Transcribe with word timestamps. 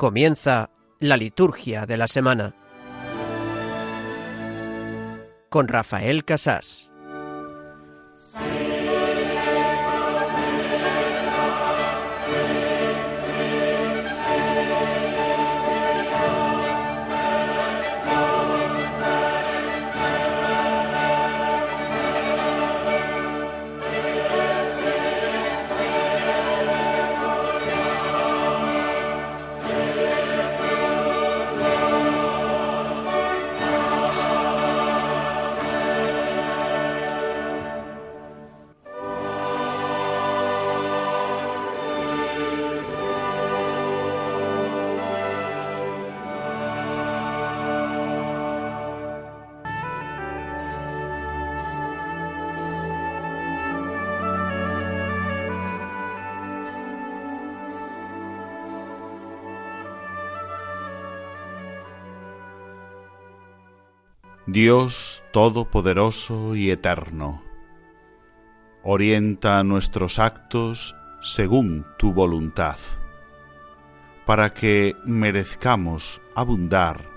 Comienza 0.00 0.70
la 0.98 1.18
liturgia 1.18 1.84
de 1.84 1.98
la 1.98 2.08
semana 2.08 2.54
con 5.50 5.68
Rafael 5.68 6.24
Casás. 6.24 6.89
Dios 64.62 65.24
Todopoderoso 65.32 66.54
y 66.54 66.70
Eterno, 66.70 67.42
orienta 68.82 69.64
nuestros 69.64 70.18
actos 70.18 70.94
según 71.22 71.86
tu 71.98 72.12
voluntad, 72.12 72.76
para 74.26 74.52
que 74.52 74.94
merezcamos 75.06 76.20
abundar 76.36 77.08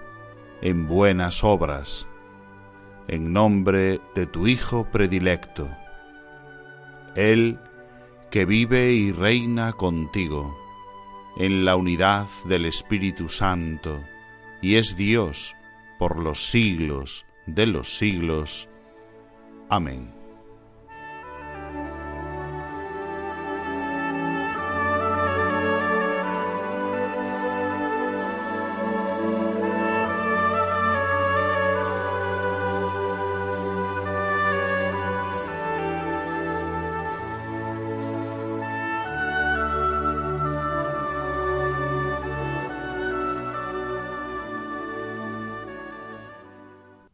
en 0.62 0.88
buenas 0.88 1.44
obras, 1.44 2.08
en 3.10 3.34
nombre 3.34 4.00
de 4.16 4.26
tu 4.26 4.48
Hijo 4.48 4.90
predilecto, 4.90 5.70
Él 7.18 7.60
que 8.32 8.46
vive 8.46 8.94
y 8.94 9.12
reina 9.12 9.74
contigo 9.74 10.58
en 11.36 11.66
la 11.66 11.76
unidad 11.76 12.28
del 12.46 12.64
Espíritu 12.64 13.28
Santo, 13.28 14.02
y 14.62 14.76
es 14.76 14.96
Dios, 14.96 15.58
por 16.00 16.18
los 16.20 16.46
siglos 16.46 17.26
de 17.46 17.68
los 17.68 17.96
siglos. 17.96 18.70
Amén. 19.70 20.23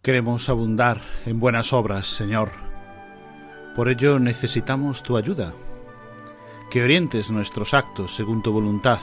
Queremos 0.10 0.50
abundar 0.50 1.00
en 1.28 1.40
buenas 1.40 1.72
obras, 1.72 2.08
Señor. 2.08 2.50
Por 3.76 3.90
ello 3.90 4.18
necesitamos 4.18 5.04
tu 5.04 5.18
ayuda. 5.18 5.54
Que 6.72 6.82
orientes 6.82 7.30
nuestros 7.30 7.76
actos 7.76 8.16
según 8.16 8.42
tu 8.42 8.52
voluntad, 8.52 8.98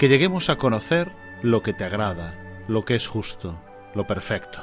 que 0.00 0.08
lleguemos 0.08 0.50
a 0.50 0.56
conocer 0.56 1.12
lo 1.42 1.62
que 1.62 1.72
te 1.72 1.84
agrada, 1.84 2.34
lo 2.66 2.84
que 2.84 2.96
es 2.96 3.06
justo, 3.06 3.56
lo 3.94 4.08
perfecto. 4.08 4.58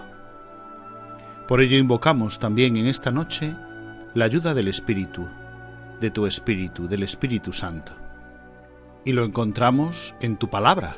Por 1.48 1.62
ello 1.62 1.78
invocamos 1.78 2.40
también 2.40 2.76
en 2.76 2.88
esta 2.88 3.12
noche 3.12 3.56
la 4.14 4.26
ayuda 4.26 4.54
del 4.54 4.68
Espíritu, 4.68 5.30
de 6.02 6.12
tu 6.12 6.26
Espíritu, 6.28 6.90
del 6.90 7.04
Espíritu 7.04 7.54
Santo. 7.54 7.94
Y 9.06 9.14
lo 9.14 9.24
encontramos 9.24 10.14
en 10.20 10.36
tu 10.36 10.50
palabra. 10.50 10.98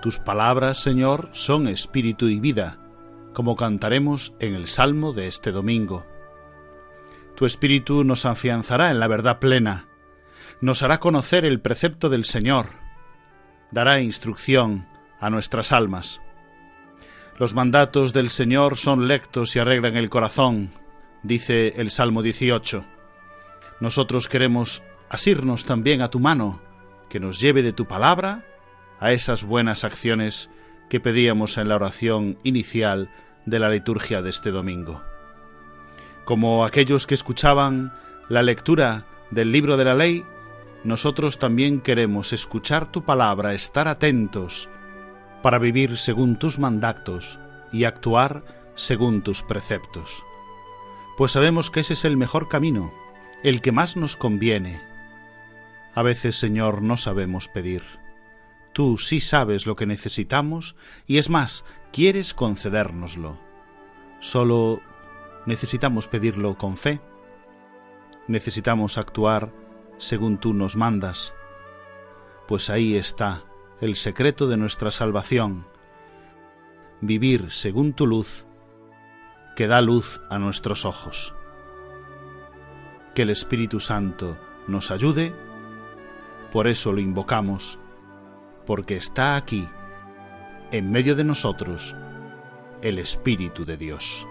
Tus 0.00 0.18
palabras, 0.18 0.78
Señor, 0.78 1.28
son 1.32 1.66
espíritu 1.68 2.28
y 2.28 2.40
vida 2.40 2.78
como 3.38 3.54
cantaremos 3.54 4.34
en 4.40 4.56
el 4.56 4.66
Salmo 4.66 5.12
de 5.12 5.28
este 5.28 5.52
domingo. 5.52 6.04
Tu 7.36 7.46
Espíritu 7.46 8.02
nos 8.02 8.24
afianzará 8.24 8.90
en 8.90 8.98
la 8.98 9.06
verdad 9.06 9.38
plena, 9.38 9.86
nos 10.60 10.82
hará 10.82 10.98
conocer 10.98 11.44
el 11.44 11.60
precepto 11.60 12.08
del 12.08 12.24
Señor, 12.24 12.66
dará 13.70 14.00
instrucción 14.00 14.88
a 15.20 15.30
nuestras 15.30 15.70
almas. 15.70 16.20
Los 17.38 17.54
mandatos 17.54 18.12
del 18.12 18.28
Señor 18.30 18.76
son 18.76 19.06
lectos 19.06 19.54
y 19.54 19.60
arreglan 19.60 19.96
el 19.96 20.10
corazón, 20.10 20.72
dice 21.22 21.74
el 21.76 21.92
Salmo 21.92 22.24
18. 22.24 22.84
Nosotros 23.78 24.26
queremos 24.26 24.82
asirnos 25.10 25.64
también 25.64 26.02
a 26.02 26.10
tu 26.10 26.18
mano, 26.18 26.60
que 27.08 27.20
nos 27.20 27.38
lleve 27.38 27.62
de 27.62 27.72
tu 27.72 27.86
palabra 27.86 28.44
a 28.98 29.12
esas 29.12 29.44
buenas 29.44 29.84
acciones 29.84 30.50
que 30.90 30.98
pedíamos 30.98 31.56
en 31.56 31.68
la 31.68 31.76
oración 31.76 32.36
inicial 32.42 33.10
de 33.50 33.58
la 33.58 33.70
liturgia 33.70 34.22
de 34.22 34.30
este 34.30 34.50
domingo. 34.50 35.02
Como 36.24 36.64
aquellos 36.64 37.06
que 37.06 37.14
escuchaban 37.14 37.92
la 38.28 38.42
lectura 38.42 39.06
del 39.30 39.52
libro 39.52 39.76
de 39.76 39.84
la 39.84 39.94
ley, 39.94 40.24
nosotros 40.84 41.38
también 41.38 41.80
queremos 41.80 42.32
escuchar 42.32 42.90
tu 42.90 43.04
palabra, 43.04 43.54
estar 43.54 43.88
atentos 43.88 44.68
para 45.42 45.58
vivir 45.58 45.96
según 45.96 46.38
tus 46.38 46.58
mandatos 46.58 47.38
y 47.72 47.84
actuar 47.84 48.44
según 48.74 49.22
tus 49.22 49.42
preceptos. 49.42 50.22
Pues 51.16 51.32
sabemos 51.32 51.70
que 51.70 51.80
ese 51.80 51.94
es 51.94 52.04
el 52.04 52.16
mejor 52.16 52.48
camino, 52.48 52.92
el 53.42 53.60
que 53.60 53.72
más 53.72 53.96
nos 53.96 54.16
conviene. 54.16 54.80
A 55.94 56.02
veces, 56.02 56.36
Señor, 56.36 56.82
no 56.82 56.96
sabemos 56.96 57.48
pedir. 57.48 57.82
Tú 58.72 58.98
sí 58.98 59.20
sabes 59.20 59.66
lo 59.66 59.74
que 59.74 59.86
necesitamos 59.86 60.76
y 61.06 61.18
es 61.18 61.28
más, 61.28 61.64
quieres 61.92 62.34
concedérnoslo. 62.34 63.38
Solo 64.20 64.80
necesitamos 65.46 66.08
pedirlo 66.08 66.56
con 66.56 66.76
fe. 66.76 67.00
Necesitamos 68.26 68.98
actuar 68.98 69.52
según 69.98 70.38
tú 70.38 70.54
nos 70.54 70.76
mandas, 70.76 71.34
pues 72.46 72.70
ahí 72.70 72.96
está 72.96 73.44
el 73.80 73.96
secreto 73.96 74.46
de 74.48 74.56
nuestra 74.56 74.90
salvación, 74.90 75.66
vivir 77.00 77.50
según 77.50 77.92
tu 77.92 78.06
luz, 78.06 78.46
que 79.56 79.66
da 79.66 79.80
luz 79.80 80.20
a 80.30 80.38
nuestros 80.38 80.84
ojos. 80.84 81.34
Que 83.14 83.22
el 83.22 83.30
Espíritu 83.30 83.80
Santo 83.80 84.38
nos 84.66 84.90
ayude, 84.90 85.34
por 86.52 86.68
eso 86.68 86.92
lo 86.92 87.00
invocamos, 87.00 87.78
porque 88.66 88.96
está 88.96 89.36
aquí, 89.36 89.68
en 90.70 90.90
medio 90.90 91.14
de 91.14 91.24
nosotros, 91.24 91.94
el 92.82 92.98
Espíritu 92.98 93.64
de 93.64 93.76
Dios. 93.76 94.26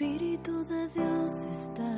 Espíritu 0.00 0.64
de 0.66 0.86
Dios 0.90 1.44
está 1.50 1.97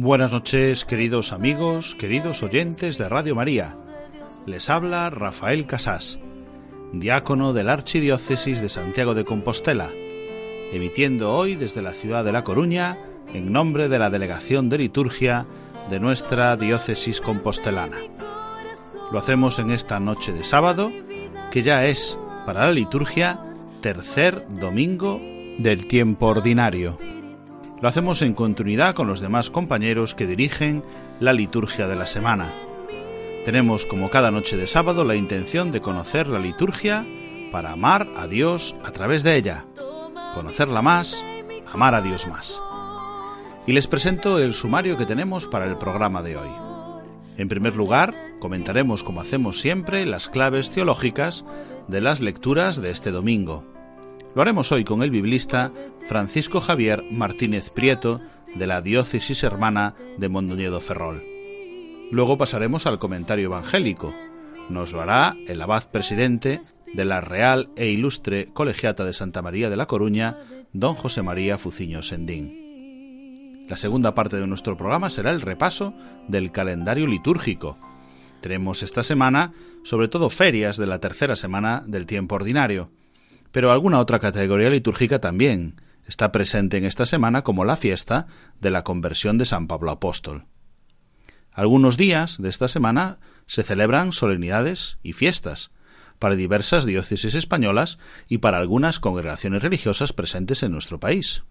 Buenas 0.00 0.30
noches, 0.30 0.84
queridos 0.84 1.32
amigos, 1.32 1.96
queridos 1.96 2.44
oyentes 2.44 2.98
de 2.98 3.08
Radio 3.08 3.34
María. 3.34 3.76
Les 4.46 4.70
habla 4.70 5.10
Rafael 5.10 5.66
Casás 5.66 6.20
diácono 6.92 7.52
de 7.52 7.64
la 7.64 7.72
Archidiócesis 7.72 8.62
de 8.62 8.68
Santiago 8.68 9.14
de 9.14 9.24
Compostela, 9.24 9.90
emitiendo 10.72 11.34
hoy 11.34 11.56
desde 11.56 11.82
la 11.82 11.94
ciudad 11.94 12.24
de 12.24 12.30
La 12.30 12.44
Coruña 12.44 12.96
en 13.34 13.50
nombre 13.50 13.88
de 13.88 13.98
la 13.98 14.08
Delegación 14.08 14.68
de 14.68 14.78
Liturgia 14.78 15.46
de 15.90 15.98
nuestra 15.98 16.56
diócesis 16.56 17.20
compostelana. 17.20 17.98
Lo 19.10 19.18
hacemos 19.18 19.58
en 19.58 19.72
esta 19.72 19.98
noche 19.98 20.32
de 20.32 20.44
sábado, 20.44 20.92
que 21.50 21.62
ya 21.62 21.86
es 21.86 22.16
para 22.46 22.66
la 22.66 22.72
liturgia 22.72 23.40
tercer 23.80 24.46
domingo 24.48 25.20
del 25.58 25.88
tiempo 25.88 26.26
ordinario. 26.26 27.17
Lo 27.80 27.88
hacemos 27.88 28.22
en 28.22 28.34
continuidad 28.34 28.94
con 28.96 29.06
los 29.06 29.20
demás 29.20 29.50
compañeros 29.50 30.16
que 30.16 30.26
dirigen 30.26 30.82
la 31.20 31.32
liturgia 31.32 31.86
de 31.86 31.94
la 31.94 32.06
semana. 32.06 32.52
Tenemos 33.44 33.86
como 33.86 34.10
cada 34.10 34.32
noche 34.32 34.56
de 34.56 34.66
sábado 34.66 35.04
la 35.04 35.14
intención 35.14 35.70
de 35.70 35.80
conocer 35.80 36.26
la 36.26 36.40
liturgia 36.40 37.06
para 37.52 37.70
amar 37.70 38.08
a 38.16 38.26
Dios 38.26 38.74
a 38.82 38.90
través 38.90 39.22
de 39.22 39.36
ella, 39.36 39.64
conocerla 40.34 40.82
más, 40.82 41.24
amar 41.72 41.94
a 41.94 42.02
Dios 42.02 42.26
más. 42.26 42.60
Y 43.64 43.72
les 43.72 43.86
presento 43.86 44.40
el 44.40 44.54
sumario 44.54 44.96
que 44.96 45.06
tenemos 45.06 45.46
para 45.46 45.66
el 45.66 45.78
programa 45.78 46.22
de 46.24 46.36
hoy. 46.36 46.50
En 47.36 47.48
primer 47.48 47.76
lugar, 47.76 48.12
comentaremos, 48.40 49.04
como 49.04 49.20
hacemos 49.20 49.60
siempre, 49.60 50.04
las 50.04 50.28
claves 50.28 50.70
teológicas 50.70 51.44
de 51.86 52.00
las 52.00 52.20
lecturas 52.20 52.82
de 52.82 52.90
este 52.90 53.12
domingo. 53.12 53.77
Lo 54.34 54.42
haremos 54.42 54.70
hoy 54.72 54.84
con 54.84 55.02
el 55.02 55.10
biblista 55.10 55.72
Francisco 56.06 56.60
Javier 56.60 57.02
Martínez 57.10 57.70
Prieto, 57.70 58.20
de 58.54 58.66
la 58.66 58.82
diócesis 58.82 59.42
hermana 59.42 59.94
de 60.18 60.28
Mondoñedo 60.28 60.80
Ferrol. 60.80 61.24
Luego 62.10 62.38
pasaremos 62.38 62.86
al 62.86 62.98
comentario 62.98 63.46
evangélico. 63.46 64.14
Nos 64.68 64.92
lo 64.92 65.00
hará 65.00 65.36
el 65.46 65.60
abad 65.60 65.90
presidente 65.90 66.60
de 66.92 67.04
la 67.04 67.20
Real 67.20 67.70
e 67.76 67.86
Ilustre 67.88 68.48
Colegiata 68.52 69.04
de 69.04 69.12
Santa 69.12 69.42
María 69.42 69.70
de 69.70 69.76
la 69.76 69.86
Coruña, 69.86 70.36
don 70.72 70.94
José 70.94 71.22
María 71.22 71.58
Fuciño 71.58 72.02
Sendín. 72.02 73.66
La 73.68 73.76
segunda 73.76 74.14
parte 74.14 74.36
de 74.36 74.46
nuestro 74.46 74.76
programa 74.76 75.10
será 75.10 75.30
el 75.30 75.40
repaso 75.40 75.94
del 76.28 76.52
calendario 76.52 77.06
litúrgico. 77.06 77.76
Tenemos 78.40 78.82
esta 78.82 79.02
semana 79.02 79.52
sobre 79.82 80.08
todo 80.08 80.30
ferias 80.30 80.76
de 80.76 80.86
la 80.86 81.00
tercera 81.00 81.36
semana 81.36 81.82
del 81.86 82.06
tiempo 82.06 82.36
ordinario, 82.36 82.90
pero 83.52 83.72
alguna 83.72 83.98
otra 83.98 84.18
categoría 84.18 84.70
litúrgica 84.70 85.20
también 85.20 85.80
está 86.06 86.32
presente 86.32 86.78
en 86.78 86.84
esta 86.84 87.06
semana 87.06 87.42
como 87.42 87.64
la 87.64 87.76
fiesta 87.76 88.26
de 88.60 88.70
la 88.70 88.82
conversión 88.82 89.38
de 89.38 89.44
San 89.44 89.66
Pablo 89.66 89.90
Apóstol. 89.90 90.46
Algunos 91.52 91.96
días 91.96 92.40
de 92.40 92.48
esta 92.48 92.68
semana 92.68 93.18
se 93.46 93.62
celebran 93.62 94.12
solemnidades 94.12 94.98
y 95.02 95.12
fiestas 95.12 95.70
para 96.18 96.36
diversas 96.36 96.84
diócesis 96.84 97.34
españolas 97.34 97.98
y 98.28 98.38
para 98.38 98.58
algunas 98.58 99.00
congregaciones 99.00 99.62
religiosas 99.62 100.12
presentes 100.12 100.62
en 100.62 100.72
nuestro 100.72 100.98
país. 100.98 101.42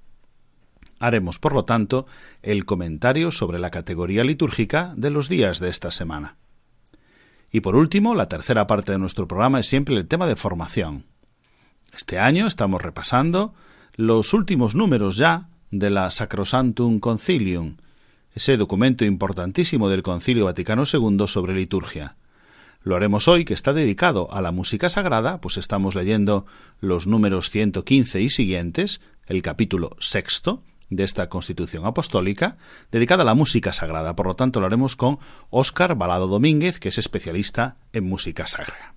Haremos, 1.00 1.40
por 1.40 1.54
lo 1.54 1.66
tanto, 1.66 2.08
el 2.42 2.66
comentario 2.66 3.32
sobre 3.32 3.60
la 3.60 3.70
categoría 3.70 4.24
litúrgica 4.24 4.94
de 4.96 5.12
los 5.12 5.30
días 5.30 5.60
de 5.60 5.70
esta 5.70 5.92
semana. 5.92 6.38
Y 7.52 7.62
por 7.62 7.76
último, 7.76 8.16
la 8.16 8.28
tercera 8.28 8.68
parte 8.68 8.94
de 8.94 8.98
nuestro 8.98 9.28
programa 9.28 9.60
es 9.60 9.68
siempre 9.68 9.96
el 9.96 10.08
tema 10.08 10.26
de 10.26 10.36
formación. 10.36 11.06
Este 11.98 12.20
año 12.20 12.46
estamos 12.46 12.84
repasando 12.84 13.56
los 13.96 14.36
últimos 14.36 14.76
números 14.76 15.18
ya 15.18 15.50
de 15.72 15.90
la 15.90 16.12
Sacrosantum 16.12 17.00
Concilium, 17.00 17.78
ese 18.36 18.56
documento 18.56 19.04
importantísimo 19.04 19.90
del 19.90 20.04
Concilio 20.04 20.46
Vaticano 20.46 20.84
II 20.86 21.28
sobre 21.28 21.56
liturgia. 21.56 22.16
Lo 22.84 22.96
haremos 22.96 23.28
hoy, 23.28 23.46
que 23.46 23.56
está 23.56 23.74
dedicado 23.74 24.32
a 24.32 24.44
la 24.44 24.52
música 24.52 24.90
sagrada, 24.90 25.42
pues 25.42 25.58
estamos 25.58 25.96
leyendo 25.96 26.46
los 26.82 27.08
números 27.08 27.50
115 27.50 28.22
y 28.22 28.30
siguientes, 28.30 29.02
el 29.26 29.42
capítulo 29.42 29.90
sexto 30.00 30.62
de 30.92 31.04
esta 31.04 31.30
Constitución 31.30 31.88
Apostólica, 31.88 32.58
dedicada 32.92 33.24
a 33.24 33.26
la 33.26 33.34
música 33.34 33.74
sagrada. 33.74 34.16
Por 34.16 34.28
lo 34.28 34.36
tanto, 34.36 34.60
lo 34.60 34.68
haremos 34.68 34.96
con 34.96 35.18
Óscar 35.50 35.96
Balado 35.96 36.28
Domínguez, 36.28 36.80
que 36.80 36.90
es 36.90 37.00
especialista 37.00 37.78
en 37.92 38.04
música 38.04 38.46
sagrada. 38.46 38.97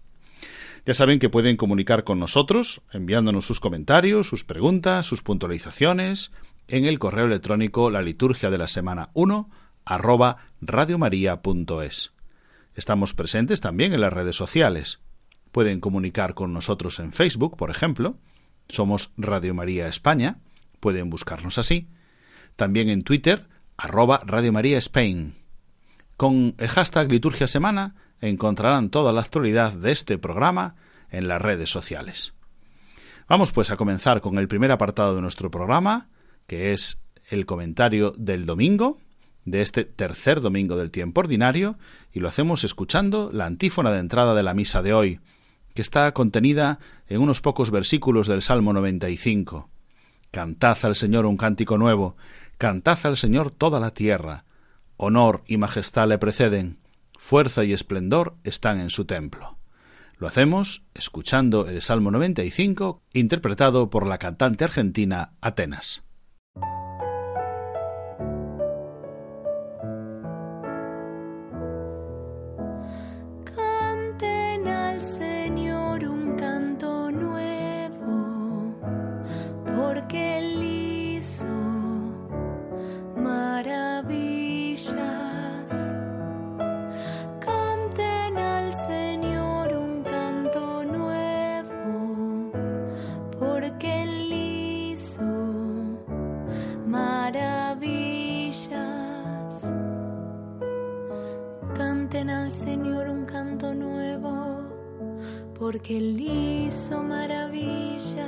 Ya 0.86 0.94
saben 0.94 1.18
que 1.18 1.28
pueden 1.28 1.56
comunicar 1.56 2.04
con 2.04 2.18
nosotros 2.18 2.82
enviándonos 2.92 3.46
sus 3.46 3.60
comentarios, 3.60 4.28
sus 4.28 4.44
preguntas, 4.44 5.06
sus 5.06 5.22
puntualizaciones, 5.22 6.32
en 6.68 6.84
el 6.84 6.98
correo 6.98 7.26
electrónico 7.26 7.90
la 7.90 8.02
liturgia 8.02 8.50
de 8.50 8.58
la 8.58 8.68
semana 8.68 9.10
1 9.14 9.50
arroba 9.84 10.36
radiomaria.es. 10.60 12.12
Estamos 12.74 13.12
presentes 13.12 13.60
también 13.60 13.92
en 13.92 14.00
las 14.00 14.12
redes 14.12 14.36
sociales. 14.36 15.00
Pueden 15.52 15.80
comunicar 15.80 16.34
con 16.34 16.52
nosotros 16.52 17.00
en 17.00 17.12
Facebook, 17.12 17.56
por 17.56 17.70
ejemplo. 17.70 18.16
Somos 18.68 19.10
Radio 19.16 19.52
María 19.52 19.88
España. 19.88 20.38
Pueden 20.78 21.10
buscarnos 21.10 21.58
así. 21.58 21.88
También 22.56 22.88
en 22.88 23.02
Twitter, 23.02 23.48
arroba 23.76 24.22
Radio 24.24 24.52
María 24.52 24.78
Spain. 24.78 25.34
Con 26.16 26.54
el 26.58 26.68
hashtag 26.68 27.10
Liturgia 27.10 27.48
Semana 27.48 27.96
encontrarán 28.20 28.90
toda 28.90 29.12
la 29.12 29.20
actualidad 29.20 29.72
de 29.72 29.92
este 29.92 30.18
programa 30.18 30.76
en 31.10 31.28
las 31.28 31.40
redes 31.40 31.70
sociales. 31.70 32.34
Vamos 33.28 33.52
pues 33.52 33.70
a 33.70 33.76
comenzar 33.76 34.20
con 34.20 34.38
el 34.38 34.48
primer 34.48 34.70
apartado 34.70 35.14
de 35.14 35.22
nuestro 35.22 35.50
programa, 35.50 36.08
que 36.46 36.72
es 36.72 37.00
el 37.28 37.46
comentario 37.46 38.12
del 38.16 38.44
domingo, 38.44 38.98
de 39.44 39.62
este 39.62 39.84
tercer 39.84 40.40
domingo 40.40 40.76
del 40.76 40.90
tiempo 40.90 41.20
ordinario, 41.20 41.78
y 42.12 42.20
lo 42.20 42.28
hacemos 42.28 42.64
escuchando 42.64 43.30
la 43.32 43.46
antífona 43.46 43.92
de 43.92 44.00
entrada 44.00 44.34
de 44.34 44.42
la 44.42 44.54
misa 44.54 44.82
de 44.82 44.92
hoy, 44.92 45.20
que 45.74 45.82
está 45.82 46.12
contenida 46.12 46.78
en 47.06 47.20
unos 47.20 47.40
pocos 47.40 47.70
versículos 47.70 48.26
del 48.26 48.42
Salmo 48.42 48.72
95. 48.72 49.68
Cantad 50.30 50.78
al 50.82 50.96
Señor 50.96 51.26
un 51.26 51.36
cántico 51.36 51.78
nuevo, 51.78 52.16
cantad 52.58 52.98
al 53.04 53.16
Señor 53.16 53.50
toda 53.50 53.80
la 53.80 53.92
tierra. 53.92 54.44
Honor 54.96 55.42
y 55.46 55.56
majestad 55.56 56.08
le 56.08 56.18
preceden, 56.18 56.78
fuerza 57.20 57.64
y 57.64 57.74
esplendor 57.74 58.34
están 58.44 58.80
en 58.80 58.88
su 58.88 59.04
templo. 59.04 59.58
Lo 60.16 60.26
hacemos 60.26 60.82
escuchando 60.94 61.68
el 61.68 61.82
Salmo 61.82 62.10
95, 62.10 63.02
interpretado 63.12 63.90
por 63.90 64.06
la 64.06 64.18
cantante 64.18 64.64
argentina 64.64 65.34
Atenas. 65.42 66.02
Porque 105.80 105.96
él 105.96 106.20
hizo 106.20 107.02
maravillas, 107.02 108.20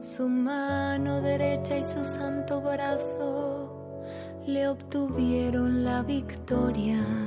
su 0.00 0.28
mano 0.28 1.20
derecha 1.20 1.78
y 1.78 1.84
su 1.84 2.02
santo 2.02 2.60
brazo 2.60 4.40
le 4.44 4.66
obtuvieron 4.66 5.84
la 5.84 6.02
victoria. 6.02 7.25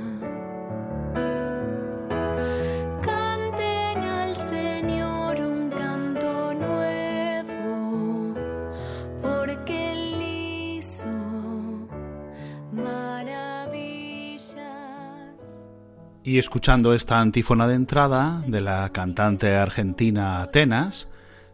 Y 16.30 16.38
escuchando 16.38 16.94
esta 16.94 17.20
antífona 17.20 17.66
de 17.66 17.74
entrada 17.74 18.44
de 18.46 18.60
la 18.60 18.88
cantante 18.90 19.56
argentina 19.56 20.42
Atenas, 20.42 21.08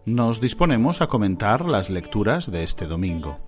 nos 0.04 0.38
disponemos 0.38 1.00
a 1.00 1.06
comentar 1.06 1.64
las 1.64 1.88
lecturas 1.88 2.50
de 2.50 2.62
este 2.62 2.84
domingo. 2.84 3.38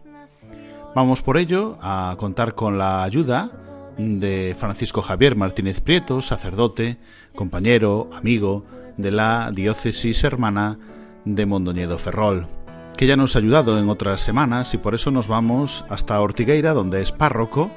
Vamos 0.94 1.20
por 1.20 1.36
ello 1.36 1.76
a 1.82 2.16
contar 2.18 2.54
con 2.54 2.78
la 2.78 3.02
ayuda 3.02 3.50
de 3.98 4.56
Francisco 4.58 5.02
Javier 5.02 5.36
Martínez 5.36 5.82
Prieto, 5.82 6.22
sacerdote, 6.22 6.96
compañero, 7.34 8.08
amigo 8.16 8.64
de 8.96 9.10
la 9.10 9.50
diócesis 9.52 10.24
hermana 10.24 10.78
de 11.26 11.44
Mondoñedo 11.44 11.98
Ferrol, 11.98 12.48
que 12.96 13.06
ya 13.06 13.18
nos 13.18 13.36
ha 13.36 13.40
ayudado 13.40 13.78
en 13.78 13.90
otras 13.90 14.22
semanas 14.22 14.72
y 14.72 14.78
por 14.78 14.94
eso 14.94 15.10
nos 15.10 15.28
vamos 15.28 15.84
hasta 15.90 16.18
Ortigueira, 16.22 16.72
donde 16.72 17.02
es 17.02 17.12
párroco, 17.12 17.70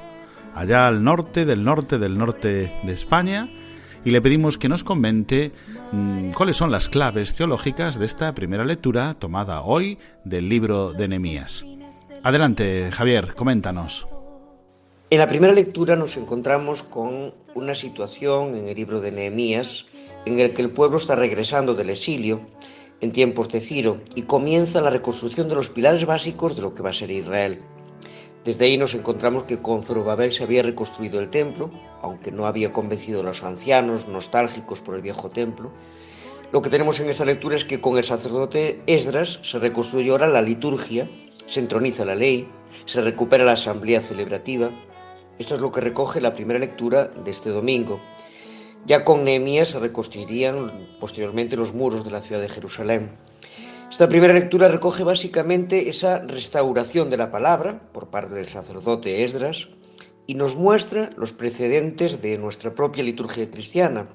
allá 0.54 0.86
al 0.86 1.02
norte 1.04 1.44
del 1.44 1.64
norte 1.64 1.98
del 1.98 2.18
norte 2.18 2.72
de 2.82 2.92
España, 2.92 3.48
y 4.04 4.10
le 4.10 4.20
pedimos 4.20 4.58
que 4.58 4.68
nos 4.68 4.84
comente 4.84 5.52
mmm, 5.92 6.30
cuáles 6.30 6.56
son 6.56 6.70
las 6.70 6.88
claves 6.88 7.34
teológicas 7.34 7.98
de 7.98 8.06
esta 8.06 8.34
primera 8.34 8.64
lectura 8.64 9.14
tomada 9.14 9.62
hoy 9.62 9.98
del 10.24 10.48
libro 10.48 10.92
de 10.92 11.08
Nehemías. 11.08 11.64
Adelante, 12.22 12.90
Javier, 12.92 13.34
coméntanos. 13.34 14.08
En 15.10 15.18
la 15.18 15.28
primera 15.28 15.52
lectura 15.52 15.94
nos 15.94 16.16
encontramos 16.16 16.82
con 16.82 17.34
una 17.54 17.74
situación 17.74 18.56
en 18.56 18.68
el 18.68 18.76
libro 18.76 19.00
de 19.00 19.12
Nehemías 19.12 19.86
en 20.24 20.40
el 20.40 20.54
que 20.54 20.62
el 20.62 20.70
pueblo 20.70 20.96
está 20.96 21.16
regresando 21.16 21.74
del 21.74 21.90
exilio 21.90 22.40
en 23.00 23.12
tiempos 23.12 23.48
de 23.50 23.60
Ciro 23.60 24.00
y 24.14 24.22
comienza 24.22 24.80
la 24.80 24.90
reconstrucción 24.90 25.48
de 25.48 25.56
los 25.56 25.68
pilares 25.68 26.06
básicos 26.06 26.56
de 26.56 26.62
lo 26.62 26.74
que 26.74 26.82
va 26.82 26.90
a 26.90 26.94
ser 26.94 27.10
Israel. 27.10 27.60
Desde 28.44 28.64
ahí 28.64 28.76
nos 28.76 28.94
encontramos 28.94 29.44
que 29.44 29.62
con 29.62 29.82
Zorobabel 29.82 30.32
se 30.32 30.42
había 30.42 30.64
reconstruido 30.64 31.20
el 31.20 31.30
templo, 31.30 31.70
aunque 32.00 32.32
no 32.32 32.46
había 32.46 32.72
convencido 32.72 33.20
a 33.20 33.22
los 33.22 33.44
ancianos 33.44 34.08
nostálgicos 34.08 34.80
por 34.80 34.96
el 34.96 35.02
viejo 35.02 35.30
templo. 35.30 35.70
Lo 36.50 36.60
que 36.60 36.68
tenemos 36.68 36.98
en 36.98 37.08
esta 37.08 37.24
lectura 37.24 37.54
es 37.54 37.64
que 37.64 37.80
con 37.80 37.96
el 37.98 38.04
sacerdote 38.04 38.82
Esdras 38.86 39.38
se 39.42 39.60
reconstruye 39.60 40.10
ahora 40.10 40.26
la 40.26 40.42
liturgia, 40.42 41.08
se 41.46 41.60
entroniza 41.60 42.04
la 42.04 42.16
ley, 42.16 42.48
se 42.84 43.00
recupera 43.00 43.44
la 43.44 43.52
asamblea 43.52 44.00
celebrativa. 44.00 44.70
Esto 45.38 45.54
es 45.54 45.60
lo 45.60 45.70
que 45.70 45.80
recoge 45.80 46.20
la 46.20 46.34
primera 46.34 46.58
lectura 46.58 47.04
de 47.04 47.30
este 47.30 47.50
domingo. 47.50 48.00
Ya 48.86 49.04
con 49.04 49.22
Nehemías 49.22 49.68
se 49.68 49.78
reconstruirían 49.78 50.88
posteriormente 50.98 51.56
los 51.56 51.72
muros 51.72 52.04
de 52.04 52.10
la 52.10 52.20
ciudad 52.20 52.40
de 52.40 52.48
Jerusalén. 52.48 53.10
Esta 53.92 54.08
primera 54.08 54.32
lectura 54.32 54.68
recoge 54.68 55.04
básicamente 55.04 55.90
esa 55.90 56.20
restauración 56.20 57.10
de 57.10 57.18
la 57.18 57.30
palabra 57.30 57.92
por 57.92 58.08
parte 58.08 58.34
del 58.34 58.48
sacerdote 58.48 59.22
Esdras 59.22 59.68
y 60.26 60.34
nos 60.34 60.56
muestra 60.56 61.10
los 61.18 61.34
precedentes 61.34 62.22
de 62.22 62.38
nuestra 62.38 62.74
propia 62.74 63.04
liturgia 63.04 63.50
cristiana. 63.50 64.08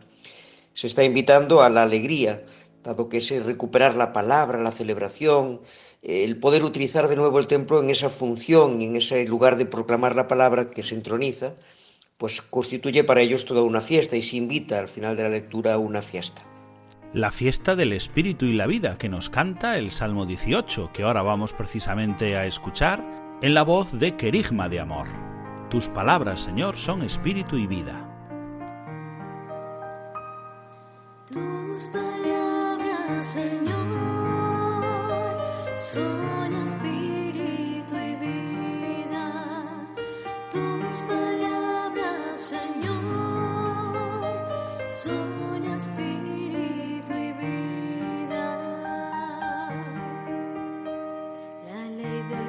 Se 0.74 0.88
está 0.88 1.04
invitando 1.04 1.62
a 1.62 1.70
la 1.70 1.84
alegría, 1.84 2.44
dado 2.84 3.08
que 3.08 3.20
es 3.20 3.46
recuperar 3.46 3.94
la 3.96 4.14
palabra, 4.14 4.58
la 4.58 4.72
celebración, 4.72 5.62
el 6.02 6.40
poder 6.40 6.64
utilizar 6.64 7.08
de 7.08 7.16
nuevo 7.16 7.38
el 7.38 7.46
templo 7.46 7.80
en 7.80 7.92
esa 7.92 8.10
función, 8.10 8.82
en 8.82 8.96
ese 8.96 9.26
lugar 9.26 9.58
de 9.58 9.68
proclamar 9.68 10.16
la 10.16 10.28
palabra 10.28 10.72
que 10.72 10.82
se 10.82 10.96
entroniza, 10.96 11.54
pues 12.18 12.42
constituye 12.42 13.04
para 13.04 13.22
ellos 13.22 13.46
toda 13.46 13.62
una 13.62 13.82
fiesta 13.82 14.16
y 14.16 14.24
se 14.24 14.38
invita 14.38 14.80
al 14.80 14.88
final 14.88 15.16
de 15.16 15.22
la 15.22 15.30
lectura 15.30 15.76
a 15.76 15.78
una 15.78 16.02
fiesta. 16.02 16.57
La 17.14 17.32
fiesta 17.32 17.78
del 17.78 17.94
Espíritu 17.94 18.46
y 18.46 18.54
la 18.54 18.68
vida 18.68 18.98
que 18.98 19.08
nos 19.08 19.30
canta 19.30 19.78
el 19.78 19.92
Salmo 19.92 20.26
18, 20.26 20.92
que 20.92 21.04
ahora 21.04 21.22
vamos 21.22 21.54
precisamente 21.54 22.36
a 22.36 22.46
escuchar, 22.46 23.02
en 23.42 23.54
la 23.54 23.64
voz 23.64 23.98
de 23.98 24.18
Querigma 24.18 24.68
de 24.68 24.82
Amor. 24.82 25.08
Tus 25.70 25.88
palabras, 25.88 26.42
Señor, 26.42 26.76
son 26.76 27.04
espíritu 27.04 27.56
y 27.56 27.66
vida. 27.66 28.04
Tus 31.32 31.88
palabras, 31.88 33.26
Señor, 33.26 33.78
son 35.78 36.56
espíritu 36.66 37.96
y 37.96 38.16
vida. 38.16 39.32
Tus 40.52 41.00
palabras, 41.08 42.42
Señor, 42.42 43.04
son 44.90 45.37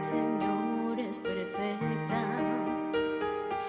Señor 0.09 0.99
es 0.99 1.19
perfecta 1.19 2.23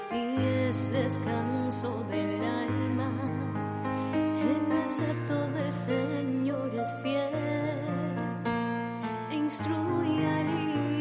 y 0.09 0.41
es 0.69 0.89
descanso 0.89 2.05
del 2.09 2.41
alma. 2.45 3.11
El 4.13 4.55
precepto 4.67 5.47
del 5.49 5.73
Señor 5.73 6.73
es 6.75 6.95
fiel 7.03 7.79
instruye 9.31 10.27
al 10.27 10.49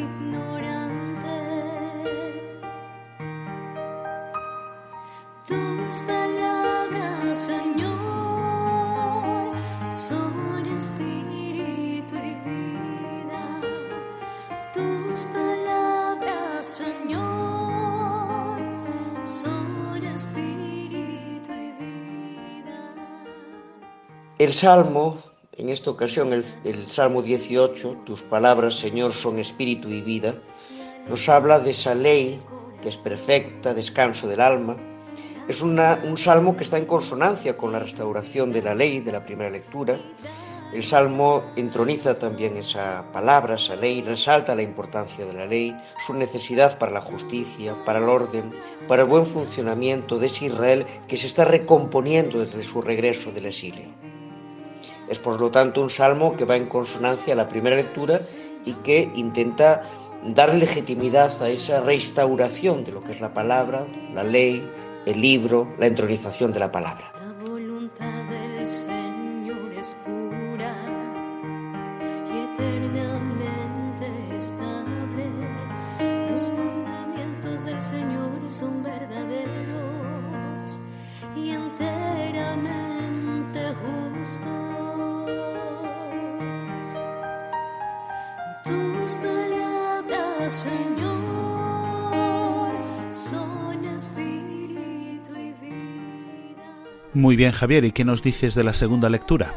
ignorante. 0.01 1.37
Tus 5.47 5.91
palabras, 6.01 7.37
Señor, 7.37 7.95
son 9.89 10.38
El 24.39 24.53
Salmo, 24.53 25.17
en 25.57 25.67
esta 25.67 25.91
ocasión 25.91 26.31
el, 26.31 26.87
Salmo 26.87 27.21
18, 27.21 28.03
tus 28.05 28.21
palabras, 28.21 28.79
Señor, 28.79 29.11
son 29.11 29.37
espíritu 29.37 29.89
y 29.89 30.01
vida, 30.01 30.33
nos 31.09 31.27
habla 31.27 31.59
de 31.59 31.71
esa 31.71 31.93
ley 31.93 32.39
que 32.81 32.87
es 32.87 32.95
perfecta, 32.95 33.73
descanso 33.73 34.29
del 34.29 34.39
alma. 34.39 34.77
Es 35.49 35.61
un 35.61 35.77
salmo 36.15 36.55
que 36.55 36.63
está 36.63 36.77
en 36.77 36.85
consonancia 36.85 37.57
con 37.57 37.73
la 37.73 37.79
restauración 37.79 38.53
de 38.53 38.61
la 38.61 38.75
ley 38.75 39.01
de 39.01 39.11
la 39.11 39.25
primera 39.25 39.49
lectura. 39.49 39.99
El 40.73 40.85
salmo 40.85 41.43
entroniza 41.57 42.17
también 42.17 42.55
esa 42.55 43.11
palabra, 43.11 43.55
esa 43.55 43.75
ley, 43.75 44.01
resalta 44.03 44.55
la 44.55 44.63
importancia 44.63 45.25
de 45.25 45.33
la 45.33 45.47
ley, 45.47 45.75
su 46.07 46.13
necesidad 46.13 46.79
para 46.79 46.93
la 46.93 47.01
justicia, 47.01 47.75
para 47.83 47.99
el 47.99 48.07
orden, 48.07 48.53
para 48.87 49.01
el 49.01 49.09
buen 49.09 49.25
funcionamiento 49.25 50.17
de 50.17 50.27
ese 50.27 50.45
Israel 50.45 50.85
que 51.09 51.17
se 51.17 51.27
está 51.27 51.43
recomponiendo 51.43 52.39
desde 52.39 52.63
su 52.63 52.81
regreso 52.81 53.33
del 53.33 53.47
exilio. 53.47 53.89
Es 55.09 55.19
por 55.19 55.39
lo 55.41 55.49
tanto 55.49 55.81
un 55.81 55.89
salmo 55.89 56.35
que 56.35 56.45
va 56.45 56.55
en 56.55 56.67
consonancia 56.67 57.33
a 57.33 57.35
la 57.35 57.47
primera 57.47 57.75
lectura 57.75 58.19
y 58.65 58.73
que 58.73 59.11
intenta 59.15 59.83
dar 60.23 60.53
legitimidad 60.53 61.31
a 61.41 61.49
esa 61.49 61.81
restauración 61.81 62.83
de 62.83 62.91
lo 62.91 63.01
que 63.01 63.11
es 63.11 63.21
la 63.21 63.33
palabra, 63.33 63.87
la 64.13 64.23
ley, 64.23 64.69
el 65.05 65.21
libro, 65.21 65.67
la 65.79 65.87
entronización 65.87 66.53
de 66.53 66.59
la 66.59 66.71
palabra. 66.71 67.18
Muy 97.19 97.35
bien, 97.35 97.51
Javier, 97.51 97.83
¿y 97.83 97.91
qué 97.91 98.05
nos 98.05 98.23
dices 98.23 98.55
de 98.55 98.63
la 98.63 98.73
segunda 98.73 99.09
lectura? 99.09 99.53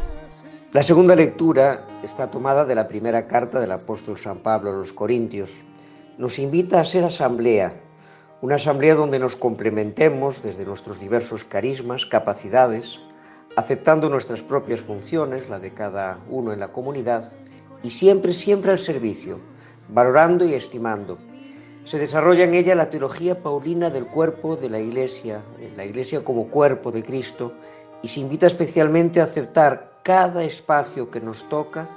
La 0.72 0.82
segunda 0.82 1.14
lectura 1.14 1.86
está 2.02 2.28
tomada 2.28 2.64
de 2.64 2.74
la 2.74 2.88
primera 2.88 3.28
carta 3.28 3.60
del 3.60 3.70
apóstol 3.70 4.18
San 4.18 4.38
Pablo 4.38 4.70
a 4.70 4.72
los 4.72 4.92
Corintios. 4.92 5.52
Nos 6.18 6.40
invita 6.40 6.80
a 6.80 6.84
ser 6.84 7.04
asamblea, 7.04 7.72
una 8.40 8.56
asamblea 8.56 8.96
donde 8.96 9.20
nos 9.20 9.36
complementemos 9.36 10.42
desde 10.42 10.64
nuestros 10.64 10.98
diversos 10.98 11.44
carismas, 11.44 12.04
capacidades, 12.04 12.98
aceptando 13.54 14.10
nuestras 14.10 14.42
propias 14.42 14.80
funciones, 14.80 15.48
la 15.48 15.60
de 15.60 15.72
cada 15.72 16.18
uno 16.28 16.52
en 16.52 16.58
la 16.58 16.72
comunidad, 16.72 17.32
y 17.84 17.90
siempre, 17.90 18.32
siempre 18.32 18.72
al 18.72 18.80
servicio, 18.80 19.38
valorando 19.88 20.44
y 20.44 20.54
estimando. 20.54 21.16
Se 21.84 21.98
desarrolla 21.98 22.44
en 22.44 22.54
ella 22.54 22.76
la 22.76 22.90
teología 22.90 23.42
paulina 23.42 23.90
del 23.90 24.06
cuerpo 24.06 24.56
de 24.56 24.70
la 24.70 24.78
Iglesia, 24.78 25.42
la 25.76 25.84
Iglesia 25.84 26.22
como 26.22 26.48
cuerpo 26.48 26.92
de 26.92 27.02
Cristo, 27.02 27.52
y 28.02 28.08
se 28.08 28.20
invita 28.20 28.46
especialmente 28.46 29.20
a 29.20 29.24
aceptar 29.24 29.98
cada 30.04 30.44
espacio 30.44 31.10
que 31.10 31.20
nos 31.20 31.48
toca 31.48 31.88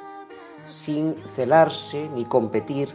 sin 0.65 1.15
celarse 1.35 2.09
ni 2.15 2.25
competir, 2.25 2.89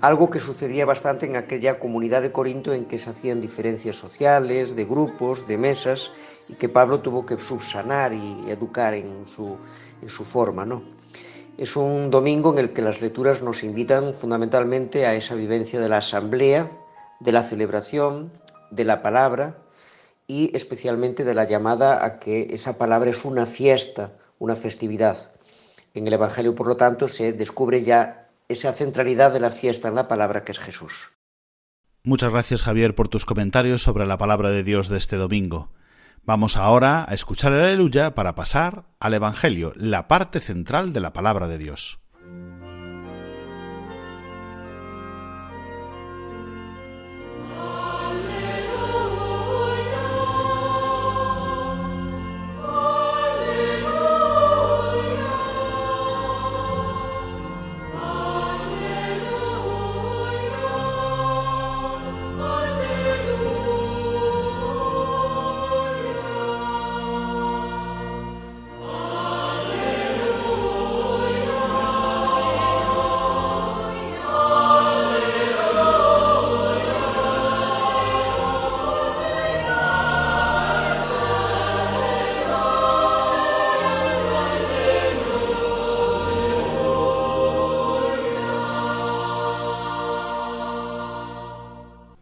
algo 0.00 0.30
que 0.30 0.40
sucedía 0.40 0.86
bastante 0.86 1.26
en 1.26 1.36
aquella 1.36 1.78
comunidad 1.78 2.22
de 2.22 2.32
Corinto 2.32 2.72
en 2.72 2.86
que 2.86 2.98
se 2.98 3.10
hacían 3.10 3.42
diferencias 3.42 3.96
sociales, 3.96 4.74
de 4.74 4.84
grupos, 4.86 5.46
de 5.46 5.58
mesas, 5.58 6.12
y 6.48 6.54
que 6.54 6.70
Pablo 6.70 7.00
tuvo 7.00 7.26
que 7.26 7.38
subsanar 7.38 8.14
y 8.14 8.50
educar 8.50 8.94
en 8.94 9.24
su, 9.24 9.56
en 10.00 10.08
su 10.08 10.24
forma, 10.24 10.64
¿no? 10.64 10.95
Es 11.58 11.74
un 11.76 12.10
domingo 12.10 12.52
en 12.52 12.58
el 12.58 12.72
que 12.74 12.82
las 12.82 13.00
lecturas 13.00 13.42
nos 13.42 13.64
invitan 13.64 14.12
fundamentalmente 14.12 15.06
a 15.06 15.14
esa 15.14 15.34
vivencia 15.34 15.80
de 15.80 15.88
la 15.88 15.98
asamblea, 15.98 16.70
de 17.20 17.32
la 17.32 17.42
celebración, 17.42 18.30
de 18.70 18.84
la 18.84 19.00
palabra 19.00 19.56
y 20.26 20.54
especialmente 20.54 21.24
de 21.24 21.34
la 21.34 21.44
llamada 21.44 22.04
a 22.04 22.18
que 22.18 22.48
esa 22.50 22.76
palabra 22.76 23.10
es 23.10 23.24
una 23.24 23.46
fiesta, 23.46 24.12
una 24.38 24.54
festividad. 24.54 25.32
En 25.94 26.06
el 26.06 26.12
Evangelio, 26.12 26.54
por 26.54 26.66
lo 26.66 26.76
tanto, 26.76 27.08
se 27.08 27.32
descubre 27.32 27.82
ya 27.82 28.28
esa 28.48 28.74
centralidad 28.74 29.32
de 29.32 29.40
la 29.40 29.50
fiesta 29.50 29.88
en 29.88 29.94
la 29.94 30.08
palabra 30.08 30.44
que 30.44 30.52
es 30.52 30.58
Jesús. 30.58 31.12
Muchas 32.02 32.32
gracias 32.32 32.62
Javier 32.62 32.94
por 32.94 33.08
tus 33.08 33.24
comentarios 33.24 33.82
sobre 33.82 34.06
la 34.06 34.18
palabra 34.18 34.50
de 34.50 34.62
Dios 34.62 34.88
de 34.88 34.98
este 34.98 35.16
domingo. 35.16 35.70
Vamos 36.26 36.56
ahora 36.56 37.06
a 37.08 37.14
escuchar 37.14 37.52
el 37.52 37.60
aleluya 37.60 38.16
para 38.16 38.34
pasar 38.34 38.86
al 38.98 39.14
Evangelio, 39.14 39.72
la 39.76 40.08
parte 40.08 40.40
central 40.40 40.92
de 40.92 40.98
la 40.98 41.12
palabra 41.12 41.46
de 41.46 41.56
Dios. 41.56 42.00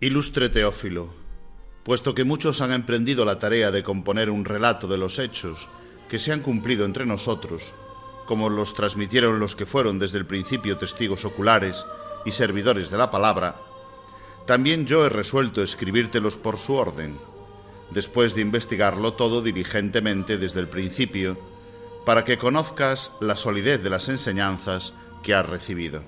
Ilustre 0.05 0.51
Teófilo, 0.51 1.09
puesto 1.83 2.15
que 2.15 2.25
muchos 2.25 2.61
han 2.61 2.73
emprendido 2.73 3.25
la 3.25 3.39
tarea 3.39 3.71
de 3.71 3.83
componer 3.83 4.29
un 4.29 4.45
relato 4.45 4.87
de 4.87 4.99
los 4.99 5.19
hechos 5.19 5.71
que 6.11 6.19
se 6.19 6.31
han 6.31 6.41
cumplido 6.43 6.85
entre 6.85 7.07
nosotros, 7.07 7.73
como 8.27 8.51
los 8.51 8.75
transmitieron 8.75 9.41
los 9.41 9.57
que 9.57 9.65
fueron 9.65 9.99
desde 9.99 10.19
el 10.19 10.27
principio 10.27 10.77
testigos 10.77 11.25
oculares 11.25 11.87
y 12.27 12.33
servidores 12.33 12.91
de 12.91 12.99
la 12.99 13.11
palabra, 13.11 13.57
también 14.45 14.85
yo 14.85 15.07
he 15.07 15.09
resuelto 15.09 15.63
escribírtelos 15.63 16.37
por 16.37 16.59
su 16.59 16.75
orden, 16.75 17.17
después 17.91 18.35
de 18.35 18.43
investigarlo 18.43 19.15
todo 19.15 19.41
diligentemente 19.41 20.37
desde 20.37 20.61
el 20.61 20.69
principio, 20.69 21.39
para 22.05 22.25
que 22.25 22.37
conozcas 22.37 23.17
la 23.23 23.37
solidez 23.37 23.83
de 23.83 23.89
las 23.89 24.11
enseñanzas 24.11 24.93
que 25.23 25.33
has 25.33 25.49
recibido. 25.49 26.03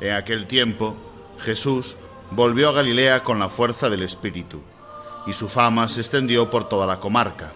En 0.00 0.14
aquel 0.14 0.48
tiempo, 0.48 0.96
Jesús 1.38 1.96
volvió 2.30 2.68
a 2.68 2.72
Galilea 2.72 3.22
con 3.22 3.38
la 3.38 3.48
fuerza 3.48 3.90
del 3.90 4.02
Espíritu, 4.02 4.62
y 5.26 5.32
su 5.32 5.48
fama 5.48 5.88
se 5.88 6.00
extendió 6.00 6.50
por 6.50 6.68
toda 6.68 6.86
la 6.86 7.00
comarca. 7.00 7.52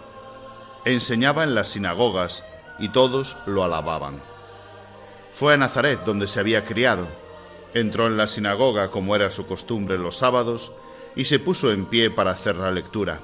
Enseñaba 0.85 1.45
en 1.45 1.55
las 1.55 1.69
sinagogas, 1.69 2.45
y 2.79 2.89
todos 2.89 3.37
lo 3.47 3.63
alababan. 3.63 4.21
Fue 5.33 5.55
a 5.55 5.57
Nazaret 5.57 6.01
donde 6.05 6.27
se 6.27 6.41
había 6.41 6.65
criado. 6.65 7.09
Entró 7.73 8.07
en 8.07 8.17
la 8.17 8.27
sinagoga 8.27 8.91
como 8.91 9.17
era 9.17 9.31
su 9.31 9.47
costumbre 9.47 9.99
los 9.99 10.17
sábados, 10.17 10.73
y 11.17 11.25
se 11.25 11.39
puso 11.39 11.71
en 11.71 11.87
pie 11.87 12.11
para 12.11 12.33
hacer 12.33 12.57
la 12.57 12.73
lectura. 12.73 13.21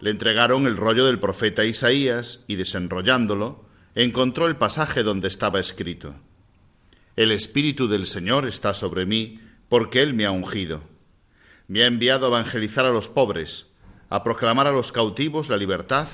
Le 0.00 0.10
entregaron 0.10 0.66
el 0.66 0.76
rollo 0.76 1.06
del 1.06 1.18
profeta 1.18 1.64
Isaías, 1.64 2.44
y 2.48 2.56
desenrollándolo, 2.56 3.64
encontró 3.94 4.46
el 4.46 4.56
pasaje 4.56 5.02
donde 5.02 5.28
estaba 5.28 5.60
escrito. 5.60 6.14
El 7.16 7.32
Espíritu 7.32 7.88
del 7.88 8.06
Señor 8.06 8.46
está 8.46 8.74
sobre 8.74 9.06
mí, 9.06 9.40
porque 9.74 10.02
Él 10.02 10.14
me 10.14 10.24
ha 10.24 10.30
ungido. 10.30 10.82
Me 11.66 11.82
ha 11.82 11.86
enviado 11.86 12.26
a 12.26 12.28
evangelizar 12.28 12.86
a 12.86 12.90
los 12.90 13.08
pobres, 13.08 13.72
a 14.08 14.22
proclamar 14.22 14.68
a 14.68 14.70
los 14.70 14.92
cautivos 14.92 15.48
la 15.48 15.56
libertad 15.56 16.06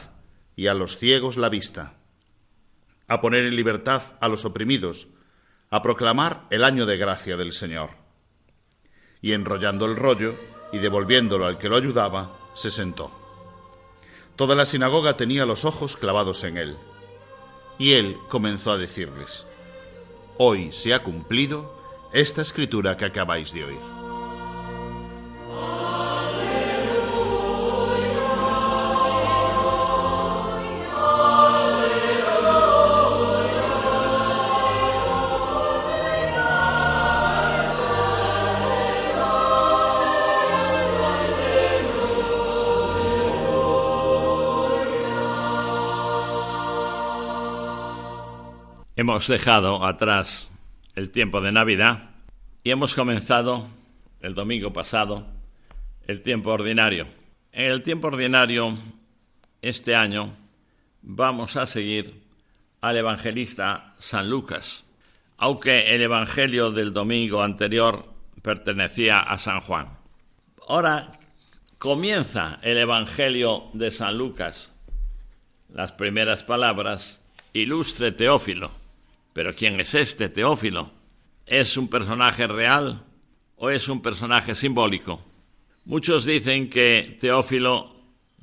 y 0.56 0.68
a 0.68 0.72
los 0.72 0.96
ciegos 0.96 1.36
la 1.36 1.50
vista, 1.50 1.98
a 3.06 3.20
poner 3.20 3.44
en 3.44 3.54
libertad 3.54 4.02
a 4.22 4.28
los 4.28 4.46
oprimidos, 4.46 5.08
a 5.68 5.82
proclamar 5.82 6.46
el 6.48 6.64
año 6.64 6.86
de 6.86 6.96
gracia 6.96 7.36
del 7.36 7.52
Señor. 7.52 7.90
Y 9.20 9.34
enrollando 9.34 9.84
el 9.84 9.96
rollo 9.96 10.40
y 10.72 10.78
devolviéndolo 10.78 11.44
al 11.44 11.58
que 11.58 11.68
lo 11.68 11.76
ayudaba, 11.76 12.38
se 12.54 12.70
sentó. 12.70 13.12
Toda 14.36 14.54
la 14.54 14.64
sinagoga 14.64 15.18
tenía 15.18 15.44
los 15.44 15.66
ojos 15.66 15.98
clavados 15.98 16.44
en 16.44 16.56
él. 16.56 16.78
Y 17.78 17.92
él 17.92 18.16
comenzó 18.30 18.72
a 18.72 18.78
decirles, 18.78 19.46
Hoy 20.38 20.72
se 20.72 20.94
ha 20.94 21.02
cumplido 21.02 21.78
esta 22.12 22.42
escritura 22.42 22.96
que 22.96 23.04
acabáis 23.04 23.52
de 23.52 23.64
oír. 23.64 23.80
Hemos 48.96 49.28
dejado 49.28 49.82
atrás 49.82 50.49
tiempo 51.10 51.40
de 51.40 51.52
Navidad 51.52 52.10
y 52.62 52.70
hemos 52.70 52.94
comenzado 52.94 53.68
el 54.20 54.34
domingo 54.34 54.72
pasado 54.72 55.26
el 56.06 56.22
tiempo 56.22 56.50
ordinario. 56.50 57.06
En 57.52 57.70
el 57.70 57.82
tiempo 57.82 58.08
ordinario, 58.08 58.76
este 59.62 59.94
año, 59.94 60.36
vamos 61.02 61.56
a 61.56 61.66
seguir 61.66 62.22
al 62.80 62.96
evangelista 62.96 63.94
San 63.98 64.28
Lucas, 64.28 64.84
aunque 65.36 65.94
el 65.94 66.02
evangelio 66.02 66.70
del 66.70 66.92
domingo 66.92 67.42
anterior 67.42 68.06
pertenecía 68.42 69.20
a 69.20 69.38
San 69.38 69.60
Juan. 69.60 69.98
Ahora 70.68 71.18
comienza 71.78 72.58
el 72.62 72.78
evangelio 72.78 73.64
de 73.72 73.90
San 73.90 74.18
Lucas. 74.18 74.72
Las 75.72 75.92
primeras 75.92 76.42
palabras, 76.44 77.22
ilustre 77.52 78.12
Teófilo. 78.12 78.70
Pero 79.32 79.54
¿quién 79.54 79.78
es 79.80 79.94
este 79.94 80.28
Teófilo? 80.28 80.90
¿Es 81.50 81.76
un 81.76 81.88
personaje 81.88 82.46
real 82.46 83.04
o 83.56 83.70
es 83.70 83.88
un 83.88 84.00
personaje 84.00 84.54
simbólico? 84.54 85.20
Muchos 85.84 86.24
dicen 86.24 86.70
que 86.70 87.16
Teófilo 87.18 87.92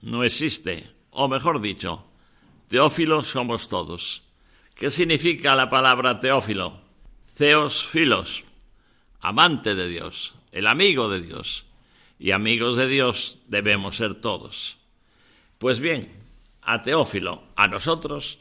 no 0.02 0.26
existe, 0.26 0.92
o 1.12 1.30
mejor 1.30 1.62
dicho, 1.62 2.06
Teófilo 2.68 3.24
somos 3.24 3.70
todos. 3.70 4.24
¿Qué 4.76 4.92
significa 4.92 5.56
la 5.56 5.70
palabra 5.70 6.20
Teófilo? 6.20 6.82
Theos 7.38 7.86
filos, 7.86 8.44
amante 9.22 9.74
de 9.74 9.88
Dios, 9.88 10.36
el 10.52 10.68
amigo 10.68 11.08
de 11.08 11.22
Dios. 11.22 11.66
Y 12.20 12.32
amigos 12.32 12.76
de 12.76 12.90
Dios 12.90 13.40
debemos 13.48 13.96
ser 13.96 14.16
todos. 14.16 14.80
Pues 15.60 15.80
bien, 15.80 16.12
a 16.62 16.82
Teófilo, 16.82 17.44
a 17.56 17.70
nosotros, 17.70 18.40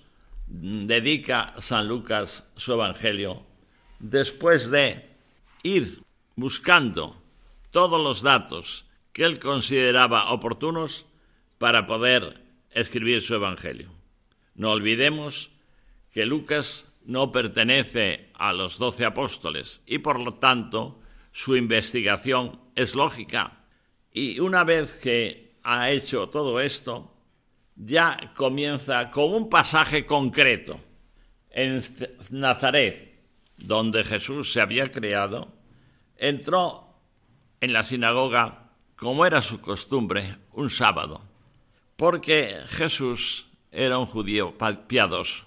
dedica 0.48 1.54
San 1.58 1.86
Lucas 1.86 2.50
su 2.56 2.72
Evangelio 2.72 3.45
después 3.98 4.70
de 4.70 5.08
ir 5.62 6.02
buscando 6.34 7.20
todos 7.70 8.02
los 8.02 8.22
datos 8.22 8.86
que 9.12 9.24
él 9.24 9.38
consideraba 9.38 10.32
oportunos 10.32 11.06
para 11.58 11.86
poder 11.86 12.42
escribir 12.70 13.22
su 13.22 13.34
Evangelio. 13.34 13.90
No 14.54 14.72
olvidemos 14.72 15.50
que 16.12 16.26
Lucas 16.26 16.92
no 17.04 17.30
pertenece 17.32 18.30
a 18.34 18.52
los 18.52 18.78
doce 18.78 19.04
apóstoles 19.04 19.82
y 19.86 19.98
por 19.98 20.20
lo 20.20 20.34
tanto 20.34 21.00
su 21.32 21.56
investigación 21.56 22.58
es 22.74 22.94
lógica. 22.94 23.64
Y 24.12 24.40
una 24.40 24.64
vez 24.64 24.94
que 24.94 25.58
ha 25.62 25.90
hecho 25.90 26.28
todo 26.28 26.60
esto, 26.60 27.14
ya 27.76 28.32
comienza 28.34 29.10
con 29.10 29.34
un 29.34 29.48
pasaje 29.48 30.06
concreto. 30.06 30.80
En 31.50 31.82
Nazaret, 32.30 33.05
donde 33.56 34.04
Jesús 34.04 34.52
se 34.52 34.60
había 34.60 34.90
criado, 34.90 35.52
entró 36.16 36.86
en 37.60 37.72
la 37.72 37.82
sinagoga, 37.82 38.70
como 38.96 39.26
era 39.26 39.42
su 39.42 39.60
costumbre, 39.60 40.36
un 40.52 40.70
sábado, 40.70 41.22
porque 41.96 42.56
Jesús 42.68 43.48
era 43.72 43.98
un 43.98 44.06
judío 44.06 44.54
piadoso 44.86 45.46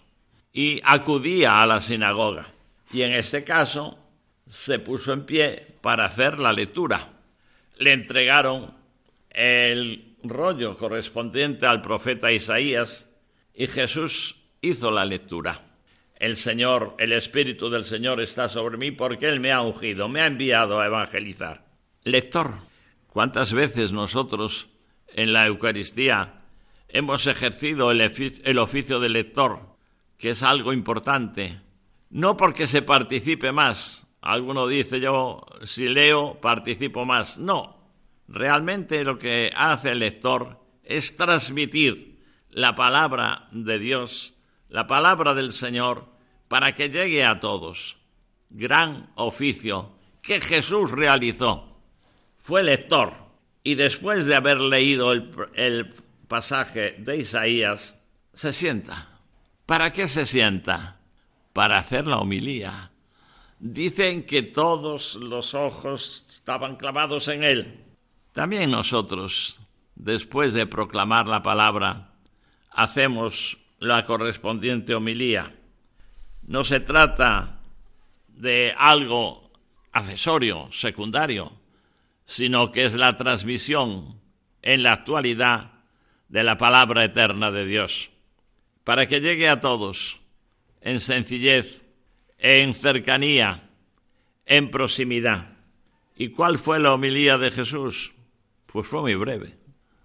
y 0.53 0.81
acudía 0.83 1.61
a 1.61 1.67
la 1.67 1.81
sinagoga. 1.81 2.47
Y 2.91 3.03
en 3.03 3.13
este 3.13 3.43
caso 3.43 3.99
se 4.47 4.79
puso 4.79 5.13
en 5.13 5.25
pie 5.25 5.67
para 5.81 6.05
hacer 6.05 6.39
la 6.39 6.53
lectura. 6.53 7.07
Le 7.77 7.93
entregaron 7.93 8.73
el 9.29 10.17
rollo 10.23 10.75
correspondiente 10.75 11.65
al 11.65 11.81
profeta 11.81 12.31
Isaías 12.31 13.09
y 13.53 13.67
Jesús 13.67 14.37
hizo 14.61 14.91
la 14.91 15.05
lectura. 15.05 15.68
El 16.19 16.35
Señor, 16.35 16.95
el 16.99 17.13
Espíritu 17.13 17.69
del 17.69 17.85
Señor 17.85 18.21
está 18.21 18.49
sobre 18.49 18.77
mí 18.77 18.91
porque 18.91 19.27
Él 19.27 19.39
me 19.39 19.51
ha 19.51 19.61
ungido, 19.61 20.07
me 20.07 20.21
ha 20.21 20.27
enviado 20.27 20.79
a 20.79 20.85
evangelizar. 20.85 21.65
Lector, 22.03 22.55
¿cuántas 23.07 23.53
veces 23.53 23.93
nosotros 23.93 24.69
en 25.07 25.33
la 25.33 25.47
Eucaristía 25.47 26.41
hemos 26.89 27.25
ejercido 27.25 27.89
el, 27.91 28.01
el 28.01 28.59
oficio 28.59 28.99
de 28.99 29.09
lector, 29.09 29.61
que 30.17 30.31
es 30.31 30.43
algo 30.43 30.73
importante? 30.73 31.61
No 32.09 32.37
porque 32.37 32.67
se 32.67 32.81
participe 32.81 33.51
más. 33.51 34.07
Alguno 34.21 34.67
dice 34.67 34.99
yo, 34.99 35.45
si 35.63 35.87
leo, 35.87 36.39
participo 36.41 37.05
más. 37.05 37.37
No, 37.37 37.79
Realmente 38.31 39.03
lo 39.03 39.17
que 39.17 39.51
hace 39.55 39.91
el 39.91 39.99
lector 39.99 40.59
es 40.83 41.17
transmitir 41.17 42.19
la 42.51 42.75
palabra 42.75 43.47
de 43.51 43.79
Dios, 43.79 44.35
la 44.69 44.87
palabra 44.87 45.33
del 45.33 45.51
Señor, 45.51 46.07
para 46.47 46.73
que 46.73 46.89
llegue 46.89 47.25
a 47.25 47.39
todos. 47.39 47.97
Gran 48.49 49.11
oficio 49.15 49.91
que 50.21 50.41
Jesús 50.41 50.91
realizó. 50.91 51.77
Fue 52.37 52.63
lector 52.63 53.13
y 53.63 53.75
después 53.75 54.25
de 54.25 54.35
haber 54.35 54.59
leído 54.61 55.11
el, 55.11 55.93
pasaje 56.27 56.95
de 56.99 57.17
Isaías, 57.17 57.97
se 58.33 58.53
sienta. 58.53 59.19
¿Para 59.65 59.91
qué 59.91 60.07
se 60.07 60.25
sienta? 60.25 60.99
Para 61.53 61.79
hacer 61.79 62.07
la 62.07 62.19
homilía. 62.19 62.91
Dicen 63.59 64.23
que 64.23 64.43
todos 64.43 65.15
los 65.15 65.53
ojos 65.53 66.25
estaban 66.29 66.75
clavados 66.75 67.27
en 67.27 67.43
él 67.43 67.85
también 68.33 68.71
nosotros, 68.71 69.59
después 69.95 70.53
de 70.53 70.65
proclamar 70.65 71.27
la 71.27 71.43
palabra, 71.43 72.13
hacemos 72.71 73.57
la 73.79 74.05
correspondiente 74.05 74.93
homilía. 74.93 75.55
No 76.43 76.63
se 76.63 76.79
trata 76.79 77.61
de 78.27 78.73
algo 78.77 79.51
accesorio, 79.91 80.67
secundario, 80.71 81.51
sino 82.25 82.71
que 82.71 82.85
es 82.85 82.93
la 82.93 83.17
transmisión 83.17 84.19
en 84.61 84.83
la 84.83 84.93
actualidad 84.93 85.71
de 86.27 86.43
la 86.43 86.57
palabra 86.57 87.03
eterna 87.05 87.51
de 87.51 87.65
Dios, 87.65 88.11
para 88.83 89.07
que 89.07 89.19
llegue 89.19 89.49
a 89.49 89.61
todos 89.61 90.21
en 90.81 90.99
sencillez, 90.99 91.85
en 92.37 92.73
cercanía, 92.75 93.69
en 94.45 94.69
proximidad. 94.69 95.57
¿Y 96.15 96.29
cuál 96.29 96.57
fue 96.57 96.79
la 96.79 96.93
homilía 96.93 97.37
de 97.37 97.51
Jesús? 97.51 98.13
Pues 98.65 98.87
fue 98.87 99.01
muy 99.01 99.15
breve. 99.15 99.55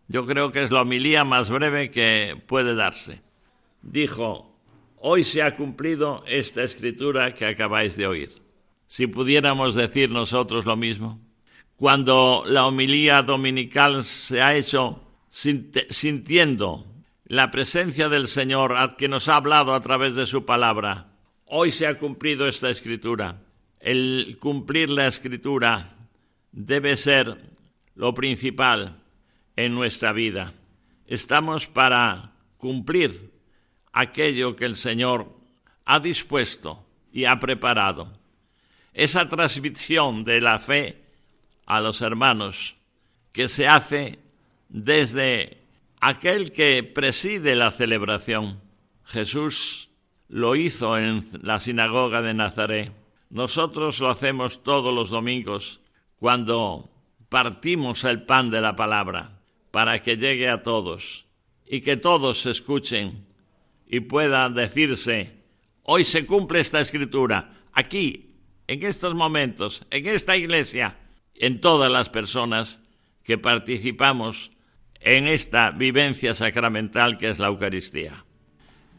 Yo 0.09 0.27
creo 0.27 0.53
que 0.53 0.63
es 0.63 0.71
la 0.71 0.83
homilía 0.83 1.25
más 1.25 1.51
breve 1.51 1.91
que 1.91 2.41
puede 2.47 2.75
darse. 2.75 3.23
Dijo, 3.85 4.59
hoy 4.97 5.25
se 5.25 5.42
ha 5.42 5.55
cumplido 5.55 6.25
esta 6.27 6.62
escritura 6.62 7.35
que 7.35 7.44
acabáis 7.44 7.97
de 7.97 8.07
oír. 8.07 8.31
Si 8.87 9.07
pudiéramos 9.07 9.75
decir 9.75 10.11
nosotros 10.11 10.64
lo 10.64 10.75
mismo, 10.75 11.20
cuando 11.77 12.44
la 12.47 12.66
homilía 12.66 13.23
dominical 13.23 14.03
se 14.03 14.40
ha 14.40 14.55
hecho 14.55 15.03
sintiendo 15.29 16.87
la 17.27 17.51
presencia 17.51 18.09
del 18.09 18.27
Señor 18.27 18.97
que 18.97 19.09
nos 19.09 19.29
ha 19.29 19.37
hablado 19.37 19.75
a 19.75 19.81
través 19.81 20.14
de 20.14 20.27
su 20.27 20.47
palabra, 20.47 21.12
hoy 21.47 21.70
se 21.70 21.87
ha 21.87 21.99
cumplido 21.99 22.49
esta 22.49 22.70
escritura. 22.70 23.42
El 23.81 24.38
cumplir 24.40 24.88
la 24.88 25.07
escritura 25.07 25.94
debe 26.53 26.97
ser 26.97 27.37
lo 27.94 28.14
principal 28.14 29.03
en 29.57 29.75
nuestra 29.75 30.12
vida. 30.12 30.55
Estamos 31.07 31.66
para 31.66 32.33
cumplir 32.57 33.34
aquello 33.95 34.57
que 34.57 34.67
el 34.67 34.77
Señor 34.77 35.33
ha 35.87 36.01
dispuesto 36.01 36.85
y 37.13 37.25
ha 37.25 37.39
preparado. 37.39 38.13
Esa 38.93 39.29
transmisión 39.29 40.25
de 40.25 40.41
la 40.41 40.59
fe 40.59 41.01
a 41.65 41.81
los 41.81 42.03
hermanos 42.03 42.77
que 43.33 43.49
se 43.49 43.67
hace 43.67 44.19
desde 44.69 45.59
aquel 46.01 46.53
que 46.53 46.83
preside 46.83 47.55
la 47.55 47.71
celebración. 47.71 48.61
Jesús 49.05 49.91
lo 50.29 50.57
hizo 50.57 50.99
en 50.99 51.25
la 51.43 51.61
sinagoga 51.61 52.21
de 52.21 52.35
Nazaret. 52.35 52.93
Nosotros 53.31 54.01
lo 54.01 54.11
hacemos 54.11 54.63
todos 54.63 54.93
los 54.93 55.11
domingos 55.11 55.81
cuando 56.19 56.91
partimos 57.29 58.05
el 58.05 58.23
pan 58.23 58.51
de 58.51 58.61
la 58.61 58.75
palabra 58.75 59.41
para 59.71 60.03
que 60.03 60.17
llegue 60.17 60.49
a 60.49 60.63
todos 60.63 61.27
y 61.67 61.81
que 61.81 61.97
todos 61.97 62.47
escuchen 62.47 63.27
y 63.87 64.01
pueda 64.01 64.49
decirse, 64.49 65.44
hoy 65.83 66.05
se 66.05 66.27
cumple 66.27 66.61
esta 66.61 66.81
escritura, 66.81 67.53
aquí, 67.73 68.37
en 68.66 68.83
estos 68.83 69.14
momentos, 69.14 69.87
en 69.90 70.07
esta 70.07 70.37
iglesia, 70.37 70.97
en 71.35 71.61
todas 71.61 71.90
las 71.90 72.11
personas 72.11 72.81
que 73.23 73.38
participamos 73.38 74.53
en 75.01 75.29
esta 75.29 75.70
vivencia 75.70 76.35
sacramental 76.35 77.18
que 77.18 77.29
es 77.29 77.38
la 77.38 77.49
Eucaristía. 77.49 78.25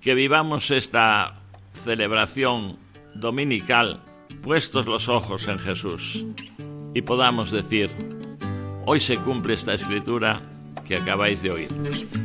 Que 0.02 0.14
vivamos 0.14 0.70
esta 0.70 1.42
celebración 1.74 2.78
dominical 3.16 4.04
puestos 4.44 4.86
los 4.86 5.10
ojos 5.10 5.48
en 5.48 5.58
Jesús 5.58 6.26
y 6.94 7.02
podamos 7.02 7.52
decir, 7.52 7.90
Hoy 8.88 9.00
se 9.00 9.18
cumple 9.18 9.56
esta 9.56 9.74
escritura 9.74 10.44
que 10.88 10.96
acabáis 10.96 11.42
de 11.42 11.50
oír. 11.50 12.25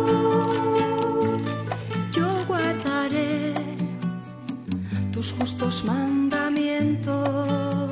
Justos 5.29 5.85
mandamientos. 5.85 7.91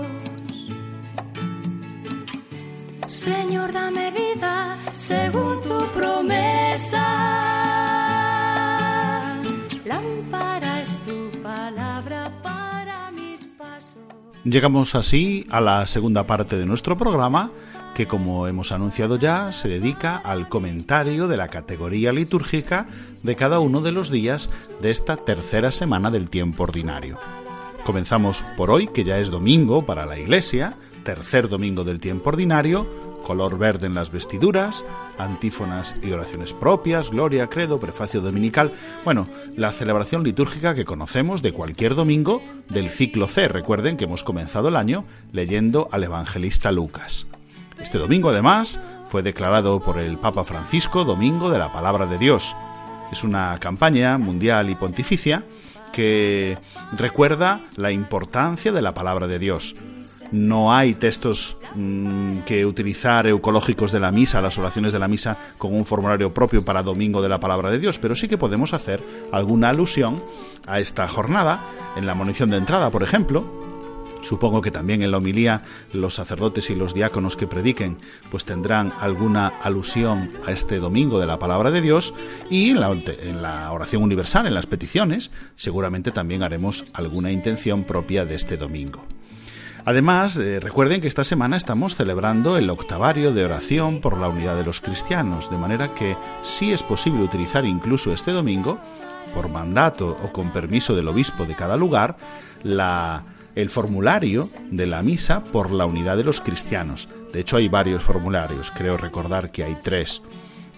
Señor, 3.05 3.71
dame 3.71 4.11
vida 4.11 4.75
según 4.91 5.61
tu 5.61 5.77
promesa. 5.91 7.05
Lámpara 9.85 10.81
es 10.81 10.97
tu 11.05 11.29
palabra 11.41 12.31
para 12.41 13.11
mis 13.11 13.45
pasos. 13.57 14.01
Llegamos 14.43 14.95
así 14.95 15.45
a 15.51 15.61
la 15.61 15.85
segunda 15.85 16.25
parte 16.25 16.57
de 16.57 16.65
nuestro 16.65 16.97
programa 16.97 17.51
que 17.99 18.07
como 18.07 18.47
hemos 18.47 18.71
anunciado 18.71 19.17
ya 19.17 19.51
se 19.51 19.67
dedica 19.67 20.15
al 20.15 20.47
comentario 20.47 21.27
de 21.27 21.35
la 21.35 21.49
categoría 21.49 22.13
litúrgica 22.13 22.85
de 23.23 23.35
cada 23.35 23.59
uno 23.59 23.81
de 23.81 23.91
los 23.91 24.09
días 24.09 24.49
de 24.81 24.89
esta 24.89 25.17
tercera 25.17 25.69
semana 25.69 26.09
del 26.09 26.29
tiempo 26.29 26.63
ordinario. 26.63 27.19
Comenzamos 27.83 28.45
por 28.55 28.71
hoy, 28.71 28.87
que 28.87 29.03
ya 29.03 29.19
es 29.19 29.31
domingo 29.31 29.85
para 29.85 30.05
la 30.05 30.17
Iglesia, 30.17 30.77
tercer 31.03 31.49
domingo 31.49 31.83
del 31.83 31.99
tiempo 31.99 32.29
ordinario, 32.29 32.87
color 33.27 33.57
verde 33.57 33.87
en 33.87 33.95
las 33.95 34.13
vestiduras, 34.13 34.85
antífonas 35.17 35.97
y 36.01 36.13
oraciones 36.13 36.53
propias, 36.53 37.09
gloria, 37.09 37.47
credo, 37.47 37.81
prefacio 37.81 38.21
dominical. 38.21 38.71
Bueno, 39.03 39.27
la 39.57 39.73
celebración 39.73 40.23
litúrgica 40.23 40.73
que 40.73 40.85
conocemos 40.85 41.41
de 41.41 41.51
cualquier 41.51 41.95
domingo 41.95 42.41
del 42.69 42.91
ciclo 42.91 43.27
C. 43.27 43.49
Recuerden 43.49 43.97
que 43.97 44.05
hemos 44.05 44.23
comenzado 44.23 44.69
el 44.69 44.77
año 44.77 45.03
leyendo 45.33 45.89
al 45.91 46.05
evangelista 46.05 46.71
Lucas. 46.71 47.27
Este 47.79 47.97
domingo, 47.97 48.29
además, 48.29 48.79
fue 49.07 49.23
declarado 49.23 49.79
por 49.79 49.97
el 49.97 50.17
Papa 50.17 50.43
Francisco 50.43 51.05
Domingo 51.05 51.49
de 51.49 51.59
la 51.59 51.71
Palabra 51.71 52.05
de 52.05 52.17
Dios. 52.17 52.55
Es 53.11 53.23
una 53.23 53.57
campaña 53.59 54.17
mundial 54.17 54.69
y 54.69 54.75
pontificia 54.75 55.43
que 55.91 56.57
recuerda 56.91 57.61
la 57.77 57.91
importancia 57.91 58.71
de 58.71 58.81
la 58.81 58.93
palabra 58.93 59.27
de 59.27 59.39
Dios. 59.39 59.75
No 60.31 60.73
hay 60.73 60.93
textos 60.93 61.57
mm, 61.73 62.39
que 62.39 62.65
utilizar 62.65 63.25
eucológicos 63.25 63.91
de 63.91 63.99
la 63.99 64.11
misa, 64.11 64.41
las 64.41 64.59
oraciones 64.59 64.93
de 64.93 64.99
la 64.99 65.07
misa, 65.07 65.37
con 65.57 65.73
un 65.73 65.85
formulario 65.85 66.33
propio 66.33 66.63
para 66.63 66.83
Domingo 66.83 67.21
de 67.21 67.29
la 67.29 67.39
Palabra 67.39 67.71
de 67.71 67.79
Dios, 67.79 67.97
pero 67.97 68.15
sí 68.15 68.27
que 68.27 68.37
podemos 68.37 68.73
hacer 68.73 69.01
alguna 69.31 69.69
alusión 69.69 70.21
a 70.67 70.79
esta 70.79 71.07
jornada 71.07 71.63
en 71.95 72.05
la 72.05 72.13
munición 72.13 72.51
de 72.51 72.57
entrada, 72.57 72.91
por 72.91 73.01
ejemplo, 73.01 73.68
Supongo 74.21 74.61
que 74.61 74.71
también 74.71 75.01
en 75.01 75.11
la 75.11 75.17
homilía 75.17 75.63
los 75.93 76.15
sacerdotes 76.15 76.69
y 76.69 76.75
los 76.75 76.93
diáconos 76.93 77.35
que 77.35 77.47
prediquen 77.47 77.97
pues 78.29 78.45
tendrán 78.45 78.93
alguna 78.99 79.47
alusión 79.47 80.31
a 80.45 80.51
este 80.51 80.79
domingo 80.79 81.19
de 81.19 81.27
la 81.27 81.39
palabra 81.39 81.71
de 81.71 81.81
Dios 81.81 82.13
y 82.49 82.71
en 82.71 82.79
la, 83.41 83.71
oración 83.71 84.03
universal, 84.03 84.47
en 84.47 84.53
las 84.53 84.65
peticiones, 84.65 85.31
seguramente 85.55 86.11
también 86.11 86.43
haremos 86.43 86.85
alguna 86.93 87.31
intención 87.31 87.83
propia 87.83 88.25
de 88.25 88.35
este 88.35 88.57
domingo. 88.57 89.05
Además, 89.85 90.37
eh, 90.37 90.59
recuerden 90.59 91.01
que 91.01 91.07
esta 91.07 91.23
semana 91.23 91.55
estamos 91.55 91.95
celebrando 91.95 92.57
el 92.57 92.69
octavario 92.69 93.33
de 93.33 93.45
oración 93.45 94.01
por 94.01 94.17
la 94.17 94.27
unidad 94.27 94.57
de 94.57 94.65
los 94.65 94.81
cristianos, 94.81 95.49
de 95.49 95.57
manera 95.57 95.95
que 95.95 96.17
sí 96.43 96.71
es 96.71 96.83
posible 96.83 97.23
utilizar 97.23 97.65
incluso 97.65 98.13
este 98.13 98.31
domingo, 98.31 98.77
por 99.33 99.49
mandato 99.49 100.17
o 100.23 100.31
con 100.31 100.51
permiso 100.51 100.95
del 100.95 101.07
obispo 101.07 101.45
de 101.45 101.55
cada 101.55 101.77
lugar, 101.77 102.17
la 102.63 103.23
el 103.55 103.69
formulario 103.69 104.49
de 104.71 104.87
la 104.87 105.01
misa 105.01 105.43
por 105.43 105.73
la 105.73 105.85
unidad 105.85 106.17
de 106.17 106.23
los 106.23 106.41
cristianos. 106.41 107.09
De 107.33 107.39
hecho, 107.39 107.57
hay 107.57 107.67
varios 107.67 108.03
formularios, 108.03 108.71
creo 108.71 108.97
recordar 108.97 109.51
que 109.51 109.63
hay 109.63 109.77
tres. 109.83 110.21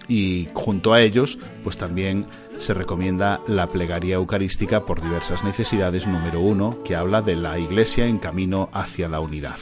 Y 0.08 0.48
junto 0.52 0.92
a 0.92 1.00
ellos, 1.00 1.38
pues 1.62 1.78
también 1.78 2.26
se 2.58 2.74
recomienda 2.74 3.40
la 3.46 3.68
plegaria 3.68 4.16
eucarística 4.16 4.84
por 4.84 5.00
diversas 5.00 5.44
necesidades 5.44 6.06
número 6.06 6.40
uno, 6.40 6.82
que 6.84 6.96
habla 6.96 7.22
de 7.22 7.36
la 7.36 7.58
Iglesia 7.58 8.06
en 8.06 8.18
camino 8.18 8.68
hacia 8.72 9.08
la 9.08 9.20
unidad. 9.20 9.58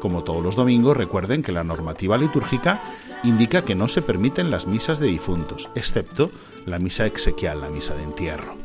Como 0.00 0.24
todos 0.24 0.42
los 0.42 0.56
domingos, 0.56 0.96
recuerden 0.96 1.42
que 1.42 1.52
la 1.52 1.62
normativa 1.62 2.18
litúrgica 2.18 2.82
indica 3.22 3.62
que 3.62 3.76
no 3.76 3.86
se 3.86 4.02
permiten 4.02 4.50
las 4.50 4.66
misas 4.66 4.98
de 4.98 5.06
difuntos, 5.06 5.70
excepto 5.76 6.30
la 6.66 6.78
misa 6.78 7.06
exequial, 7.06 7.60
la 7.60 7.68
misa 7.68 7.94
de 7.94 8.02
entierro. 8.02 8.56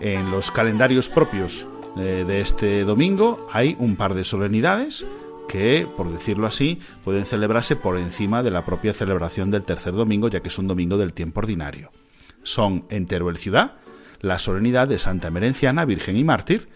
En 0.00 0.30
los 0.30 0.50
calendarios 0.50 1.08
propios 1.08 1.66
eh, 1.96 2.24
de 2.26 2.40
este 2.40 2.84
domingo 2.84 3.46
hay 3.52 3.76
un 3.78 3.96
par 3.96 4.14
de 4.14 4.24
solemnidades 4.24 5.06
que, 5.48 5.86
por 5.96 6.12
decirlo 6.12 6.46
así, 6.46 6.80
pueden 7.04 7.24
celebrarse 7.24 7.76
por 7.76 7.96
encima 7.96 8.42
de 8.42 8.50
la 8.50 8.64
propia 8.64 8.92
celebración 8.92 9.50
del 9.50 9.62
tercer 9.62 9.94
domingo, 9.94 10.28
ya 10.28 10.40
que 10.40 10.48
es 10.48 10.58
un 10.58 10.68
domingo 10.68 10.98
del 10.98 11.12
tiempo 11.12 11.40
ordinario. 11.40 11.92
Son 12.42 12.84
en 12.90 13.06
Teruel 13.06 13.38
Ciudad, 13.38 13.76
la 14.20 14.38
solemnidad 14.38 14.88
de 14.88 14.98
Santa 14.98 15.30
Merenciana, 15.30 15.84
Virgen 15.84 16.16
y 16.16 16.24
Mártir, 16.24 16.68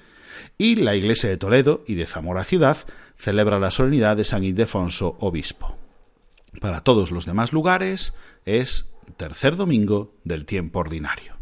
y 0.56 0.76
la 0.76 0.94
iglesia 0.94 1.28
de 1.28 1.36
Toledo 1.36 1.84
y 1.86 1.94
de 1.94 2.06
Zamora 2.06 2.44
Ciudad 2.44 2.78
celebra 3.16 3.58
la 3.58 3.70
solemnidad 3.70 4.16
de 4.16 4.24
San 4.24 4.44
Ildefonso, 4.44 5.16
obispo. 5.20 5.76
Para 6.60 6.82
todos 6.82 7.10
los 7.10 7.26
demás 7.26 7.52
lugares 7.52 8.14
es 8.44 8.94
tercer 9.16 9.56
domingo 9.56 10.14
del 10.24 10.46
tiempo 10.46 10.78
ordinario. 10.78 11.36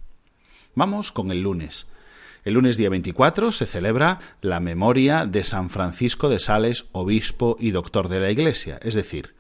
Vamos 0.75 1.13
con 1.13 1.31
el 1.31 1.43
lunes. 1.43 1.87
El 2.45 2.55
lunes 2.55 2.77
día 2.77 2.89
24 2.89 3.53
se 3.53 3.67
celebra 3.67 4.21
la 4.41 4.61
memoria 4.61 5.27
de 5.27 5.45
San 5.45 5.71
Francisco 5.71 6.29
de 6.29 6.39
Sales, 6.39 6.89
obispo 6.93 7.57
y 7.59 7.73
doctor 7.73 8.09
de 8.09 8.21
la 8.21 8.31
Iglesia, 8.31 8.79
es 8.83 8.95
decir, 8.95 9.35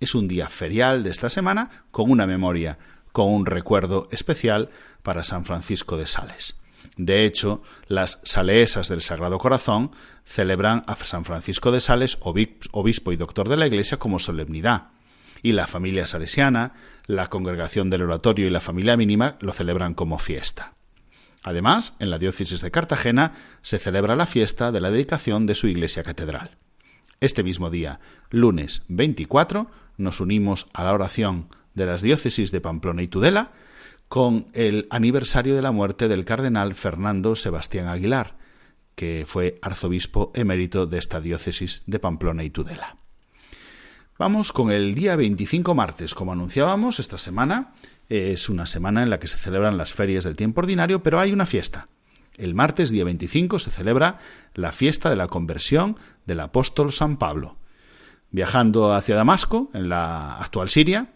es 0.00 0.14
un 0.14 0.28
día 0.28 0.48
ferial 0.48 1.02
de 1.02 1.10
esta 1.10 1.28
semana 1.28 1.70
con 1.90 2.10
una 2.10 2.26
memoria, 2.26 2.78
con 3.12 3.32
un 3.32 3.46
recuerdo 3.46 4.08
especial 4.10 4.70
para 5.02 5.24
San 5.24 5.44
Francisco 5.44 5.96
de 5.96 6.06
Sales. 6.06 6.56
De 6.96 7.24
hecho, 7.24 7.62
las 7.86 8.20
salesas 8.24 8.88
del 8.88 9.00
Sagrado 9.00 9.38
Corazón 9.38 9.92
celebran 10.24 10.84
a 10.86 10.96
San 10.96 11.24
Francisco 11.24 11.72
de 11.72 11.80
Sales, 11.80 12.18
obispo 12.22 13.12
y 13.12 13.16
doctor 13.16 13.48
de 13.48 13.56
la 13.56 13.66
Iglesia, 13.66 13.98
como 13.98 14.18
solemnidad. 14.18 14.88
Y 15.42 15.52
la 15.52 15.66
familia 15.66 16.06
salesiana, 16.06 16.74
la 17.06 17.28
congregación 17.28 17.88
del 17.90 18.02
oratorio 18.02 18.46
y 18.46 18.50
la 18.50 18.60
familia 18.60 18.96
mínima 18.96 19.36
lo 19.40 19.52
celebran 19.52 19.94
como 19.94 20.18
fiesta. 20.18 20.74
Además, 21.42 21.94
en 21.98 22.10
la 22.10 22.18
diócesis 22.18 22.60
de 22.60 22.70
Cartagena 22.70 23.32
se 23.62 23.78
celebra 23.78 24.16
la 24.16 24.26
fiesta 24.26 24.70
de 24.72 24.80
la 24.80 24.90
dedicación 24.90 25.46
de 25.46 25.54
su 25.54 25.66
iglesia 25.66 26.02
catedral. 26.02 26.56
Este 27.20 27.42
mismo 27.42 27.70
día, 27.70 28.00
lunes 28.30 28.84
24, 28.88 29.70
nos 29.96 30.20
unimos 30.20 30.68
a 30.72 30.84
la 30.84 30.92
oración 30.92 31.48
de 31.74 31.86
las 31.86 32.02
diócesis 32.02 32.52
de 32.52 32.60
Pamplona 32.60 33.02
y 33.02 33.08
Tudela 33.08 33.52
con 34.08 34.48
el 34.52 34.86
aniversario 34.90 35.56
de 35.56 35.62
la 35.62 35.72
muerte 35.72 36.06
del 36.08 36.24
cardenal 36.24 36.74
Fernando 36.74 37.34
Sebastián 37.34 37.86
Aguilar, 37.86 38.36
que 38.94 39.24
fue 39.26 39.58
arzobispo 39.62 40.32
emérito 40.34 40.86
de 40.86 40.98
esta 40.98 41.20
diócesis 41.20 41.82
de 41.86 41.98
Pamplona 41.98 42.44
y 42.44 42.50
Tudela. 42.50 42.96
Vamos 44.18 44.52
con 44.52 44.70
el 44.70 44.94
día 44.94 45.16
25 45.16 45.74
martes, 45.74 46.14
como 46.14 46.32
anunciábamos 46.32 47.00
esta 47.00 47.18
semana, 47.18 47.72
es 48.12 48.48
una 48.48 48.66
semana 48.66 49.02
en 49.02 49.10
la 49.10 49.18
que 49.18 49.26
se 49.26 49.38
celebran 49.38 49.78
las 49.78 49.92
ferias 49.92 50.24
del 50.24 50.36
tiempo 50.36 50.60
ordinario, 50.60 51.02
pero 51.02 51.18
hay 51.18 51.32
una 51.32 51.46
fiesta. 51.46 51.88
El 52.36 52.54
martes 52.54 52.90
día 52.90 53.04
25 53.04 53.58
se 53.58 53.70
celebra 53.70 54.18
la 54.54 54.72
fiesta 54.72 55.10
de 55.10 55.16
la 55.16 55.28
conversión 55.28 55.98
del 56.26 56.40
apóstol 56.40 56.92
San 56.92 57.16
Pablo. 57.16 57.56
Viajando 58.30 58.94
hacia 58.94 59.16
Damasco, 59.16 59.70
en 59.74 59.88
la 59.88 60.34
actual 60.34 60.68
Siria, 60.68 61.12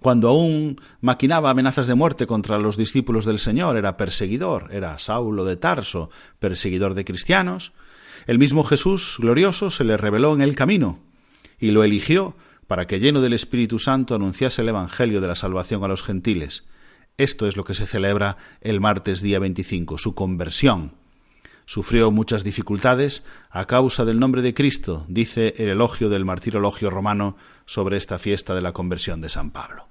cuando 0.00 0.28
aún 0.28 0.80
maquinaba 1.00 1.50
amenazas 1.50 1.86
de 1.86 1.94
muerte 1.94 2.26
contra 2.26 2.58
los 2.58 2.76
discípulos 2.76 3.24
del 3.24 3.38
Señor, 3.38 3.76
era 3.76 3.96
perseguidor, 3.96 4.68
era 4.72 4.98
Saulo 4.98 5.44
de 5.44 5.56
Tarso, 5.56 6.10
perseguidor 6.38 6.94
de 6.94 7.04
cristianos, 7.04 7.72
el 8.26 8.38
mismo 8.38 8.64
Jesús 8.64 9.16
glorioso 9.20 9.70
se 9.70 9.84
le 9.84 9.96
reveló 9.96 10.34
en 10.34 10.42
el 10.42 10.56
camino 10.56 10.98
y 11.58 11.70
lo 11.70 11.84
eligió 11.84 12.36
para 12.66 12.86
que 12.86 13.00
lleno 13.00 13.20
del 13.20 13.32
Espíritu 13.32 13.78
Santo 13.78 14.14
anunciase 14.14 14.62
el 14.62 14.68
Evangelio 14.68 15.20
de 15.20 15.28
la 15.28 15.34
salvación 15.34 15.84
a 15.84 15.88
los 15.88 16.02
gentiles. 16.02 16.66
Esto 17.16 17.46
es 17.46 17.56
lo 17.56 17.64
que 17.64 17.74
se 17.74 17.86
celebra 17.86 18.36
el 18.60 18.80
martes 18.80 19.22
día 19.22 19.38
25, 19.38 19.98
su 19.98 20.14
conversión. 20.14 20.94
Sufrió 21.64 22.10
muchas 22.10 22.44
dificultades 22.44 23.24
a 23.50 23.66
causa 23.66 24.04
del 24.04 24.20
nombre 24.20 24.42
de 24.42 24.54
Cristo, 24.54 25.04
dice 25.08 25.54
el 25.56 25.68
elogio 25.68 26.08
del 26.08 26.24
martirologio 26.24 26.90
romano 26.90 27.36
sobre 27.64 27.96
esta 27.96 28.18
fiesta 28.18 28.54
de 28.54 28.60
la 28.60 28.72
conversión 28.72 29.20
de 29.20 29.28
San 29.28 29.50
Pablo. 29.50 29.88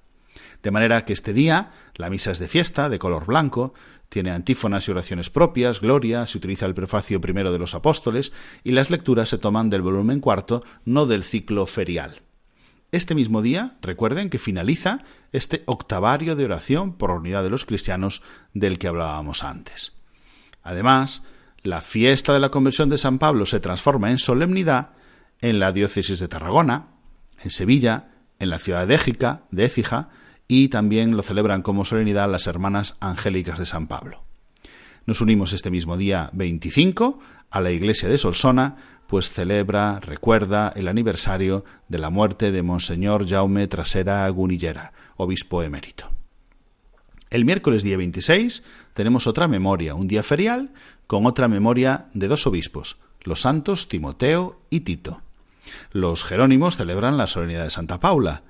De 0.64 0.72
manera 0.72 1.04
que 1.04 1.14
este 1.14 1.34
día 1.34 1.72
la 1.96 2.10
misa 2.10 2.32
es 2.32 2.40
de 2.40 2.48
fiesta, 2.48 2.90
de 2.90 2.98
color 2.98 3.26
blanco, 3.26 3.74
tiene 4.10 4.32
antífonas 4.32 4.88
y 4.88 4.92
oraciones 4.92 5.30
propias, 5.30 5.82
gloria, 5.82 6.26
se 6.28 6.38
utiliza 6.38 6.66
el 6.66 6.74
prefacio 6.74 7.20
primero 7.20 7.52
de 7.52 7.60
los 7.60 7.76
apóstoles 7.76 8.32
y 8.64 8.72
las 8.72 8.90
lecturas 8.90 9.30
se 9.30 9.38
toman 9.38 9.70
del 9.70 9.82
volumen 9.82 10.22
cuarto, 10.22 10.64
no 10.86 11.06
del 11.06 11.24
ciclo 11.24 11.66
ferial. 11.66 12.22
Este 12.92 13.16
mismo 13.16 13.42
día, 13.42 13.78
recuerden 13.82 14.30
que 14.30 14.40
finaliza 14.40 15.04
este 15.32 15.64
octavario 15.66 16.36
de 16.36 16.46
oración 16.46 16.94
por 16.94 17.10
la 17.10 17.18
unidad 17.18 17.44
de 17.44 17.50
los 17.50 17.66
cristianos 17.66 18.22
del 18.54 18.80
que 18.80 18.88
hablábamos 18.88 19.44
antes. 19.44 19.98
Además, 20.64 21.24
la 21.64 21.82
fiesta 21.82 22.34
de 22.34 22.40
la 22.40 22.50
conversión 22.50 22.90
de 22.90 22.98
San 22.98 23.20
Pablo 23.20 23.46
se 23.46 23.60
transforma 23.60 24.12
en 24.12 24.20
solemnidad 24.20 24.92
en 25.42 25.60
la 25.60 25.72
diócesis 25.72 26.20
de 26.20 26.28
Tarragona, 26.28 26.88
en 27.44 27.52
Sevilla, 27.52 28.12
en 28.40 28.50
la 28.50 28.60
ciudad 28.60 28.88
de 28.88 28.96
Écija, 28.96 29.44
de 29.52 29.66
Écija, 29.66 30.10
y 30.48 30.70
también 30.70 31.18
lo 31.18 31.24
celebran 31.24 31.64
como 31.64 31.86
solemnidad 31.86 32.32
las 32.32 32.48
hermanas 32.48 32.98
angélicas 33.00 33.60
de 33.60 33.66
San 33.66 33.88
Pablo. 33.88 34.24
Nos 35.06 35.22
unimos 35.22 35.54
este 35.54 35.70
mismo 35.70 35.98
día 35.98 36.30
25 36.34 37.20
a 37.50 37.62
la 37.62 37.72
iglesia 37.72 38.10
de 38.10 38.18
Solsona 38.18 38.95
pues 39.08 39.30
celebra, 39.30 40.00
recuerda 40.00 40.74
el 40.76 40.88
aniversario 40.88 41.64
de 41.88 42.00
la 42.00 42.10
muerte 42.10 42.52
de 42.52 42.64
Monseñor 42.64 43.28
Jaume 43.28 43.68
Trasera 43.68 44.28
Gunillera, 44.30 44.94
obispo 45.16 45.64
emérito. 45.64 46.10
El 47.30 47.46
miércoles 47.46 47.84
día 47.84 47.98
26 47.98 48.64
tenemos 48.94 49.28
otra 49.28 49.48
memoria, 49.48 49.96
un 49.96 50.08
día 50.08 50.24
ferial, 50.24 50.72
con 51.08 51.26
otra 51.26 51.48
memoria 51.48 52.08
de 52.14 52.28
dos 52.28 52.48
obispos, 52.48 52.98
los 53.24 53.42
santos 53.42 53.88
Timoteo 53.88 54.60
y 54.70 54.82
Tito. 54.82 55.22
Los 55.92 56.24
jerónimos 56.24 56.78
celebran 56.78 57.18
la 57.18 57.28
solemnidad 57.28 57.64
de 57.64 57.72
Santa 57.72 58.00
Paula, 58.00 58.44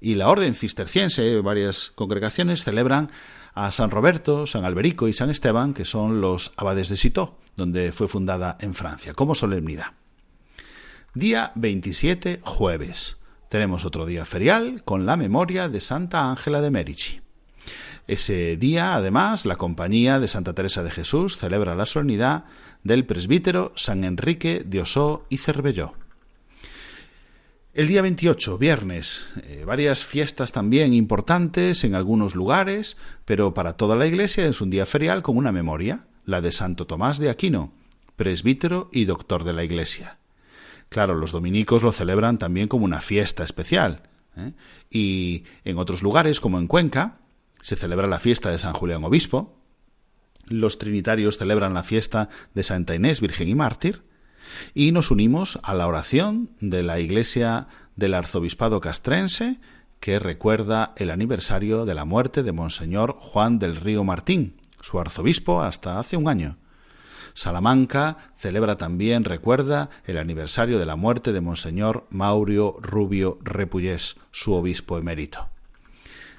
y 0.00 0.14
la 0.14 0.28
orden 0.28 0.54
cisterciense, 0.54 1.40
varias 1.40 1.90
congregaciones 1.94 2.62
celebran 2.62 3.10
a 3.54 3.72
San 3.72 3.90
Roberto, 3.90 4.46
San 4.46 4.64
Alberico 4.64 5.08
y 5.08 5.12
San 5.12 5.30
Esteban, 5.30 5.74
que 5.74 5.84
son 5.84 6.20
los 6.20 6.52
abades 6.56 6.88
de 6.88 6.96
Citeaux, 6.96 7.32
donde 7.58 7.90
fue 7.90 8.06
fundada 8.06 8.56
en 8.60 8.72
Francia, 8.72 9.12
como 9.14 9.34
solemnidad. 9.34 9.92
Día 11.12 11.50
27, 11.56 12.40
jueves. 12.42 13.16
tenemos 13.48 13.84
otro 13.84 14.06
día 14.06 14.24
ferial 14.24 14.84
con 14.84 15.06
la 15.06 15.16
memoria 15.16 15.68
de 15.68 15.80
Santa 15.80 16.30
Ángela 16.30 16.60
de 16.60 16.70
Merici. 16.70 17.20
Ese 18.06 18.56
día, 18.56 18.94
además, 18.94 19.44
la 19.44 19.56
Compañía 19.56 20.20
de 20.20 20.28
Santa 20.28 20.54
Teresa 20.54 20.84
de 20.84 20.92
Jesús 20.92 21.36
celebra 21.36 21.74
la 21.74 21.86
solemnidad 21.86 22.44
del 22.84 23.04
presbítero 23.04 23.72
San 23.74 24.04
Enrique 24.04 24.62
de 24.64 24.80
Osó 24.80 25.26
y 25.28 25.38
Cervelló. 25.38 25.94
El 27.74 27.88
día 27.88 28.02
28, 28.02 28.56
viernes, 28.56 29.26
eh, 29.42 29.64
varias 29.66 30.04
fiestas 30.04 30.52
también 30.52 30.94
importantes 30.94 31.82
en 31.84 31.94
algunos 31.94 32.36
lugares, 32.36 32.96
pero 33.24 33.52
para 33.52 33.72
toda 33.72 33.96
la 33.96 34.06
Iglesia 34.06 34.46
es 34.46 34.60
un 34.60 34.70
día 34.70 34.86
ferial 34.86 35.22
con 35.22 35.36
una 35.36 35.52
memoria, 35.52 36.06
la 36.28 36.42
de 36.42 36.52
Santo 36.52 36.86
Tomás 36.86 37.18
de 37.18 37.30
Aquino, 37.30 37.72
presbítero 38.16 38.90
y 38.92 39.06
doctor 39.06 39.44
de 39.44 39.54
la 39.54 39.64
Iglesia. 39.64 40.18
Claro, 40.90 41.14
los 41.14 41.32
dominicos 41.32 41.82
lo 41.82 41.90
celebran 41.90 42.38
también 42.38 42.68
como 42.68 42.84
una 42.84 43.00
fiesta 43.00 43.44
especial. 43.44 44.02
¿eh? 44.36 44.52
Y 44.90 45.44
en 45.64 45.78
otros 45.78 46.02
lugares, 46.02 46.40
como 46.40 46.58
en 46.58 46.66
Cuenca, 46.66 47.16
se 47.62 47.76
celebra 47.76 48.06
la 48.06 48.18
fiesta 48.18 48.50
de 48.50 48.58
San 48.58 48.74
Julián 48.74 49.04
Obispo, 49.04 49.56
los 50.48 50.76
trinitarios 50.76 51.38
celebran 51.38 51.72
la 51.72 51.82
fiesta 51.82 52.28
de 52.52 52.62
Santa 52.62 52.94
Inés 52.94 53.22
Virgen 53.22 53.48
y 53.48 53.54
Mártir, 53.54 54.02
y 54.74 54.92
nos 54.92 55.10
unimos 55.10 55.58
a 55.62 55.72
la 55.72 55.86
oración 55.86 56.50
de 56.60 56.82
la 56.82 57.00
iglesia 57.00 57.68
del 57.96 58.12
arzobispado 58.12 58.82
castrense 58.82 59.60
que 59.98 60.18
recuerda 60.18 60.92
el 60.98 61.10
aniversario 61.10 61.86
de 61.86 61.94
la 61.94 62.04
muerte 62.04 62.42
de 62.42 62.52
Monseñor 62.52 63.16
Juan 63.18 63.58
del 63.58 63.76
Río 63.76 64.04
Martín, 64.04 64.57
su 64.80 65.00
arzobispo 65.00 65.62
hasta 65.62 65.98
hace 65.98 66.16
un 66.16 66.28
año. 66.28 66.56
Salamanca 67.34 68.32
celebra 68.36 68.76
también, 68.76 69.24
recuerda, 69.24 69.90
el 70.06 70.18
aniversario 70.18 70.78
de 70.78 70.86
la 70.86 70.96
muerte 70.96 71.32
de 71.32 71.40
Monseñor 71.40 72.06
Maurio 72.10 72.76
Rubio 72.80 73.38
Repullés, 73.42 74.16
su 74.32 74.54
obispo 74.54 74.98
emérito. 74.98 75.48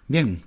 Bien, 0.07 0.43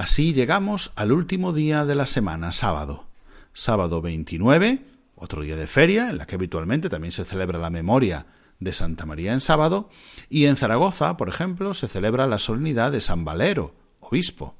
Así 0.00 0.32
llegamos 0.32 0.92
al 0.96 1.12
último 1.12 1.52
día 1.52 1.84
de 1.84 1.94
la 1.94 2.06
semana, 2.06 2.52
sábado. 2.52 3.04
Sábado 3.52 4.00
29, 4.00 4.82
otro 5.14 5.42
día 5.42 5.56
de 5.56 5.66
feria, 5.66 6.08
en 6.08 6.16
la 6.16 6.26
que 6.26 6.36
habitualmente 6.36 6.88
también 6.88 7.12
se 7.12 7.26
celebra 7.26 7.58
la 7.58 7.68
memoria 7.68 8.24
de 8.60 8.72
Santa 8.72 9.04
María 9.04 9.34
en 9.34 9.42
sábado, 9.42 9.90
y 10.30 10.46
en 10.46 10.56
Zaragoza, 10.56 11.18
por 11.18 11.28
ejemplo, 11.28 11.74
se 11.74 11.86
celebra 11.86 12.26
la 12.26 12.38
solemnidad 12.38 12.92
de 12.92 13.02
San 13.02 13.26
Valero, 13.26 13.74
obispo. 14.00 14.54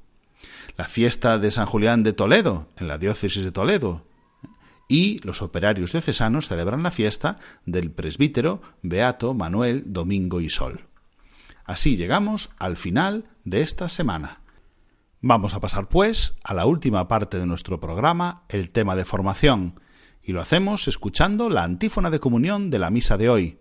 La 0.77 0.85
fiesta 0.85 1.37
de 1.37 1.51
San 1.51 1.65
Julián 1.65 2.03
de 2.03 2.13
Toledo, 2.13 2.69
en 2.77 2.87
la 2.87 2.97
diócesis 2.97 3.43
de 3.43 3.51
Toledo, 3.51 4.05
y 4.87 5.19
los 5.19 5.41
operarios 5.41 5.93
diocesanos 5.93 6.47
celebran 6.47 6.83
la 6.83 6.91
fiesta 6.91 7.39
del 7.65 7.91
presbítero 7.91 8.61
Beato 8.81 9.33
Manuel 9.33 9.83
Domingo 9.85 10.41
y 10.41 10.49
Sol. 10.49 10.87
Así 11.63 11.95
llegamos 11.95 12.49
al 12.59 12.75
final 12.75 13.29
de 13.45 13.61
esta 13.61 13.87
semana. 13.87 14.41
Vamos 15.21 15.53
a 15.53 15.59
pasar, 15.59 15.87
pues, 15.87 16.35
a 16.43 16.53
la 16.53 16.65
última 16.65 17.07
parte 17.07 17.39
de 17.39 17.45
nuestro 17.45 17.79
programa, 17.79 18.43
el 18.49 18.71
tema 18.71 18.95
de 18.95 19.05
formación, 19.05 19.79
y 20.23 20.33
lo 20.33 20.41
hacemos 20.41 20.87
escuchando 20.87 21.49
la 21.49 21.63
antífona 21.63 22.09
de 22.09 22.19
comunión 22.19 22.69
de 22.69 22.79
la 22.79 22.89
misa 22.89 23.17
de 23.17 23.29
hoy. 23.29 23.59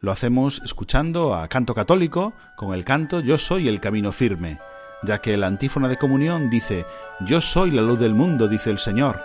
Lo 0.00 0.10
hacemos 0.10 0.60
escuchando 0.64 1.34
a 1.34 1.48
canto 1.48 1.74
católico 1.74 2.34
con 2.56 2.74
el 2.74 2.84
canto 2.84 3.20
Yo 3.20 3.38
soy 3.38 3.68
el 3.68 3.80
camino 3.80 4.10
firme, 4.10 4.58
ya 5.04 5.20
que 5.20 5.36
la 5.36 5.46
antífona 5.46 5.88
de 5.88 5.96
comunión 5.96 6.50
dice 6.50 6.86
Yo 7.20 7.40
soy 7.40 7.70
la 7.70 7.82
luz 7.82 7.98
del 7.98 8.14
mundo, 8.14 8.48
dice 8.48 8.70
el 8.70 8.78
Señor. 8.78 9.22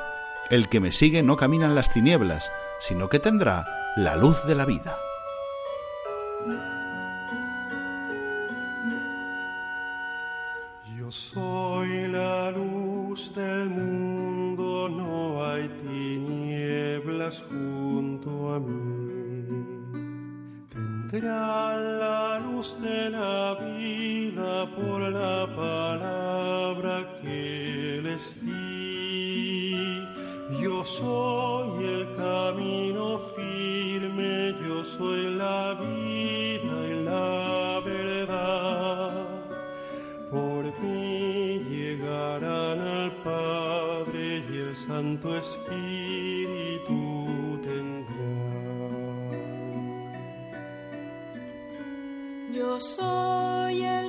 El 0.50 0.70
que 0.70 0.80
me 0.80 0.92
sigue 0.92 1.24
no 1.24 1.38
camina 1.38 1.66
en 1.66 1.76
las 1.76 1.92
tinieblas, 1.92 2.52
sino 2.80 3.10
que 3.10 3.20
tendrá 3.20 3.66
la 3.96 4.16
luz 4.16 4.46
de 4.46 4.56
la 4.56 4.66
vida. 4.66 4.98
soy 11.12 12.08
la 12.08 12.52
luz 12.52 13.34
del 13.34 13.70
mundo, 13.70 14.90
no 14.90 15.44
hay 15.44 15.68
tinieblas 15.68 17.48
Tendrán 21.10 22.00
la 22.00 22.38
luz 22.38 22.78
de 22.82 23.10
la 23.10 23.56
vida 23.56 24.70
por 24.76 25.02
la 25.02 25.48
palabra 25.56 26.96
que 27.20 28.00
les 28.04 28.46
di. 28.46 30.06
Yo 30.62 30.86
soy 30.86 31.84
el 31.84 32.16
camino 32.16 33.20
firme, 33.36 34.54
yo 34.68 34.86
soy 34.86 35.34
la 35.34 35.74
vida 35.82 36.76
y 36.92 37.04
la 37.04 37.82
verdad. 37.84 39.26
Por 40.30 40.64
mí 40.80 41.60
llegarán 41.72 42.80
al 42.82 43.12
Padre 43.24 44.44
y 44.48 44.58
el 44.58 44.76
Santo 44.76 45.36
Espíritu 45.36 46.99
soy 52.80 53.84
el 53.84 54.09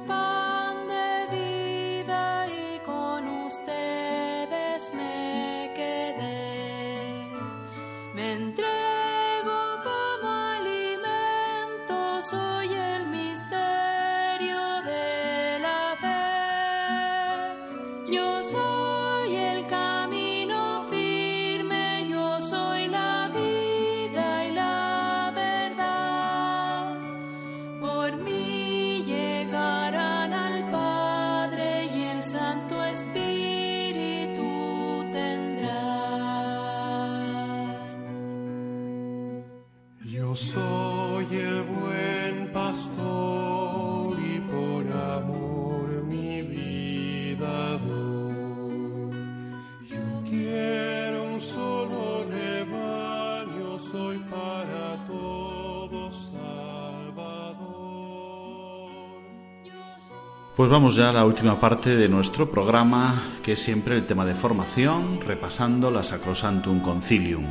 Pues 60.60 60.68
vamos 60.68 60.94
ya 60.94 61.08
a 61.08 61.12
la 61.14 61.24
última 61.24 61.58
parte 61.58 61.96
de 61.96 62.10
nuestro 62.10 62.50
programa, 62.50 63.38
que 63.42 63.52
es 63.52 63.62
siempre 63.62 63.96
el 63.96 64.04
tema 64.04 64.26
de 64.26 64.34
formación, 64.34 65.18
repasando 65.22 65.90
la 65.90 66.04
Sacrosantum 66.04 66.82
Concilium. 66.82 67.46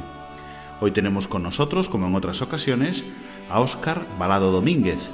Hoy 0.80 0.91
tenemos 0.91 1.28
con 1.28 1.41
nosotros, 1.41 1.89
como 1.89 2.05
en 2.05 2.14
otras 2.14 2.43
ocasiones, 2.43 3.07
a 3.49 3.62
Óscar 3.62 4.05
Balado 4.20 4.51
Domínguez. 4.51 5.10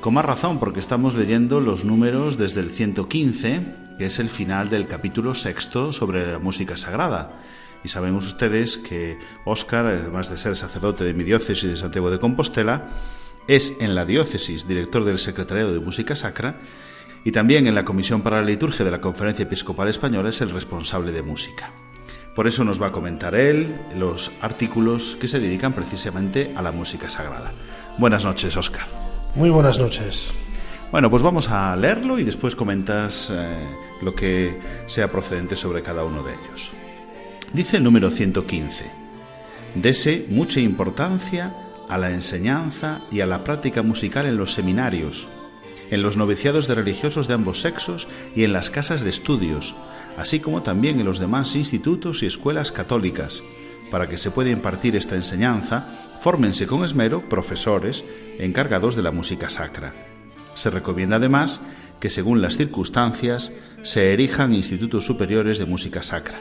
Con 0.00 0.14
más 0.14 0.24
razón, 0.24 0.58
porque 0.58 0.80
estamos 0.80 1.14
leyendo 1.14 1.60
los 1.60 1.84
números 1.84 2.38
desde 2.38 2.58
el 2.58 2.72
115, 2.72 3.74
que 3.98 4.06
es 4.06 4.18
el 4.18 4.30
final 4.30 4.68
del 4.68 4.88
capítulo 4.88 5.36
sexto 5.36 5.92
sobre 5.92 6.32
la 6.32 6.40
música 6.40 6.76
sagrada. 6.76 7.40
Y 7.84 7.88
sabemos 7.88 8.26
ustedes 8.26 8.78
que 8.78 9.16
Óscar, 9.44 9.86
además 9.86 10.28
de 10.28 10.38
ser 10.38 10.56
sacerdote 10.56 11.04
de 11.04 11.14
mi 11.14 11.22
diócesis 11.22 11.70
de 11.70 11.76
Santiago 11.76 12.10
de 12.10 12.18
Compostela, 12.18 12.88
es 13.46 13.76
en 13.78 13.94
la 13.94 14.04
diócesis 14.04 14.66
director 14.66 15.04
del 15.04 15.20
Secretariado 15.20 15.72
de 15.72 15.78
Música 15.78 16.16
Sacra 16.16 16.58
y 17.24 17.32
también 17.32 17.66
en 17.66 17.74
la 17.74 17.84
Comisión 17.84 18.22
para 18.22 18.40
la 18.40 18.46
Liturgia 18.46 18.84
de 18.84 18.90
la 18.90 19.00
Conferencia 19.00 19.42
Episcopal 19.42 19.88
Española 19.88 20.30
es 20.30 20.40
el 20.40 20.50
responsable 20.50 21.12
de 21.12 21.22
música. 21.22 21.72
Por 22.34 22.46
eso 22.46 22.64
nos 22.64 22.80
va 22.80 22.86
a 22.86 22.92
comentar 22.92 23.34
él 23.34 23.76
los 23.96 24.30
artículos 24.40 25.16
que 25.20 25.26
se 25.26 25.40
dedican 25.40 25.72
precisamente 25.72 26.52
a 26.54 26.62
la 26.62 26.70
música 26.70 27.10
sagrada. 27.10 27.52
Buenas 27.98 28.24
noches, 28.24 28.56
Óscar. 28.56 28.86
Muy 29.34 29.50
buenas 29.50 29.78
noches. 29.78 30.32
Bueno, 30.92 31.10
pues 31.10 31.22
vamos 31.22 31.50
a 31.50 31.74
leerlo 31.76 32.18
y 32.18 32.24
después 32.24 32.54
comentas 32.54 33.28
eh, 33.30 33.66
lo 34.02 34.14
que 34.14 34.58
sea 34.86 35.10
procedente 35.10 35.56
sobre 35.56 35.82
cada 35.82 36.04
uno 36.04 36.22
de 36.22 36.32
ellos. 36.32 36.70
Dice 37.52 37.78
el 37.78 37.82
número 37.82 38.10
115. 38.10 38.84
Dese 39.74 40.26
mucha 40.28 40.60
importancia 40.60 41.54
a 41.88 41.98
la 41.98 42.10
enseñanza 42.10 43.00
y 43.10 43.20
a 43.20 43.26
la 43.26 43.44
práctica 43.44 43.82
musical 43.82 44.26
en 44.26 44.36
los 44.36 44.52
seminarios, 44.52 45.28
en 45.90 46.02
los 46.02 46.16
noviciados 46.16 46.68
de 46.68 46.74
religiosos 46.74 47.28
de 47.28 47.34
ambos 47.34 47.60
sexos 47.60 48.08
y 48.34 48.44
en 48.44 48.52
las 48.52 48.70
casas 48.70 49.02
de 49.02 49.10
estudios, 49.10 49.74
así 50.16 50.40
como 50.40 50.62
también 50.62 51.00
en 51.00 51.06
los 51.06 51.18
demás 51.18 51.54
institutos 51.54 52.22
y 52.22 52.26
escuelas 52.26 52.72
católicas. 52.72 53.42
Para 53.90 54.08
que 54.08 54.18
se 54.18 54.30
pueda 54.30 54.50
impartir 54.50 54.96
esta 54.96 55.14
enseñanza, 55.14 56.16
fórmense 56.20 56.66
con 56.66 56.84
esmero 56.84 57.28
profesores 57.28 58.04
encargados 58.38 58.96
de 58.96 59.02
la 59.02 59.12
música 59.12 59.48
sacra. 59.48 59.94
Se 60.54 60.70
recomienda 60.70 61.16
además 61.16 61.62
que 62.00 62.10
según 62.10 62.42
las 62.42 62.56
circunstancias 62.56 63.52
se 63.82 64.12
erijan 64.12 64.54
institutos 64.54 65.06
superiores 65.06 65.58
de 65.58 65.66
música 65.66 66.02
sacra. 66.02 66.40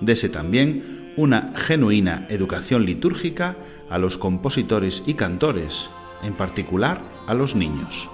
Dese 0.00 0.28
también 0.28 1.12
una 1.16 1.52
genuina 1.54 2.26
educación 2.30 2.84
litúrgica 2.84 3.56
a 3.90 3.98
los 3.98 4.18
compositores 4.18 5.02
y 5.06 5.14
cantores, 5.14 5.90
en 6.22 6.34
particular 6.34 7.02
a 7.26 7.34
los 7.34 7.54
niños. 7.54 8.08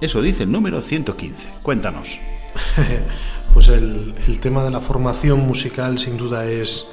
Eso 0.00 0.20
dice 0.20 0.42
el 0.42 0.52
número 0.52 0.82
115. 0.82 1.48
Cuéntanos. 1.62 2.18
pues 3.54 3.68
el, 3.68 4.14
tema 4.40 4.64
de 4.64 4.70
la 4.70 4.80
formación 4.80 5.40
musical 5.40 5.98
sin 5.98 6.16
duda 6.16 6.46
es 6.46 6.90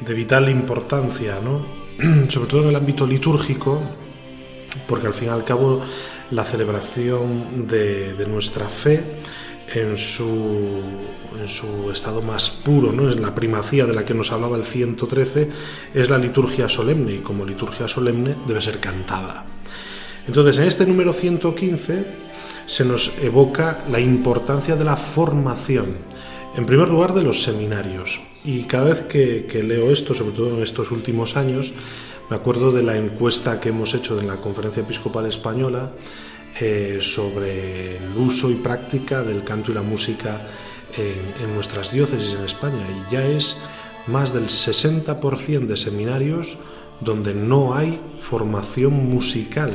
de 0.00 0.14
vital 0.14 0.48
importancia, 0.48 1.40
¿no? 1.40 1.64
sobre 2.28 2.48
todo 2.48 2.62
en 2.62 2.68
el 2.70 2.76
ámbito 2.76 3.06
litúrgico, 3.06 3.80
porque 4.88 5.06
al 5.06 5.14
fin 5.14 5.28
y 5.28 5.30
al 5.30 5.44
cabo 5.44 5.82
la 6.30 6.44
celebración 6.44 7.66
de, 7.68 8.14
de 8.14 8.26
nuestra 8.26 8.68
fe 8.68 9.18
en 9.74 9.96
su, 9.96 10.80
en 11.40 11.48
su 11.48 11.90
estado 11.90 12.22
más 12.22 12.50
puro, 12.50 12.92
¿no? 12.92 13.08
es 13.08 13.18
la 13.18 13.34
primacía 13.34 13.86
de 13.86 13.94
la 13.94 14.04
que 14.04 14.14
nos 14.14 14.32
hablaba 14.32 14.56
el 14.56 14.64
113, 14.64 15.48
es 15.94 16.10
la 16.10 16.18
liturgia 16.18 16.68
solemne 16.68 17.14
y 17.14 17.18
como 17.18 17.44
liturgia 17.44 17.88
solemne 17.88 18.36
debe 18.46 18.60
ser 18.60 18.80
cantada. 18.80 19.44
Entonces, 20.26 20.58
en 20.58 20.68
este 20.68 20.86
número 20.86 21.12
115 21.12 22.04
se 22.66 22.84
nos 22.84 23.18
evoca 23.18 23.78
la 23.90 23.98
importancia 23.98 24.76
de 24.76 24.84
la 24.84 24.96
formación, 24.96 25.86
en 26.56 26.64
primer 26.64 26.88
lugar 26.88 27.12
de 27.12 27.22
los 27.22 27.42
seminarios. 27.42 28.20
Y 28.44 28.64
cada 28.64 28.84
vez 28.84 29.02
que, 29.02 29.62
leo 29.62 29.90
esto, 29.90 30.14
sobre 30.14 30.32
todo 30.32 30.56
en 30.56 30.62
estos 30.62 30.90
últimos 30.90 31.36
años, 31.36 31.74
me 32.30 32.36
acuerdo 32.36 32.72
de 32.72 32.82
la 32.82 32.96
encuesta 32.96 33.60
que 33.60 33.70
hemos 33.70 33.94
hecho 33.94 34.18
en 34.18 34.28
la 34.28 34.36
Conferencia 34.36 34.82
Episcopal 34.82 35.26
Española 35.26 35.92
eh, 36.60 36.98
sobre 37.00 37.96
el 37.96 38.16
uso 38.16 38.50
y 38.50 38.54
práctica 38.54 39.22
del 39.22 39.44
canto 39.44 39.72
y 39.72 39.74
la 39.74 39.82
música 39.82 40.46
en 40.94 41.54
nuestras 41.54 41.90
diócesis 41.90 42.34
en 42.34 42.44
España. 42.44 42.86
Y 42.90 43.12
ya 43.12 43.24
es 43.24 43.56
más 44.06 44.34
del 44.34 44.44
60% 44.44 45.66
de 45.66 45.76
seminarios 45.76 46.58
donde 47.00 47.34
no 47.34 47.74
hay 47.74 47.98
formación 48.18 49.08
musical. 49.08 49.72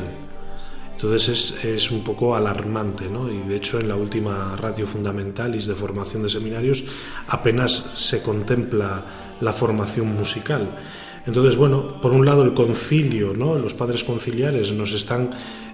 Entonces 0.98 1.30
es, 1.30 1.64
es, 1.64 1.92
un 1.92 2.04
poco 2.04 2.36
alarmante, 2.36 3.08
¿no? 3.08 3.32
Y 3.32 3.38
de 3.48 3.56
hecho 3.56 3.80
en 3.80 3.88
la 3.88 3.96
última 3.96 4.56
ratio 4.56 4.88
fundamentalis 4.88 5.68
de 5.68 5.76
formación 5.76 6.24
de 6.24 6.30
seminarios 6.30 6.86
apenas 7.28 7.92
se 7.98 8.24
contempla 8.24 9.06
la 9.40 9.54
formación 9.54 10.08
musical. 10.16 10.76
Entonces, 11.28 11.56
bueno, 11.56 12.02
por 12.02 12.14
un 12.14 12.26
lado 12.26 12.42
el 12.42 12.56
concilio, 12.56 13.34
¿no? 13.36 13.60
Los 13.60 13.76
padres 13.76 14.04
conciliares 14.04 14.72
nos 14.72 14.94
están 14.94 15.30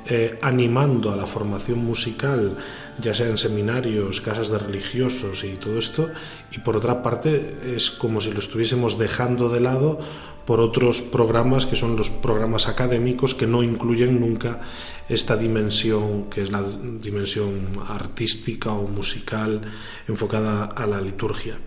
eh, 0.06 0.38
animando 0.42 1.14
a 1.14 1.16
la 1.16 1.26
formación 1.26 1.86
musical, 1.86 2.58
ya 3.00 3.16
sea 3.16 3.28
en 3.28 3.38
seminarios, 3.38 4.20
casas 4.20 4.50
de 4.50 4.58
religiosos 4.58 5.46
y 5.46 5.54
todo 5.54 5.78
esto, 5.78 6.10
y 6.52 6.60
por 6.60 6.76
otra 6.76 7.02
parte 7.02 7.56
es 7.78 7.90
como 7.90 8.20
si 8.20 8.34
lo 8.34 8.40
estuviésemos 8.40 8.98
dejando 8.98 9.48
de 9.48 9.62
lado 9.62 10.00
por 10.46 10.60
otros 10.60 11.02
programas 11.02 11.66
que 11.66 11.76
son 11.76 11.96
los 11.96 12.10
programas 12.10 12.68
académicos 12.68 13.34
que 13.34 13.48
no 13.48 13.64
incluyen 13.64 14.20
nunca 14.20 14.62
esta 15.10 15.36
dimensión 15.36 16.30
que 16.30 16.42
es 16.42 16.52
la 16.52 16.62
dimensión 16.62 17.68
artística 17.88 18.74
o 18.74 18.88
musical 18.88 19.62
enfocada 20.08 20.66
a 20.66 20.86
la 20.88 21.02
liturgia. 21.02 21.58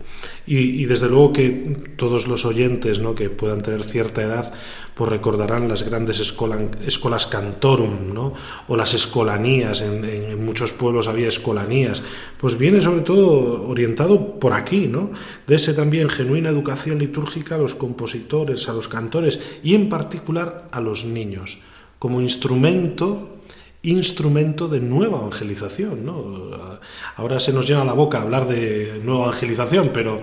Y, 0.45 0.85
desde 0.85 1.09
luego 1.09 1.33
que 1.33 1.49
todos 1.97 2.27
los 2.27 2.45
oyentes 2.45 2.99
¿no? 2.99 3.15
que 3.15 3.29
puedan 3.29 3.61
tener 3.61 3.83
cierta 3.83 4.21
edad 4.21 4.53
pues 4.97 5.11
recordarán 5.11 5.67
las 5.67 5.83
grandes 5.83 6.19
escolas 6.19 7.27
cantorum, 7.27 8.13
¿no? 8.13 8.33
o 8.67 8.75
las 8.75 8.95
escolanías, 8.95 9.81
en, 9.81 10.03
en, 10.03 10.43
muchos 10.43 10.71
pueblos 10.71 11.07
había 11.07 11.29
escolanías, 11.29 12.01
pues 12.37 12.57
viene 12.57 12.81
sobre 12.81 13.01
todo 13.01 13.67
orientado 13.67 14.39
por 14.39 14.53
aquí, 14.53 14.87
¿no? 14.87 15.11
de 15.45 15.55
ese 15.55 15.75
también 15.75 16.09
genuina 16.09 16.49
educación 16.49 16.97
litúrgica 16.97 17.55
a 17.55 17.59
los 17.59 17.75
compositores, 17.75 18.67
a 18.69 18.73
los 18.73 18.87
cantores 18.87 19.39
y 19.61 19.75
en 19.75 19.87
particular 19.87 20.67
a 20.71 20.81
los 20.81 21.05
niños, 21.05 21.59
como 21.99 22.19
instrumento 22.19 23.36
instrumento 23.87 24.67
de 24.67 24.79
nueva 24.79 25.17
evangelización. 25.17 26.05
¿no? 26.05 26.51
Ahora 27.15 27.39
se 27.39 27.53
nos 27.53 27.67
llena 27.67 27.83
la 27.83 27.93
boca 27.93 28.21
hablar 28.21 28.47
de 28.47 28.99
nueva 29.03 29.25
evangelización, 29.25 29.91
pero 29.93 30.21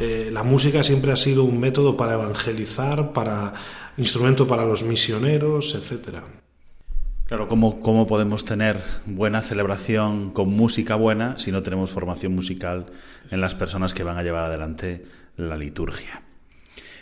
eh, 0.00 0.30
la 0.32 0.42
música 0.42 0.82
siempre 0.82 1.12
ha 1.12 1.16
sido 1.16 1.44
un 1.44 1.60
método 1.60 1.96
para 1.96 2.14
evangelizar, 2.14 3.12
para 3.12 3.54
instrumento 3.96 4.46
para 4.46 4.64
los 4.64 4.82
misioneros, 4.82 5.74
etcétera. 5.74 6.24
Claro, 7.26 7.48
¿cómo, 7.48 7.80
¿cómo 7.80 8.06
podemos 8.06 8.44
tener 8.44 8.82
buena 9.06 9.40
celebración 9.40 10.32
con 10.32 10.50
música 10.50 10.96
buena 10.96 11.38
si 11.38 11.50
no 11.50 11.62
tenemos 11.62 11.90
formación 11.90 12.34
musical 12.34 12.86
en 13.30 13.40
las 13.40 13.54
personas 13.54 13.94
que 13.94 14.02
van 14.02 14.18
a 14.18 14.22
llevar 14.22 14.44
adelante 14.44 15.06
la 15.36 15.56
liturgia? 15.56 16.22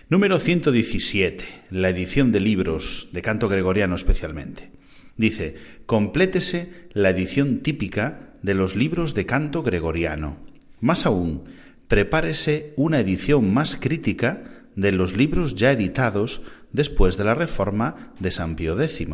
Número 0.09 0.39
117, 0.39 1.45
la 1.71 1.89
edición 1.89 2.33
de 2.33 2.41
libros 2.41 3.09
de 3.13 3.23
canto 3.23 3.49
gregoriano 3.49 3.95
especialmente. 3.95 4.80
Dice, 5.21 5.57
complétese 5.85 6.89
la 6.95 7.11
edición 7.11 7.59
típica 7.59 8.33
de 8.41 8.55
los 8.55 8.75
libros 8.75 9.12
de 9.12 9.27
canto 9.27 9.62
gregoriano. 9.62 10.39
Más 10.81 11.05
aún, 11.05 11.45
prepárese 11.89 12.73
una 12.79 13.01
edición 13.01 13.53
más 13.53 13.77
crítica 13.77 14.64
de 14.77 14.93
los 14.93 15.18
libros 15.18 15.57
ya 15.57 15.73
editados 15.73 16.41
después 16.73 17.18
de 17.18 17.25
la 17.25 17.35
reforma 17.35 18.14
de 18.18 18.31
San 18.31 18.57
Pío 18.57 18.81
X. 18.81 19.09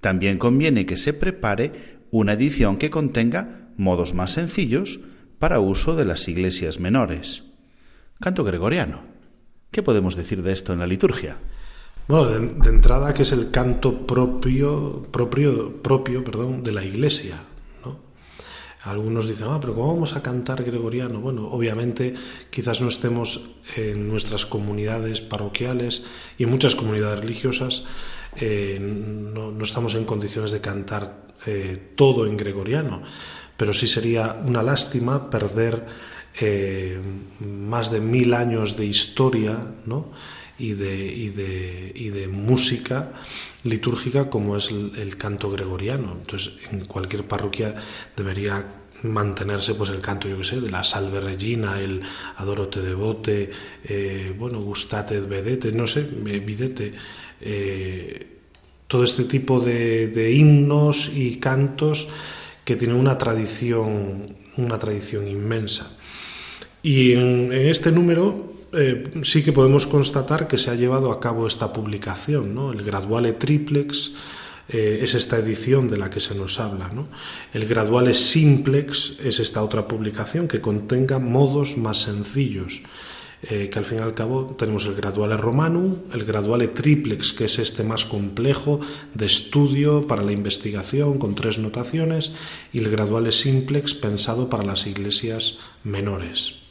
También 0.00 0.38
conviene 0.38 0.86
que 0.86 0.96
se 0.96 1.12
prepare 1.12 1.72
una 2.10 2.32
edición 2.32 2.78
que 2.78 2.88
contenga 2.88 3.68
modos 3.76 4.14
más 4.14 4.32
sencillos 4.32 5.00
para 5.38 5.60
uso 5.60 5.94
de 5.94 6.06
las 6.06 6.26
iglesias 6.26 6.80
menores. 6.80 7.44
Canto 8.18 8.44
gregoriano. 8.44 9.02
¿Qué 9.72 9.82
podemos 9.82 10.16
decir 10.16 10.42
de 10.42 10.54
esto 10.54 10.72
en 10.72 10.78
la 10.78 10.86
liturgia? 10.86 11.36
Bueno, 12.08 12.24
de, 12.24 12.70
entrada 12.70 13.12
que 13.12 13.22
es 13.22 13.32
el 13.32 13.50
canto 13.50 14.06
propio, 14.06 15.02
propio, 15.12 15.82
propio 15.82 16.24
perdón, 16.24 16.62
de 16.62 16.72
la 16.72 16.82
iglesia. 16.82 17.38
Algunos 18.84 19.28
dicen, 19.28 19.48
ah, 19.50 19.58
pero 19.60 19.74
¿cómo 19.74 19.92
vamos 19.92 20.16
a 20.16 20.22
cantar 20.22 20.64
gregoriano? 20.64 21.20
Bueno, 21.20 21.48
obviamente 21.48 22.14
quizás 22.48 22.80
no 22.80 22.88
estemos 22.88 23.50
en 23.76 24.08
nuestras 24.08 24.46
comunidades 24.46 25.20
parroquiales 25.20 26.04
y 26.38 26.44
en 26.44 26.50
muchas 26.50 26.74
comunidades 26.74 27.20
religiosas 27.20 27.84
eh, 28.36 28.78
no, 28.80 29.50
no, 29.50 29.64
estamos 29.64 29.94
en 29.94 30.06
condiciones 30.06 30.50
de 30.50 30.62
cantar 30.62 31.26
eh, 31.44 31.92
todo 31.94 32.24
en 32.24 32.38
gregoriano, 32.38 33.02
pero 33.58 33.74
sí 33.74 33.86
sería 33.86 34.40
una 34.46 34.62
lástima 34.62 35.28
perder 35.28 35.84
eh, 36.40 36.98
más 37.40 37.90
de 37.90 38.00
mil 38.00 38.32
años 38.32 38.78
de 38.78 38.86
historia, 38.86 39.74
¿no? 39.84 40.12
Y 40.58 40.74
de, 40.74 41.06
y 41.06 41.28
de, 41.28 41.92
y 41.94 42.08
de 42.10 42.28
música 42.28 43.12
litúrgica 43.64 44.28
como 44.28 44.56
es 44.56 44.70
el, 44.70 45.16
canto 45.16 45.50
gregoriano. 45.50 46.12
Entonces, 46.20 46.54
en 46.70 46.84
cualquier 46.84 47.26
parroquia 47.26 47.74
debería 48.16 48.64
mantenerse 49.02 49.74
pues 49.74 49.90
el 49.90 50.00
canto, 50.00 50.28
yo 50.28 50.38
que 50.38 50.44
sé, 50.44 50.60
de 50.60 50.70
la 50.70 50.82
Salve 50.82 51.20
Regina, 51.20 51.80
el 51.80 52.02
Adoro 52.36 52.68
te 52.68 52.82
devote, 52.82 53.50
eh, 53.84 54.34
bueno, 54.36 54.60
Gustate 54.60 55.20
vedete, 55.20 55.70
no 55.70 55.86
sé, 55.86 56.02
videte, 56.02 56.94
eh, 57.40 58.26
todo 58.88 59.04
este 59.04 59.24
tipo 59.24 59.60
de, 59.60 60.08
de 60.08 60.32
himnos 60.32 61.12
y 61.14 61.36
cantos 61.36 62.08
que 62.64 62.74
tienen 62.74 62.96
una 62.96 63.16
tradición, 63.16 64.26
una 64.56 64.78
tradición 64.78 65.28
inmensa. 65.28 65.96
Y 66.82 67.12
en 67.12 67.52
este 67.52 67.92
número 67.92 68.47
eh, 68.72 69.04
sí 69.22 69.42
que 69.42 69.52
podemos 69.52 69.86
constatar 69.86 70.48
que 70.48 70.58
se 70.58 70.70
ha 70.70 70.74
llevado 70.74 71.12
a 71.12 71.20
cabo 71.20 71.46
esta 71.46 71.72
publicación, 71.72 72.54
¿no? 72.54 72.72
el 72.72 72.82
Graduale 72.82 73.32
Triplex 73.32 74.12
eh, 74.68 75.00
es 75.02 75.14
esta 75.14 75.38
edición 75.38 75.88
de 75.88 75.96
la 75.96 76.10
que 76.10 76.20
se 76.20 76.34
nos 76.34 76.60
habla. 76.60 76.90
El 77.54 77.66
Graduale 77.66 78.12
Simplex 78.12 79.18
es 79.24 79.40
esta 79.40 79.62
otra 79.62 79.88
publicación 79.88 80.46
que 80.46 80.60
contenga 80.60 81.18
modos 81.18 81.78
más 81.78 81.98
sencillos. 82.02 82.82
Eh, 83.40 83.70
que 83.70 83.78
al 83.78 83.84
fin 83.84 83.98
y 83.98 84.00
al 84.00 84.14
cabo 84.14 84.56
tenemos 84.58 84.84
el 84.86 84.96
Graduale 84.96 85.36
Romanum, 85.36 85.98
el 86.12 86.24
Graduale 86.24 86.68
Triplex, 86.68 87.32
que 87.32 87.44
es 87.44 87.60
este 87.60 87.84
más 87.84 88.04
complejo 88.04 88.80
de 89.14 89.26
estudio 89.26 90.08
para 90.08 90.22
la 90.22 90.32
investigación 90.32 91.18
con 91.18 91.36
tres 91.36 91.58
notaciones, 91.58 92.32
y 92.72 92.80
el 92.80 92.90
Graduale 92.90 93.30
Simplex 93.30 93.94
pensado 93.94 94.50
para 94.50 94.64
las 94.64 94.88
iglesias 94.88 95.58
menores. 95.84 96.67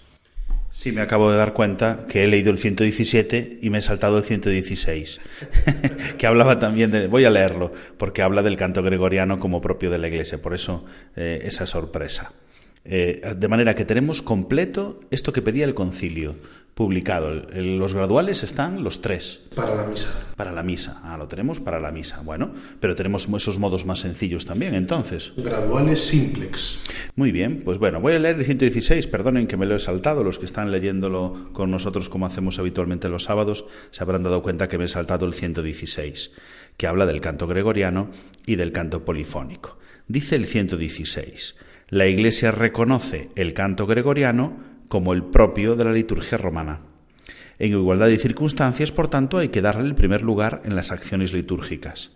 Sí, 0.87 0.93
me 0.93 1.01
acabo 1.01 1.29
de 1.29 1.37
dar 1.37 1.51
cuenta 1.51 2.05
que 2.07 2.23
he 2.23 2.27
leído 2.27 2.49
el 2.49 2.57
117 2.57 3.59
y 3.61 3.69
me 3.69 3.79
he 3.79 3.81
saltado 3.81 4.19
el 4.19 4.23
116, 4.23 5.19
que 6.17 6.25
hablaba 6.25 6.59
también 6.59 6.91
de... 6.91 7.07
Voy 7.07 7.25
a 7.25 7.29
leerlo, 7.29 7.73
porque 7.97 8.21
habla 8.21 8.41
del 8.41 8.55
canto 8.55 8.81
gregoriano 8.83 9.37
como 9.37 9.59
propio 9.59 9.91
de 9.91 9.97
la 9.97 10.07
iglesia, 10.07 10.41
por 10.41 10.53
eso 10.53 10.85
eh, 11.17 11.41
esa 11.43 11.65
sorpresa. 11.65 12.31
Eh, 12.85 13.19
de 13.35 13.47
manera 13.49 13.75
que 13.75 13.83
tenemos 13.83 14.21
completo 14.21 15.01
esto 15.11 15.33
que 15.33 15.41
pedía 15.41 15.65
el 15.65 15.73
concilio, 15.73 16.37
publicado. 16.77 17.31
los 17.55 17.95
graduales 17.95 18.43
están 18.43 18.83
los 18.83 19.01
tres. 19.01 19.47
Para 19.55 19.73
la 19.73 19.83
misa. 19.85 20.13
Para 20.35 20.51
la 20.51 20.61
misa. 20.61 21.01
Ah, 21.03 21.17
lo 21.17 21.27
tenemos 21.27 21.59
para 21.59 21.79
la 21.79 21.91
misa. 21.91 22.21
Bueno, 22.23 22.53
pero 22.79 22.93
tenemos 22.93 23.27
esos 23.27 23.57
modos 23.57 23.87
más 23.87 23.97
sencillos 23.97 24.45
también, 24.45 24.75
entonces. 24.75 25.33
Graduales 25.35 26.01
simplex. 26.01 26.79
Muy 27.15 27.31
bien, 27.31 27.63
pues 27.65 27.79
bueno, 27.79 27.99
voy 27.99 28.13
a 28.13 28.19
leer 28.19 28.35
el 28.35 28.45
116. 28.45 29.07
Perdonen 29.07 29.47
que 29.47 29.57
me 29.57 29.65
lo 29.65 29.75
he 29.75 29.79
saltado. 29.79 30.23
Los 30.23 30.37
que 30.37 30.45
están 30.45 30.69
leyéndolo 30.69 31.49
con 31.51 31.71
nosotros 31.71 32.09
como 32.09 32.27
hacemos 32.27 32.59
habitualmente 32.59 33.09
los 33.09 33.23
sábados 33.23 33.65
se 33.89 34.03
habrán 34.03 34.21
dado 34.21 34.43
cuenta 34.43 34.69
que 34.69 34.77
me 34.77 34.85
he 34.85 34.87
saltado 34.87 35.25
el 35.25 35.33
116, 35.33 36.31
que 36.77 36.85
habla 36.85 37.07
del 37.07 37.21
canto 37.21 37.47
gregoriano 37.47 38.11
y 38.45 38.55
del 38.55 38.71
canto 38.71 39.03
polifónico. 39.03 39.79
Dice 40.07 40.35
el 40.35 40.45
116. 40.45 41.55
La 41.89 42.05
Iglesia 42.05 42.51
reconoce 42.51 43.29
el 43.35 43.55
canto 43.55 43.87
gregoriano 43.87 44.76
como 44.87 45.13
el 45.13 45.23
propio 45.23 45.75
de 45.75 45.85
la 45.85 45.91
liturgia 45.91 46.37
romana. 46.37 46.81
En 47.59 47.71
igualdad 47.71 48.07
de 48.07 48.17
circunstancias, 48.17 48.91
por 48.91 49.07
tanto, 49.07 49.37
hay 49.37 49.49
que 49.49 49.61
darle 49.61 49.85
el 49.85 49.95
primer 49.95 50.21
lugar 50.21 50.61
en 50.65 50.75
las 50.75 50.91
acciones 50.91 51.33
litúrgicas. 51.33 52.11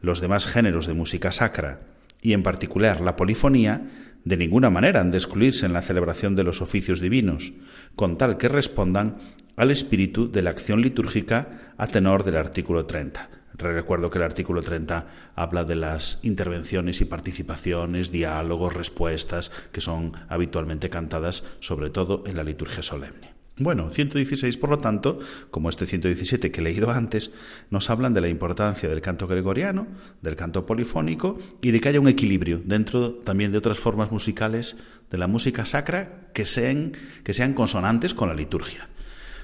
Los 0.00 0.20
demás 0.20 0.46
géneros 0.46 0.86
de 0.86 0.94
música 0.94 1.32
sacra, 1.32 1.80
y 2.20 2.34
en 2.34 2.42
particular 2.42 3.00
la 3.00 3.16
polifonía, 3.16 3.88
de 4.24 4.36
ninguna 4.36 4.70
manera 4.70 5.00
han 5.00 5.10
de 5.10 5.18
excluirse 5.18 5.66
en 5.66 5.72
la 5.72 5.82
celebración 5.82 6.36
de 6.36 6.44
los 6.44 6.60
oficios 6.60 7.00
divinos, 7.00 7.52
con 7.96 8.18
tal 8.18 8.36
que 8.36 8.48
respondan 8.48 9.16
al 9.56 9.70
espíritu 9.70 10.30
de 10.30 10.42
la 10.42 10.50
acción 10.50 10.80
litúrgica 10.80 11.74
a 11.76 11.86
tenor 11.88 12.22
del 12.24 12.36
artículo 12.36 12.86
30. 12.86 13.41
Recuerdo 13.58 14.10
que 14.10 14.18
el 14.18 14.24
artículo 14.24 14.62
30 14.62 15.06
habla 15.34 15.64
de 15.64 15.76
las 15.76 16.18
intervenciones 16.22 17.00
y 17.00 17.04
participaciones, 17.04 18.10
diálogos, 18.10 18.74
respuestas 18.74 19.50
que 19.72 19.80
son 19.80 20.12
habitualmente 20.28 20.90
cantadas, 20.90 21.44
sobre 21.60 21.90
todo 21.90 22.24
en 22.26 22.36
la 22.36 22.44
liturgia 22.44 22.82
solemne. 22.82 23.32
Bueno, 23.58 23.90
116, 23.90 24.56
por 24.56 24.70
lo 24.70 24.78
tanto, 24.78 25.18
como 25.50 25.68
este 25.68 25.86
117 25.86 26.50
que 26.50 26.60
he 26.62 26.64
leído 26.64 26.90
antes, 26.90 27.32
nos 27.68 27.90
hablan 27.90 28.14
de 28.14 28.22
la 28.22 28.28
importancia 28.28 28.88
del 28.88 29.02
canto 29.02 29.26
gregoriano, 29.26 29.86
del 30.22 30.36
canto 30.36 30.64
polifónico 30.64 31.38
y 31.60 31.70
de 31.70 31.80
que 31.80 31.90
haya 31.90 32.00
un 32.00 32.08
equilibrio 32.08 32.62
dentro 32.64 33.12
también 33.12 33.52
de 33.52 33.58
otras 33.58 33.78
formas 33.78 34.10
musicales 34.10 34.78
de 35.10 35.18
la 35.18 35.26
música 35.26 35.66
sacra 35.66 36.30
que 36.32 36.46
sean, 36.46 36.92
que 37.24 37.34
sean 37.34 37.52
consonantes 37.52 38.14
con 38.14 38.30
la 38.30 38.34
liturgia 38.34 38.88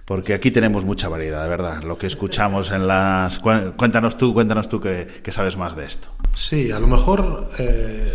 porque 0.09 0.32
aquí 0.32 0.50
tenemos 0.50 0.86
mucha 0.86 1.06
variedad, 1.11 1.42
de 1.42 1.50
verdad. 1.50 1.82
Lo 1.82 1.98
que 1.98 2.06
escuchamos 2.06 2.70
en 2.70 2.88
las... 2.88 3.38
Cuéntanos 3.38 4.16
tú, 4.16 4.32
cuéntanos 4.32 4.66
tú 4.66 4.80
que, 4.80 5.06
sabes 5.30 5.59
más 5.59 5.76
de 5.76 5.84
esto. 5.84 6.09
Sí, 6.34 6.70
a 6.70 6.78
lo 6.78 6.86
mejor 6.86 7.50
eh, 7.59 8.11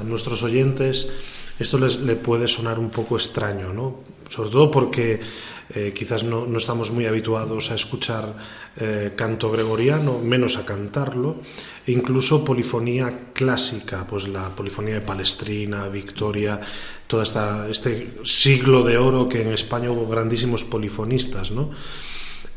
a 0.00 0.02
nuestros 0.02 0.42
oyentes 0.42 1.12
esto 1.60 1.78
les 1.78 2.00
le 2.00 2.16
puede 2.16 2.48
sonar 2.48 2.80
un 2.80 2.90
poco 2.90 3.16
extraño, 3.16 3.72
¿no? 3.72 4.00
Sobre 4.28 4.50
todo 4.50 4.68
porque 4.68 5.20
eh, 5.74 5.92
quizás 5.94 6.24
no, 6.24 6.46
no, 6.46 6.58
estamos 6.58 6.90
muy 6.90 7.06
habituados 7.06 7.70
a 7.70 7.74
escuchar 7.74 8.36
eh, 8.76 9.12
canto 9.16 9.50
gregoriano, 9.50 10.18
menos 10.18 10.56
a 10.56 10.66
cantarlo, 10.66 11.40
e 11.86 11.92
incluso 11.92 12.44
polifonía 12.44 13.32
clásica, 13.32 14.06
pues 14.06 14.28
la 14.28 14.48
polifonía 14.54 14.94
de 14.94 15.00
Palestrina, 15.00 15.88
Victoria, 15.88 16.60
todo 17.06 17.22
este 17.22 18.20
siglo 18.24 18.82
de 18.84 18.98
oro 18.98 19.28
que 19.28 19.42
en 19.42 19.52
España 19.52 19.90
hubo 19.90 20.06
grandísimos 20.06 20.64
polifonistas, 20.64 21.50
¿no? 21.52 21.70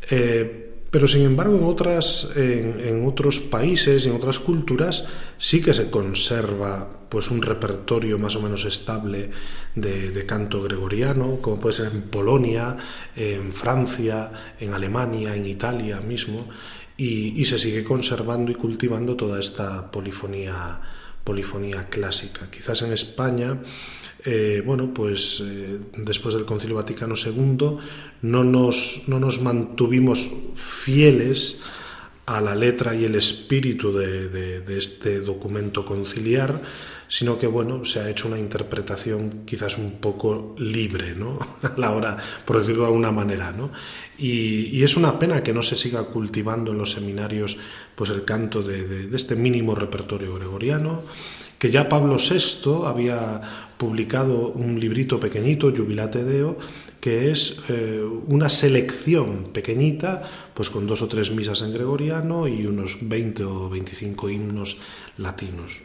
Eh, 0.10 0.65
pero 0.92 1.08
sin 1.08 1.24
embargo, 1.24 1.58
en, 1.58 1.64
otras, 1.66 2.30
en, 2.36 3.06
otros 3.06 3.40
países, 3.42 4.06
en 4.06 4.16
otras 4.16 4.40
culturas, 4.40 5.06
sí 5.38 5.62
que 5.62 5.74
se 5.74 5.90
conserva 5.90 6.90
pues, 7.10 7.32
un 7.32 7.42
repertorio 7.42 8.18
más 8.18 8.36
o 8.36 8.42
menos 8.42 8.64
estable 8.66 9.30
de, 9.76 10.26
canto 10.26 10.64
gregoriano, 10.64 11.40
como 11.42 11.60
puede 11.60 11.76
ser 11.76 11.92
en 11.92 12.04
Polonia, 12.04 12.78
en 13.16 13.52
Francia, 13.52 14.32
en 14.60 14.74
Alemania, 14.74 15.36
en 15.36 15.46
Italia 15.46 16.00
mismo, 16.00 16.48
y, 16.98 17.42
y 17.42 17.44
se 17.46 17.60
sigue 17.60 17.84
conservando 17.84 18.52
y 18.52 18.56
cultivando 18.56 19.16
toda 19.16 19.40
esta 19.40 19.92
polifonía, 19.92 20.80
polifonía 21.26 21.90
clásica. 21.90 22.50
Quizás 22.50 22.84
en 22.84 22.94
España 22.94 23.60
eh, 24.26 24.64
bueno, 24.66 24.92
pues 24.92 25.44
eh, 25.46 25.80
después 25.98 26.34
del 26.34 26.46
Concilio 26.46 26.76
Vaticano 26.76 27.14
II 27.16 27.78
no 28.24 28.44
nos, 28.44 29.04
no 29.08 29.20
nos 29.20 29.42
mantuvimos 29.42 30.32
fieles 30.56 31.60
a 32.26 32.42
la 32.42 32.56
letra 32.56 32.96
y 32.96 33.06
el 33.06 33.14
espíritu 33.14 33.94
de, 33.94 34.64
este 34.78 35.20
documento 35.20 35.86
conciliar, 35.86 36.60
sino 37.08 37.38
que 37.38 37.46
bueno, 37.46 37.86
se 37.86 38.00
ha 38.00 38.10
hecho 38.10 38.28
una 38.28 38.40
interpretación 38.40 39.44
quizás 39.46 39.78
un 39.78 40.00
poco 40.00 40.56
libre, 40.58 41.14
¿no? 41.14 41.38
a 41.62 41.74
la 41.78 41.92
hora, 41.92 42.18
por 42.46 42.60
decirlo 42.60 42.82
de 42.82 42.88
alguna 42.88 43.12
manera, 43.12 43.52
¿no? 43.52 43.70
Y, 44.18 44.76
y, 44.76 44.84
es 44.84 44.98
una 44.98 45.20
pena 45.20 45.44
que 45.44 45.54
no 45.54 45.62
se 45.62 45.76
siga 45.76 46.04
cultivando 46.06 46.72
en 46.72 46.80
los 46.80 46.94
seminarios 46.94 47.58
pues 47.94 48.10
el 48.10 48.26
canto 48.26 48.64
de, 48.64 49.08
este 49.14 49.36
mínimo 49.36 49.76
repertorio 49.76 50.34
gregoriano 50.34 51.04
que 51.60 51.70
ya 51.70 51.88
Pablo 51.88 52.18
VI 52.18 52.86
había 52.86 53.65
publicado 53.78 54.50
un 54.50 54.80
librito 54.80 55.20
pequeñito, 55.20 55.74
Jubilate 55.76 56.24
Deo, 56.24 56.58
que 57.00 57.32
es 57.32 57.58
eh, 57.70 58.04
una 58.28 58.50
selección 58.50 59.50
pequeñita, 59.54 60.24
pues 60.54 60.70
con 60.70 60.88
dos 60.88 61.02
o 61.02 61.08
tres 61.08 61.32
misas 61.32 61.62
en 61.62 61.74
gregoriano 61.74 62.48
y 62.48 62.66
unos 62.66 62.98
20 63.02 63.44
o 63.44 63.70
25 63.70 64.30
himnos 64.30 64.80
latinos. 65.18 65.82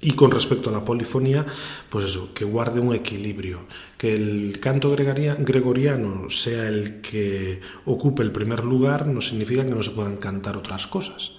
Y 0.00 0.12
con 0.12 0.30
respecto 0.30 0.70
a 0.70 0.72
la 0.72 0.84
polifonía, 0.84 1.44
pues 1.90 2.04
eso, 2.04 2.32
que 2.32 2.44
guarde 2.44 2.78
un 2.78 2.94
equilibrio, 2.94 3.66
que 3.96 4.14
el 4.14 4.60
canto 4.60 4.94
gregoriano 4.94 6.30
sea 6.30 6.68
el 6.68 7.00
que 7.00 7.60
ocupe 7.84 8.22
el 8.22 8.30
primer 8.30 8.64
lugar, 8.64 9.08
no 9.08 9.20
significa 9.20 9.64
que 9.64 9.74
no 9.74 9.82
se 9.82 9.90
puedan 9.90 10.18
cantar 10.18 10.56
otras 10.56 10.86
cosas. 10.86 11.32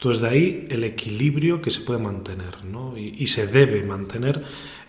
Entonces 0.00 0.22
de 0.22 0.28
ahí 0.30 0.66
el 0.70 0.82
equilibrio 0.84 1.60
que 1.60 1.70
se 1.70 1.80
puede 1.80 2.00
mantener 2.00 2.64
¿no? 2.64 2.96
y, 2.96 3.26
se 3.26 3.46
debe 3.46 3.82
mantener 3.82 4.42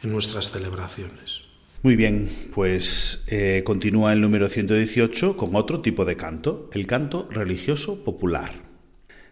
en 0.03 0.11
nuestras 0.11 0.51
celebraciones. 0.51 1.41
Muy 1.83 1.95
bien, 1.95 2.29
pues 2.53 3.23
eh, 3.27 3.63
continúa 3.65 4.13
el 4.13 4.21
número 4.21 4.49
118 4.49 5.35
con 5.35 5.55
otro 5.55 5.81
tipo 5.81 6.05
de 6.05 6.15
canto, 6.15 6.69
el 6.73 6.85
canto 6.85 7.27
religioso 7.31 8.03
popular. 8.03 8.51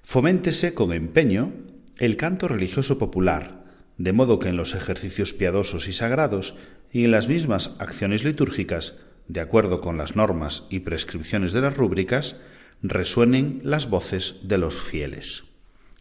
Foméntese 0.03 0.73
con 0.73 0.91
empeño 0.91 1.53
el 1.99 2.17
canto 2.17 2.47
religioso 2.47 2.97
popular, 2.97 3.65
de 3.97 4.13
modo 4.13 4.39
que 4.39 4.49
en 4.49 4.57
los 4.57 4.73
ejercicios 4.73 5.33
piadosos 5.33 5.87
y 5.87 5.93
sagrados 5.93 6.55
y 6.91 7.03
en 7.03 7.11
las 7.11 7.27
mismas 7.27 7.75
acciones 7.79 8.23
litúrgicas, 8.23 9.01
de 9.27 9.41
acuerdo 9.41 9.81
con 9.81 9.97
las 9.97 10.15
normas 10.15 10.63
y 10.71 10.79
prescripciones 10.79 11.53
de 11.53 11.61
las 11.61 11.77
rúbricas, 11.77 12.37
resuenen 12.81 13.61
las 13.63 13.89
voces 13.89 14.37
de 14.43 14.57
los 14.57 14.75
fieles 14.75 15.48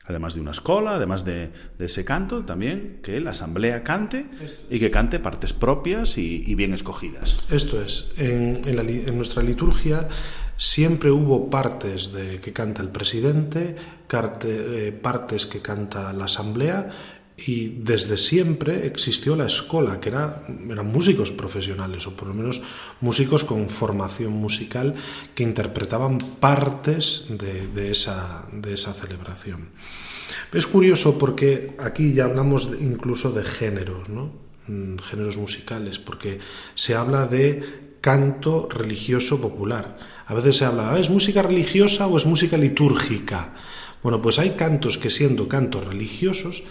además 0.08 0.34
de 0.34 0.40
una 0.40 0.52
escola, 0.52 0.94
además 0.94 1.24
de, 1.24 1.50
ese 1.78 2.04
canto, 2.04 2.44
también 2.44 3.00
que 3.02 3.20
la 3.20 3.30
asamblea 3.30 3.84
cante 3.84 4.26
y 4.70 4.78
que 4.78 4.90
cante 4.90 5.18
partes 5.18 5.52
propias 5.52 6.18
y, 6.18 6.54
bien 6.54 6.74
escogidas. 6.74 7.38
Esto 7.50 7.82
es, 7.82 8.10
en, 8.16 8.62
nuestra 9.16 9.42
liturgia 9.42 10.08
siempre 10.56 11.10
hubo 11.10 11.50
partes 11.50 12.12
de 12.12 12.40
que 12.40 12.52
canta 12.52 12.82
el 12.82 12.88
presidente, 12.88 13.76
eh, 14.44 14.98
partes 15.00 15.46
que 15.46 15.60
canta 15.60 16.12
la 16.12 16.24
asamblea 16.24 16.88
y 17.46 17.68
desde 17.68 18.18
siempre 18.18 18.86
existió 18.86 19.36
la 19.36 19.46
escuela, 19.46 20.00
que 20.00 20.08
era, 20.08 20.42
eran 20.68 20.90
músicos 20.90 21.30
profesionales, 21.30 22.06
o 22.06 22.16
por 22.16 22.28
lo 22.28 22.34
menos 22.34 22.60
músicos 23.00 23.44
con 23.44 23.70
formación 23.70 24.32
musical 24.32 24.94
que 25.34 25.44
interpretaban 25.44 26.18
partes 26.40 27.26
de, 27.28 27.90
esa, 27.90 28.48
de 28.52 28.74
esa 28.74 28.92
celebración. 28.92 29.68
Es 30.52 30.66
curioso 30.66 31.16
porque 31.16 31.76
aquí 31.78 32.12
ya 32.12 32.24
hablamos 32.24 32.70
incluso 32.80 33.30
de 33.30 33.44
géneros, 33.44 34.08
¿no? 34.08 34.32
Mm, 34.66 34.98
géneros 34.98 35.36
musicales, 35.36 35.98
porque 35.98 36.40
se 36.74 36.96
habla 36.96 37.26
de 37.26 37.96
canto 38.00 38.68
religioso 38.68 39.40
popular. 39.40 39.96
A 40.26 40.34
veces 40.34 40.56
se 40.56 40.64
habla, 40.64 40.92
ah, 40.92 40.98
¿es 40.98 41.08
música 41.08 41.42
religiosa 41.42 42.06
o 42.06 42.16
es 42.16 42.26
música 42.26 42.56
litúrgica? 42.56 43.54
Bueno, 44.02 44.20
pues 44.20 44.38
hay 44.38 44.50
cantos 44.50 44.98
que 44.98 45.10
siendo 45.10 45.48
cantos 45.48 45.84
religiosos 45.84 46.64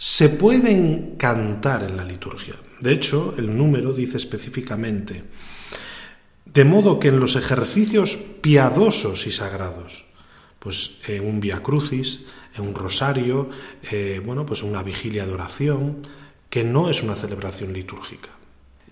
se 0.00 0.30
pueden 0.30 1.16
cantar 1.18 1.82
en 1.82 1.94
la 1.94 2.06
liturgia. 2.06 2.54
De 2.80 2.90
hecho, 2.90 3.34
el 3.36 3.54
número 3.54 3.92
dice 3.92 4.16
específicamente, 4.16 5.24
de 6.46 6.64
modo 6.64 6.98
que 6.98 7.08
en 7.08 7.20
los 7.20 7.36
ejercicios 7.36 8.16
piadosos 8.16 9.26
y 9.26 9.30
sagrados, 9.30 10.06
pues 10.58 11.02
en 11.06 11.28
un 11.28 11.38
Via 11.38 11.62
Crucis, 11.62 12.24
en 12.56 12.62
un 12.68 12.74
rosario, 12.74 13.50
eh, 13.90 14.22
bueno, 14.24 14.46
pues 14.46 14.62
una 14.62 14.82
vigilia 14.82 15.26
de 15.26 15.34
oración, 15.34 15.98
que 16.48 16.64
no 16.64 16.88
es 16.88 17.02
una 17.02 17.14
celebración 17.14 17.74
litúrgica. 17.74 18.30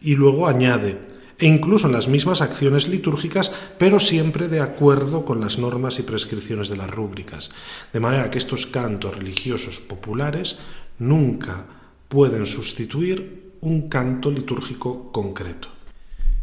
Y 0.02 0.14
luego 0.14 0.46
añade, 0.46 0.98
e 1.38 1.46
incluso 1.46 1.86
en 1.86 1.92
las 1.92 2.08
mismas 2.08 2.42
acciones 2.42 2.88
litúrgicas, 2.88 3.52
pero 3.78 4.00
siempre 4.00 4.48
de 4.48 4.60
acuerdo 4.60 5.24
con 5.24 5.40
las 5.40 5.58
normas 5.58 5.98
y 5.98 6.02
prescripciones 6.02 6.68
de 6.68 6.76
las 6.76 6.90
rúbricas, 6.90 7.50
de 7.92 8.00
manera 8.00 8.30
que 8.30 8.38
estos 8.38 8.66
cantos 8.66 9.16
religiosos 9.16 9.80
populares 9.80 10.58
nunca 10.98 11.66
pueden 12.08 12.46
sustituir 12.46 13.52
un 13.60 13.88
canto 13.88 14.30
litúrgico 14.30 15.12
concreto. 15.12 15.68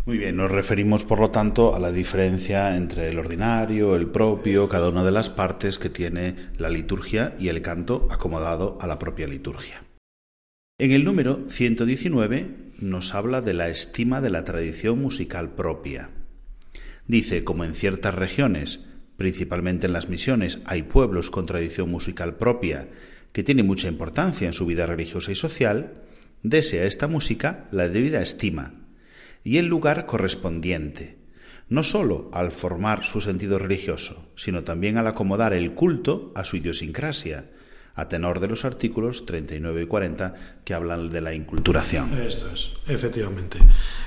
Muy 0.05 0.19
bien, 0.19 0.37
nos 0.37 0.51
referimos 0.51 1.03
por 1.03 1.19
lo 1.19 1.31
tanto 1.31 1.73
a 1.73 1.79
la 1.79 1.91
diferencia 1.91 2.77
entre 2.77 3.09
el 3.09 3.17
ordinario, 3.17 3.95
el 3.95 4.05
propio, 4.05 4.69
cada 4.69 4.89
una 4.89 5.03
de 5.03 5.11
las 5.11 5.31
partes 5.31 5.79
que 5.79 5.89
tiene 5.89 6.35
la 6.57 6.69
liturgia 6.69 7.35
y 7.39 7.47
el 7.47 7.63
canto 7.63 8.07
acomodado 8.11 8.77
a 8.79 8.85
la 8.85 8.99
propia 8.99 9.25
liturgia. 9.25 9.81
En 10.77 10.91
el 10.91 11.05
número 11.05 11.49
119 11.49 12.64
nos 12.79 13.13
habla 13.15 13.41
de 13.41 13.53
la 13.53 13.69
estima 13.69 14.21
de 14.21 14.29
la 14.29 14.43
tradición 14.43 15.01
musical 15.01 15.55
propia. 15.55 16.09
Dice, 17.07 17.43
como 17.43 17.63
en 17.63 17.75
ciertas 17.75 18.13
regiones, 18.13 18.87
principalmente 19.17 19.87
en 19.87 19.93
las 19.93 20.09
misiones, 20.09 20.59
hay 20.65 20.83
pueblos 20.83 21.29
con 21.29 21.45
tradición 21.45 21.89
musical 21.89 22.35
propia 22.37 22.89
que 23.31 23.43
tiene 23.43 23.63
mucha 23.63 23.87
importancia 23.87 24.47
en 24.47 24.53
su 24.53 24.65
vida 24.65 24.85
religiosa 24.85 25.31
y 25.31 25.35
social, 25.35 26.03
dese 26.41 26.81
a 26.81 26.85
esta 26.85 27.07
música 27.07 27.67
la 27.71 27.89
debida 27.89 28.21
estima 28.21 28.73
y 29.43 29.57
el 29.57 29.67
lugar 29.67 30.05
correspondiente, 30.05 31.17
no 31.69 31.83
sólo 31.83 32.29
al 32.33 32.51
formar 32.51 33.03
su 33.03 33.21
sentido 33.21 33.59
religioso, 33.59 34.31
sino 34.35 34.63
también 34.63 34.97
al 34.97 35.07
acomodar 35.07 35.53
el 35.53 35.73
culto 35.73 36.31
a 36.35 36.43
su 36.43 36.57
idiosincrasia, 36.57 37.51
a 37.95 38.09
tenor 38.09 38.39
de 38.39 38.47
los 38.47 38.65
artículos 38.65 39.25
39 39.25 39.83
y 39.83 39.85
40 39.87 40.35
que 40.63 40.73
hablan 40.73 41.09
de 41.09 41.21
la 41.21 41.33
inculturación. 41.33 42.13
Esto 42.19 42.51
es, 42.51 42.71
efectivamente. 42.87 43.57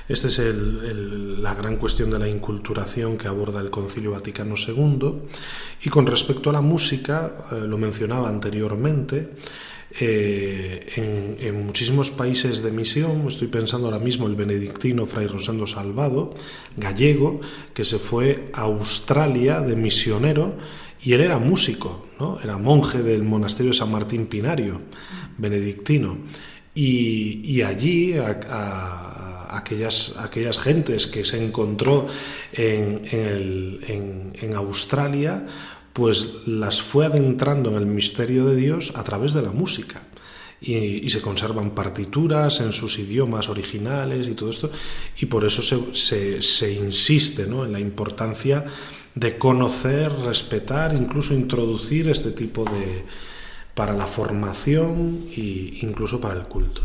Esta 0.09 0.29
es 0.29 0.39
la 0.39 1.55
gran 1.55 1.77
cuestión 1.77 2.11
de 2.11 2.19
la 2.19 2.29
inculturación 2.29 3.17
que 3.17 3.29
aborda 3.29 3.61
el 3.61 3.71
Concilio 3.71 4.11
Vaticano 4.11 4.55
II. 4.57 5.13
Y 5.83 5.89
con 5.89 6.07
respecto 6.07 6.51
a 6.51 6.53
la 6.53 6.61
música, 6.61 7.33
eh, 7.53 7.65
lo 7.67 7.79
mencionaba 7.79 8.29
anteriormente, 8.29 9.31
eh, 10.01 11.37
en, 11.41 11.65
muchísimos 11.65 12.11
países 12.11 12.63
de 12.63 12.71
misión, 12.71 13.27
estoy 13.27 13.49
pensando 13.49 13.87
ahora 13.87 13.99
mismo 13.99 14.27
el 14.27 14.35
benedictino 14.35 15.07
Fray 15.07 15.27
Rosendo 15.27 15.67
Salvado, 15.67 16.35
gallego, 16.77 17.41
que 17.73 17.85
se 17.85 17.99
fue 17.99 18.45
a 18.53 18.63
Australia 18.63 19.61
de 19.63 19.77
misionero 19.77 20.57
y 21.03 21.13
él 21.13 21.21
era 21.21 21.39
músico, 21.39 22.09
¿no? 22.19 22.39
era 22.43 22.59
monje 22.59 23.03
del 23.03 23.23
monasterio 23.23 23.73
de 23.73 23.79
San 23.79 23.91
Martín 23.91 24.27
Pinario, 24.27 24.83
benedictino. 25.37 26.19
Y, 26.75 27.63
allí 27.63 28.17
a, 28.19 29.49
aquellas, 29.57 30.15
aquellas 30.19 30.59
gentes 30.59 31.09
que 31.09 31.25
se 31.25 31.45
encontró 31.45 32.07
en, 32.53 33.03
en 34.41 34.55
Australia, 34.55 35.45
pues 35.99 36.47
las 36.47 36.81
fue 36.81 37.07
adentrando 37.07 37.71
en 37.71 37.77
el 37.77 37.87
misterio 37.87 38.47
de 38.47 38.55
Dios 38.55 38.93
a 38.95 39.03
través 39.03 39.33
de 39.33 39.43
la 39.43 39.51
música. 39.51 40.01
Y, 40.61 41.11
se 41.11 41.21
conservan 41.21 41.71
partituras 41.71 42.61
en 42.61 42.73
sus 42.73 43.01
idiomas 43.01 43.49
originales 43.49 44.29
y 44.29 44.35
todo 44.35 44.51
esto, 44.51 44.71
y 45.21 45.27
por 45.27 45.45
eso 45.45 45.61
se, 45.93 46.41
se, 46.41 46.73
insiste 46.73 47.47
¿no? 47.47 47.65
en 47.65 47.73
la 47.73 47.81
importancia 47.81 48.65
de 49.19 49.37
conocer, 49.37 50.13
respetar, 50.25 50.95
incluso 50.95 51.35
introducir 51.35 52.09
este 52.09 52.31
tipo 52.31 52.65
de 52.65 53.05
para 53.75 53.95
la 53.95 54.07
formación 54.07 55.27
e 55.37 55.79
incluso 55.83 56.21
para 56.21 56.35
el 56.35 56.47
culto. 56.47 56.83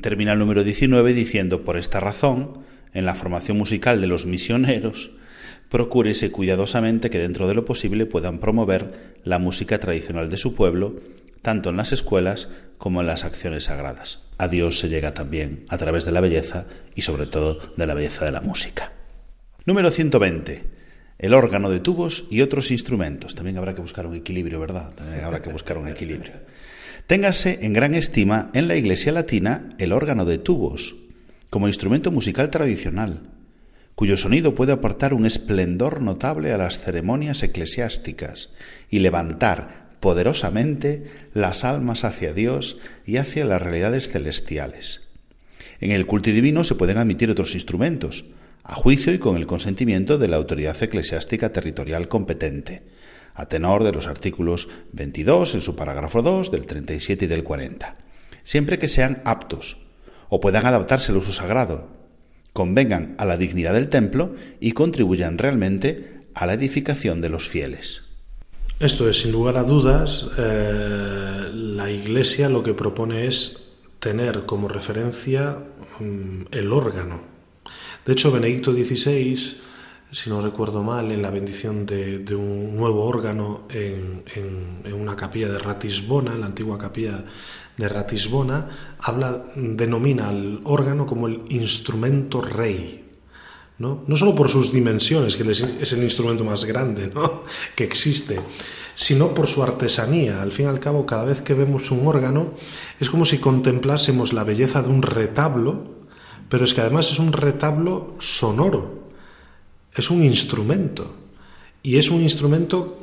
Termina 0.00 0.32
el 0.32 0.38
número 0.38 0.64
19 0.64 1.12
diciendo, 1.12 1.62
por 1.62 1.76
esta 1.76 2.00
razón, 2.00 2.58
en 2.92 3.04
la 3.04 3.14
formación 3.14 3.58
musical 3.58 4.00
de 4.00 4.06
los 4.06 4.26
misioneros, 4.26 5.10
procúrese 5.68 6.30
cuidadosamente 6.30 7.10
que 7.10 7.18
dentro 7.18 7.48
de 7.48 7.54
lo 7.54 7.64
posible 7.64 8.06
puedan 8.06 8.38
promover 8.38 9.14
la 9.24 9.38
música 9.38 9.78
tradicional 9.80 10.28
de 10.30 10.36
su 10.36 10.54
pueblo, 10.54 10.96
tanto 11.42 11.70
en 11.70 11.76
las 11.76 11.92
escuelas 11.92 12.48
como 12.78 13.00
en 13.00 13.06
las 13.06 13.24
acciones 13.24 13.64
sagradas. 13.64 14.28
A 14.38 14.48
Dios 14.48 14.78
se 14.78 14.88
llega 14.88 15.12
también 15.12 15.64
a 15.68 15.76
través 15.76 16.04
de 16.04 16.12
la 16.12 16.20
belleza 16.20 16.66
y 16.94 17.02
sobre 17.02 17.26
todo 17.26 17.58
de 17.76 17.86
la 17.86 17.94
belleza 17.94 18.24
de 18.24 18.32
la 18.32 18.40
música. 18.40 18.92
Número 19.66 19.90
120. 19.90 20.73
El 21.18 21.34
órgano 21.34 21.70
de 21.70 21.80
tubos 21.80 22.24
y 22.30 22.40
otros 22.40 22.70
instrumentos. 22.70 23.34
También 23.34 23.56
habrá 23.56 23.74
que 23.74 23.80
buscar 23.80 24.06
un 24.06 24.14
equilibrio, 24.14 24.60
¿verdad? 24.60 24.94
También 24.94 25.24
habrá 25.24 25.40
que 25.40 25.50
buscar 25.50 25.78
un 25.78 25.88
equilibrio. 25.88 26.32
Téngase 27.06 27.58
en 27.62 27.72
gran 27.72 27.94
estima 27.94 28.50
en 28.54 28.66
la 28.66 28.76
Iglesia 28.76 29.12
latina 29.12 29.74
el 29.78 29.92
órgano 29.92 30.24
de 30.24 30.38
tubos, 30.38 30.96
como 31.50 31.68
instrumento 31.68 32.10
musical 32.10 32.50
tradicional, 32.50 33.20
cuyo 33.94 34.16
sonido 34.16 34.54
puede 34.54 34.72
aportar 34.72 35.14
un 35.14 35.26
esplendor 35.26 36.02
notable 36.02 36.52
a 36.52 36.58
las 36.58 36.78
ceremonias 36.78 37.42
eclesiásticas 37.42 38.54
y 38.90 38.98
levantar 38.98 39.84
poderosamente 40.00 41.04
las 41.32 41.64
almas 41.64 42.04
hacia 42.04 42.32
Dios 42.32 42.78
y 43.06 43.18
hacia 43.18 43.44
las 43.44 43.62
realidades 43.62 44.08
celestiales. 44.08 45.08
En 45.80 45.92
el 45.92 46.06
culto 46.06 46.30
divino 46.30 46.64
se 46.64 46.74
pueden 46.74 46.98
admitir 46.98 47.30
otros 47.30 47.54
instrumentos, 47.54 48.24
a 48.64 48.74
juicio 48.74 49.12
y 49.12 49.18
con 49.18 49.36
el 49.36 49.46
consentimiento 49.46 50.16
de 50.16 50.26
la 50.26 50.36
autoridad 50.36 50.82
eclesiástica 50.82 51.52
territorial 51.52 52.08
competente, 52.08 52.82
a 53.34 53.46
tenor 53.46 53.84
de 53.84 53.92
los 53.92 54.06
artículos 54.06 54.68
22 54.92 55.54
en 55.54 55.60
su 55.60 55.76
parágrafo 55.76 56.22
2 56.22 56.50
del 56.50 56.66
37 56.66 57.26
y 57.26 57.28
del 57.28 57.44
40, 57.44 57.98
siempre 58.42 58.78
que 58.78 58.88
sean 58.88 59.22
aptos 59.24 59.76
o 60.30 60.40
puedan 60.40 60.64
adaptarse 60.66 61.12
al 61.12 61.18
uso 61.18 61.32
sagrado, 61.32 61.88
convengan 62.54 63.14
a 63.18 63.26
la 63.26 63.36
dignidad 63.36 63.74
del 63.74 63.90
templo 63.90 64.34
y 64.60 64.72
contribuyan 64.72 65.36
realmente 65.38 66.22
a 66.34 66.46
la 66.46 66.54
edificación 66.54 67.20
de 67.20 67.28
los 67.28 67.46
fieles. 67.46 68.12
Esto 68.80 69.08
es, 69.08 69.18
sin 69.18 69.32
lugar 69.32 69.56
a 69.56 69.62
dudas, 69.62 70.28
eh, 70.38 71.50
la 71.52 71.90
Iglesia 71.90 72.48
lo 72.48 72.62
que 72.62 72.74
propone 72.74 73.26
es 73.26 73.74
tener 74.00 74.46
como 74.46 74.68
referencia 74.68 75.58
mm, 76.00 76.46
el 76.50 76.72
órgano. 76.72 77.33
De 78.04 78.12
hecho, 78.12 78.30
Benedicto 78.30 78.72
XVI, 78.72 79.56
si 80.10 80.30
no 80.30 80.42
recuerdo 80.42 80.82
mal, 80.82 81.10
en 81.10 81.22
la 81.22 81.30
bendición 81.30 81.86
de, 81.86 82.22
un 82.34 82.76
nuevo 82.76 83.04
órgano 83.04 83.66
en, 83.70 84.22
una 84.92 85.16
capilla 85.16 85.48
de 85.48 85.58
Ratisbona, 85.58 86.32
en 86.32 86.40
la 86.40 86.46
antigua 86.46 86.76
capilla 86.76 87.24
de 87.76 87.88
Ratisbona, 87.88 88.96
habla, 89.00 89.44
denomina 89.56 90.28
al 90.28 90.60
órgano 90.64 91.06
como 91.06 91.26
el 91.26 91.42
instrumento 91.48 92.42
rey. 92.42 93.00
¿no? 93.78 94.04
no 94.06 94.16
solo 94.16 94.34
por 94.36 94.48
sus 94.48 94.70
dimensiones, 94.70 95.36
que 95.36 95.50
es 95.50 95.92
el 95.92 96.02
instrumento 96.04 96.44
más 96.44 96.64
grande 96.64 97.10
que 97.74 97.84
existe, 97.84 98.38
sino 98.94 99.32
por 99.32 99.46
su 99.46 99.62
artesanía. 99.62 100.42
Al 100.42 100.52
fin 100.52 100.66
y 100.66 100.68
al 100.68 100.78
cabo, 100.78 101.06
cada 101.06 101.24
vez 101.24 101.40
que 101.40 101.54
vemos 101.54 101.90
un 101.90 102.06
órgano, 102.06 102.52
es 103.00 103.08
como 103.08 103.24
si 103.24 103.38
contemplásemos 103.38 104.32
la 104.32 104.44
belleza 104.44 104.82
de 104.82 104.90
un 104.90 105.02
retablo, 105.02 106.03
pero 106.48 106.64
es 106.64 106.74
que 106.74 106.80
además 106.80 107.10
es 107.10 107.18
un 107.18 107.32
retablo 107.32 108.14
sonoro, 108.18 109.08
es 109.94 110.10
un 110.10 110.22
instrumento, 110.22 111.14
y 111.82 111.98
es 111.98 112.10
un 112.10 112.22
instrumento 112.22 112.98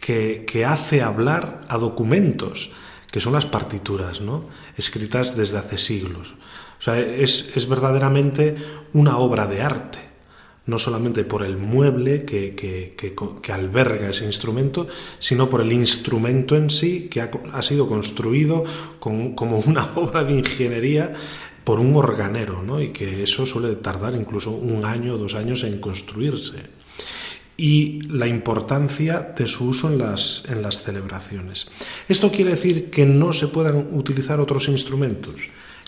que, 0.00 0.44
que 0.46 0.64
hace 0.64 1.02
hablar 1.02 1.62
a 1.68 1.78
documentos 1.78 2.70
que 3.10 3.20
son 3.20 3.32
las 3.32 3.46
partituras, 3.46 4.20
¿no? 4.20 4.44
escritas 4.76 5.36
desde 5.36 5.58
hace 5.58 5.78
siglos. 5.78 6.34
O 6.78 6.82
sea, 6.82 6.98
es, 6.98 7.56
es 7.56 7.68
verdaderamente 7.68 8.56
una 8.92 9.18
obra 9.18 9.46
de 9.46 9.60
arte, 9.60 9.98
no 10.66 10.78
solamente 10.78 11.24
por 11.24 11.42
el 11.42 11.56
mueble 11.56 12.24
que, 12.24 12.54
que, 12.54 12.94
que, 12.94 13.52
alberga 13.52 14.10
ese 14.10 14.24
instrumento, 14.24 14.86
sino 15.18 15.50
por 15.50 15.60
el 15.60 15.72
instrumento 15.72 16.54
en 16.56 16.70
sí, 16.70 17.08
que 17.08 17.20
ha, 17.20 17.30
ha 17.52 17.62
sido 17.62 17.88
construido 17.88 18.64
con, 18.98 19.34
como 19.34 19.58
una 19.58 19.90
obra 19.96 20.24
de 20.24 20.38
ingeniería 20.38 21.12
por 21.64 21.80
un 21.80 21.94
organero, 21.94 22.62
¿no? 22.62 22.80
y 22.80 22.90
que 22.90 23.22
eso 23.22 23.46
suele 23.46 23.76
tardar 23.76 24.14
incluso 24.14 24.50
un 24.50 24.84
año 24.84 25.14
o 25.14 25.18
dos 25.18 25.34
años 25.34 25.64
en 25.64 25.80
construirse 25.80 26.80
y 27.60 28.00
la 28.08 28.26
importancia 28.26 29.34
de 29.36 29.46
su 29.46 29.66
uso 29.66 29.90
en 29.90 29.98
las, 29.98 30.44
en 30.48 30.62
las 30.62 30.82
celebraciones. 30.82 31.68
¿Esto 32.08 32.32
quiere 32.32 32.52
decir 32.52 32.88
que 32.88 33.04
no 33.04 33.34
se 33.34 33.48
puedan 33.48 33.88
utilizar 33.92 34.40
otros 34.40 34.68
instrumentos? 34.68 35.34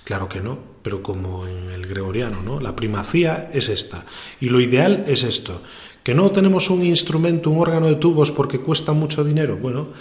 Claro 0.05 0.29
que 0.29 0.41
no, 0.41 0.59
pero 0.83 1.03
como 1.03 1.47
en 1.47 1.71
el 1.71 1.87
gregoriano, 1.87 2.43
¿no? 2.43 2.61
La 2.61 2.77
primacía 2.77 3.49
es 3.53 3.71
esta 3.71 4.05
y 4.39 4.51
lo 4.51 4.61
ideal 4.61 5.05
es 5.07 5.23
esto. 5.23 5.63
Que 6.03 6.13
no 6.15 6.31
tenemos 6.33 6.69
un 6.69 6.85
instrumento, 6.85 7.49
un 7.49 7.61
órgano 7.61 7.87
de 7.87 7.95
tubos 7.95 8.31
porque 8.31 8.61
cuesta 8.61 8.93
mucho 8.93 9.25
dinero. 9.25 9.57
Bueno, 9.57 9.93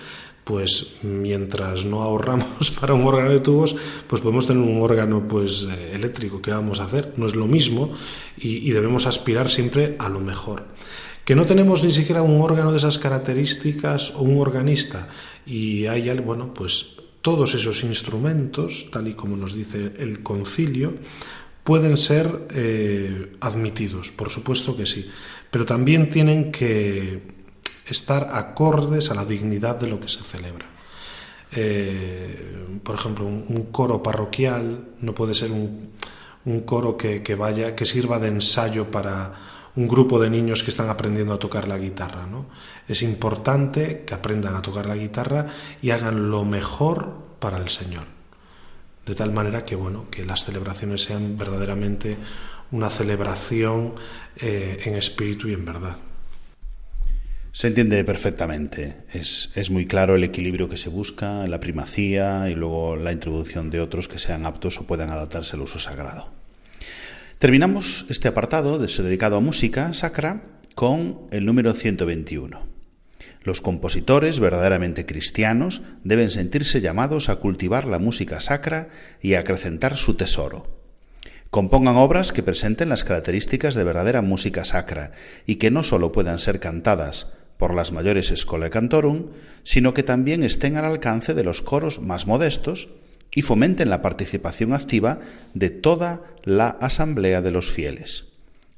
pues 0.44 0.94
mientras 1.04 1.86
no 1.86 2.02
ahorramos 2.02 2.72
para 2.80 2.94
un 2.94 3.06
órgano 3.06 3.30
de 3.30 3.40
tubos, 3.40 3.76
pues 4.08 4.22
podemos 4.22 4.48
tener 4.48 4.64
un 4.64 4.82
órgano 4.82 5.28
pues 5.28 5.68
eh, 5.70 5.92
eléctrico. 5.94 6.42
¿Qué 6.42 6.52
vamos 6.52 6.80
a 6.80 6.86
hacer? 6.86 7.14
No 7.18 7.28
es 7.28 7.36
lo 7.36 7.48
mismo 7.48 7.92
y, 8.38 8.72
debemos 8.72 9.06
aspirar 9.06 9.50
siempre 9.50 9.96
a 10.00 10.10
lo 10.10 10.20
mejor 10.20 10.66
que 11.26 11.36
no 11.36 11.46
tenemos 11.46 11.84
ni 11.84 11.92
siquiera 11.92 12.24
un 12.24 12.42
órgano 12.42 12.72
de 12.72 12.80
esas 12.80 12.98
características 12.98 14.16
o 14.16 14.22
un 14.22 14.40
organista. 14.40 15.08
Y 15.46 15.86
hay, 15.86 16.10
bueno, 16.20 16.52
pues 16.54 16.96
todos 17.22 17.54
esos 17.54 17.84
instrumentos, 17.84 18.88
tal 18.92 19.08
y 19.08 19.14
como 19.14 19.38
nos 19.38 19.54
dice 19.54 19.94
el 20.00 20.24
concilio, 20.24 20.96
pueden 21.64 21.96
ser 21.98 22.48
eh, 22.56 23.34
admitidos, 23.40 24.12
por 24.12 24.32
supuesto 24.32 24.76
que 24.76 24.88
sí, 24.88 25.08
pero 25.52 25.66
también 25.66 26.10
tienen 26.10 26.52
que 26.52 27.41
estar 27.88 28.30
acordes 28.34 29.10
a 29.10 29.16
la 29.16 29.26
dignidad 29.26 29.76
de 29.76 29.88
lo 29.88 30.00
que 30.00 30.10
se 30.10 30.24
celebra. 30.24 30.68
eh, 31.54 32.80
por 32.84 32.96
ejemplo, 32.96 33.26
un, 33.26 33.68
coro 33.72 34.02
parroquial 34.02 34.90
no 35.02 35.14
puede 35.14 35.36
ser 35.36 35.52
un, 35.52 35.92
coro 36.66 36.98
que, 36.98 37.36
vaya, 37.36 37.76
que 37.76 37.86
sirva 37.86 38.20
de 38.20 38.30
ensayo 38.30 38.90
para 38.90 39.34
un 39.76 39.88
grupo 39.88 40.20
de 40.20 40.30
niños 40.30 40.64
que 40.64 40.72
están 40.72 40.90
aprendiendo 40.90 41.34
a 41.34 41.40
tocar 41.40 41.68
la 41.68 41.78
guitarra. 41.78 42.26
¿no? 42.26 42.48
Es 42.88 43.02
importante 43.02 44.04
que 44.06 44.14
aprendan 44.14 44.56
a 44.56 44.62
tocar 44.62 44.86
la 44.86 44.96
guitarra 44.96 45.48
y 45.82 45.92
hagan 45.92 46.30
lo 46.32 46.44
mejor 46.46 47.14
para 47.40 47.58
el 47.58 47.70
Señor. 47.70 48.06
De 49.06 49.16
tal 49.16 49.32
manera 49.32 49.66
que, 49.66 49.76
bueno, 49.76 50.10
que 50.10 50.26
las 50.26 50.46
celebraciones 50.46 51.04
sean 51.04 51.38
verdaderamente 51.38 52.18
una 52.72 52.90
celebración 52.90 53.96
eh, 54.38 54.78
en 54.86 54.96
espíritu 54.96 55.48
y 55.48 55.54
en 55.54 55.66
verdad. 55.66 55.98
Se 57.54 57.68
entiende 57.68 58.04
perfectamente. 58.04 58.96
Es, 59.14 59.52
es, 59.56 59.72
muy 59.72 59.86
claro 59.86 60.16
el 60.16 60.24
equilibrio 60.24 60.70
que 60.70 60.78
se 60.78 60.90
busca, 60.90 61.46
la 61.48 61.60
primacía 61.60 62.50
y 62.50 62.56
luego 62.56 62.96
la 62.96 63.12
introducción 63.12 63.70
de 63.70 63.82
otros 63.82 64.08
que 64.08 64.20
sean 64.20 64.46
aptos 64.46 64.80
o 64.80 64.88
puedan 64.88 65.10
adaptarse 65.10 65.56
al 65.56 65.64
uso 65.64 65.80
sagrado. 65.80 66.30
Terminamos 67.40 68.06
este 68.10 68.28
apartado 68.28 68.78
dedicado 68.80 69.38
a 69.38 69.42
música 69.42 69.94
sacra 69.94 70.44
con 70.76 71.22
el 71.32 71.46
número 71.46 71.74
121. 71.74 72.62
Los 73.44 73.62
compositores 73.62 74.40
verdaderamente 74.40 75.06
cristianos 75.06 75.82
deben 76.04 76.30
sentirse 76.30 76.80
llamados 76.80 77.30
a 77.30 77.38
cultivar 77.38 77.86
la 77.86 77.98
música 77.98 78.40
sacra 78.40 78.90
y 79.22 79.34
a 79.34 79.40
acrecentar 79.40 79.98
su 79.98 80.14
tesoro. 80.14 80.81
Compongan 81.52 81.98
obras 81.98 82.32
que 82.32 82.44
presenten 82.44 82.88
las 82.88 83.04
características 83.04 83.76
de 83.76 83.84
verdadera 83.84 84.22
música 84.22 84.64
sacra 84.64 85.12
y 85.46 85.56
que 85.56 85.70
no 85.70 85.84
sólo 85.84 86.14
puedan 86.14 86.40
ser 86.40 86.62
cantadas 86.62 87.34
por 87.58 87.76
las 87.76 87.92
mayores 87.92 88.32
Scolae 88.34 88.70
Cantorum, 88.70 89.32
sino 89.64 89.94
que 89.94 90.02
también 90.02 90.44
estén 90.44 90.78
al 90.78 90.86
alcance 90.86 91.34
de 91.34 91.44
los 91.44 91.62
coros 91.62 92.00
más 92.00 92.26
modestos 92.26 92.88
y 93.36 93.42
fomenten 93.42 93.90
la 93.90 94.02
participación 94.02 94.72
activa 94.72 95.20
de 95.54 95.70
toda 95.70 96.24
la 96.46 96.70
asamblea 96.70 97.42
de 97.42 97.52
los 97.52 97.70
fieles. 97.70 98.30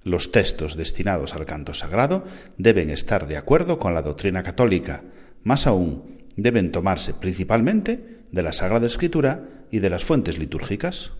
Los 0.04 0.32
textos 0.32 0.76
destinados 0.76 1.36
al 1.36 1.46
canto 1.46 1.76
sagrado 1.76 2.24
deben 2.58 2.90
estar 2.90 3.28
de 3.28 3.38
acuerdo 3.38 3.78
con 3.78 3.94
la 3.94 4.02
doctrina 4.02 4.42
católica, 4.42 5.04
más 5.44 5.68
aún, 5.68 6.26
deben 6.38 6.72
tomarse 6.72 7.14
principalmente 7.14 8.24
de 8.32 8.42
la 8.42 8.52
Sagrada 8.52 8.88
Escritura 8.88 9.44
y 9.70 9.78
de 9.78 9.92
las 9.92 10.04
fuentes 10.04 10.40
litúrgicas 10.40 11.12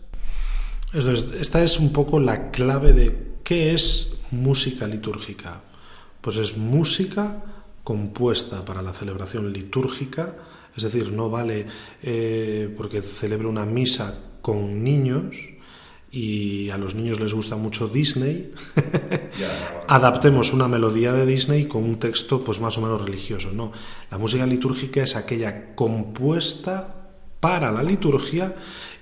esta 0.94 1.64
es 1.64 1.80
un 1.80 1.92
poco 1.92 2.20
la 2.20 2.50
clave 2.50 2.92
de 2.92 3.34
qué 3.42 3.74
es 3.74 4.12
música 4.30 4.86
litúrgica. 4.86 5.60
Pues 6.20 6.36
es 6.36 6.56
música 6.56 7.42
compuesta 7.82 8.64
para 8.64 8.80
la 8.80 8.92
celebración 8.92 9.52
litúrgica, 9.52 10.36
es 10.76 10.84
decir, 10.84 11.12
no 11.12 11.28
vale 11.30 11.66
eh, 12.02 12.72
porque 12.76 13.02
celebre 13.02 13.46
una 13.46 13.66
misa 13.66 14.18
con 14.40 14.82
niños 14.82 15.36
y 16.10 16.70
a 16.70 16.78
los 16.78 16.94
niños 16.94 17.18
les 17.18 17.34
gusta 17.34 17.56
mucho 17.56 17.88
Disney, 17.88 18.52
adaptemos 19.88 20.52
una 20.52 20.68
melodía 20.68 21.12
de 21.12 21.26
Disney 21.26 21.66
con 21.66 21.82
un 21.82 21.98
texto 21.98 22.44
pues 22.44 22.60
más 22.60 22.78
o 22.78 22.80
menos 22.80 23.02
religioso. 23.02 23.50
No, 23.52 23.72
la 24.10 24.18
música 24.18 24.46
litúrgica 24.46 25.02
es 25.02 25.16
aquella 25.16 25.74
compuesta 25.74 27.04
para 27.40 27.70
la 27.72 27.82
liturgia 27.82 28.54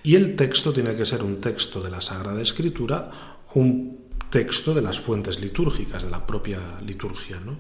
y 0.03 0.17
el 0.17 0.37
texto 0.37 0.73
tiene 0.73 0.97
que 0.97 1.07
ser 1.07 1.23
un 1.23 1.41
texto 1.41 1.81
de 1.83 1.91
la 1.91 2.01
Sagrada 2.01 2.43
Escritura 2.43 3.11
un 3.55 3.99
texto 4.31 4.75
de 4.75 4.83
las 4.83 4.99
fuentes 4.99 5.41
litúrgicas, 5.41 6.05
de 6.05 6.11
la 6.11 6.27
propia 6.27 6.59
liturgia. 6.85 7.39
¿no? 7.41 7.57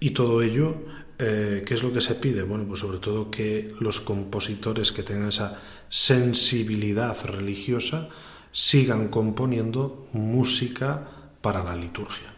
Y 0.00 0.10
todo 0.10 0.42
ello, 0.42 0.76
eh, 1.18 1.64
¿qué 1.66 1.74
es 1.74 1.82
lo 1.82 1.92
que 1.92 2.00
se 2.00 2.14
pide? 2.14 2.42
Bueno, 2.42 2.64
pues 2.66 2.80
sobre 2.80 2.98
todo 2.98 3.30
que 3.30 3.74
los 3.80 4.00
compositores 4.00 4.92
que 4.92 5.02
tengan 5.02 5.28
esa 5.28 5.58
sensibilidad 5.88 7.16
religiosa 7.24 8.08
sigan 8.52 9.08
componiendo 9.08 10.06
música 10.12 11.08
para 11.40 11.64
la 11.64 11.74
liturgia. 11.74 12.32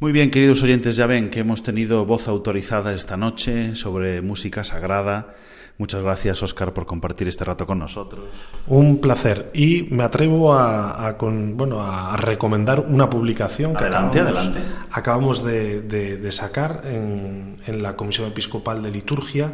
Muy 0.00 0.12
bien, 0.12 0.30
queridos 0.30 0.62
oyentes, 0.62 0.96
ya 0.96 1.06
ven 1.06 1.28
que 1.28 1.40
hemos 1.40 1.62
tenido 1.62 2.06
voz 2.06 2.28
autorizada 2.28 2.94
esta 2.94 3.16
noche 3.16 3.74
sobre 3.74 4.22
música 4.22 4.62
sagrada 4.62 5.34
Muchas 5.78 6.02
gracias, 6.02 6.42
Oscar, 6.42 6.74
por 6.74 6.86
compartir 6.86 7.28
este 7.28 7.44
rato 7.44 7.64
con 7.64 7.78
nosotros. 7.78 8.24
Un 8.66 9.00
placer. 9.00 9.50
Y 9.54 9.84
me 9.90 10.02
atrevo 10.02 10.52
a, 10.52 11.16
bueno, 11.20 11.80
a 11.80 12.16
recomendar 12.16 12.80
una 12.80 13.08
publicación 13.08 13.74
que 13.74 13.84
adelante, 13.84 14.18
acabamos, 14.18 14.38
adelante. 14.40 14.74
acabamos 14.90 15.44
de, 15.44 16.32
sacar 16.32 16.82
en, 16.84 17.58
en, 17.64 17.80
la 17.80 17.94
Comisión 17.94 18.26
Episcopal 18.26 18.82
de 18.82 18.90
Liturgia, 18.90 19.52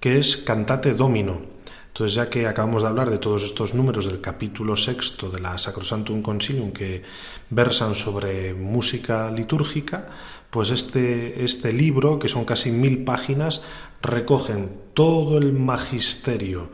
que 0.00 0.18
es 0.18 0.36
Cantate 0.36 0.94
Domino. 0.94 1.52
Entonces, 1.92 2.14
ya 2.14 2.28
que 2.28 2.48
acabamos 2.48 2.82
de 2.82 2.88
hablar 2.88 3.10
de 3.10 3.18
todos 3.18 3.44
estos 3.44 3.74
números 3.74 4.06
del 4.06 4.20
capítulo 4.20 4.74
sexto 4.76 5.30
de 5.30 5.38
la 5.38 5.58
Sacrosantum 5.58 6.22
Concilium 6.22 6.72
que 6.72 7.02
versan 7.50 7.94
sobre 7.94 8.54
música 8.54 9.30
litúrgica, 9.30 10.08
pues 10.52 10.68
este, 10.68 11.44
este 11.44 11.72
libro, 11.72 12.18
que 12.18 12.28
son 12.28 12.44
casi 12.44 12.70
mil 12.70 13.04
páginas, 13.04 13.62
recogen 14.02 14.70
todo 14.92 15.38
el 15.38 15.54
magisterio 15.54 16.68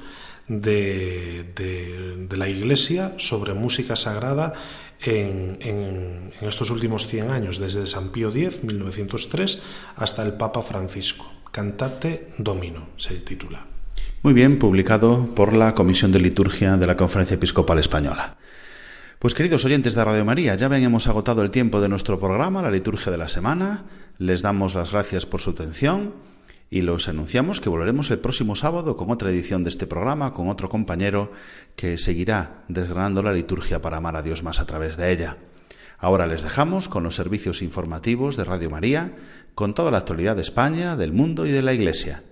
de, 0.49 1.45
de, 1.55 2.37
la 2.37 2.49
Iglesia 2.49 3.15
sobre 3.19 3.55
música 3.55 3.95
sagrada 3.95 4.55
en, 5.01 5.59
en, 5.61 6.33
estos 6.41 6.73
últimos 6.73 7.07
100 7.07 7.31
años, 7.31 7.61
desde 7.61 7.87
San 7.87 8.09
Pío 8.09 8.31
X, 8.31 8.65
1903, 8.65 9.63
hasta 9.95 10.25
el 10.25 10.33
Papa 10.33 10.63
Francisco. 10.63 11.31
Cantate 11.53 12.31
Domino 12.37 12.89
se 12.97 13.15
titula. 13.21 13.65
Muy 14.25 14.33
bien, 14.33 14.59
publicado 14.59 15.33
por 15.37 15.53
la 15.57 15.75
Comisión 15.75 16.11
de 16.11 16.19
Liturgia 16.19 16.77
de 16.77 16.87
la 16.89 16.97
Conferencia 16.97 17.37
Episcopal 17.37 17.79
Española. 17.79 18.39
Pues 19.19 19.35
queridos 19.35 19.65
oyentes 19.65 19.97
de 19.97 20.05
Radio 20.05 20.25
María, 20.25 20.55
ya 20.55 20.69
ven, 20.69 20.85
hemos 20.85 21.09
agotado 21.09 21.43
el 21.43 21.51
tiempo 21.51 21.81
de 21.81 21.89
nuestro 21.89 22.21
programa, 22.21 22.63
la 22.63 22.71
liturgia 22.71 23.11
de 23.11 23.19
la 23.19 23.27
semana. 23.27 23.85
Les 24.17 24.43
damos 24.43 24.77
las 24.77 24.93
gracias 24.93 25.27
por 25.27 25.41
su 25.41 25.51
atención 25.51 26.15
y 26.71 26.83
los 26.83 27.09
anunciamos 27.09 27.61
que 27.61 27.69
volveremos 27.69 28.13
el 28.13 28.21
próximo 28.21 28.55
sábado 28.55 28.97
con 28.97 29.11
otra 29.11 29.31
edición 29.31 29.65
de 29.65 29.71
este 29.71 29.89
programa, 29.89 30.33
con 30.35 30.47
otro 30.47 30.69
compañero 30.69 31.33
que 31.75 31.99
seguirá 31.99 32.63
desgranando 32.69 33.21
la 33.25 33.33
liturgia 33.33 33.83
para 33.83 33.97
amar 33.97 34.15
a 34.15 34.23
Dios 34.23 34.45
más 34.45 34.61
a 34.61 34.67
través 34.67 34.97
de 34.97 35.11
ella. 35.11 35.37
Ahora 35.99 36.29
les 36.29 36.45
dejamos 36.45 36.89
con 36.89 37.03
los 37.03 37.17
servicios 37.17 37.61
informativos 37.61 38.37
de 38.37 38.45
Radio 38.45 38.71
María, 38.71 39.17
con 39.57 39.75
toda 39.75 39.91
la 39.91 39.99
actualidad 39.99 40.37
de 40.37 40.43
España, 40.43 40.95
del 40.95 41.13
mundo 41.13 41.45
y 41.45 41.51
de 41.51 41.63
la 41.63 41.73
Iglesia. 41.73 42.23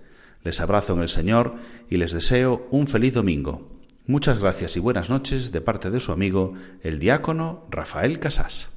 Les 0.45 0.61
abrazo 0.61 0.93
en 0.93 1.01
el 1.01 1.09
Señor 1.09 1.55
y 1.89 1.97
les 1.97 2.13
deseo 2.13 2.65
un 2.71 2.87
feliz 2.87 3.13
domingo. 3.13 3.76
Muchas 4.09 4.39
gracias 4.39 4.77
y 4.77 4.79
buenas 4.79 5.09
noches 5.09 5.51
de 5.51 5.59
parte 5.59 5.91
de 5.91 5.99
su 5.99 6.13
amigo, 6.13 6.53
el 6.81 6.97
diácono 6.97 7.67
Rafael 7.69 8.19
Casás. 8.19 8.76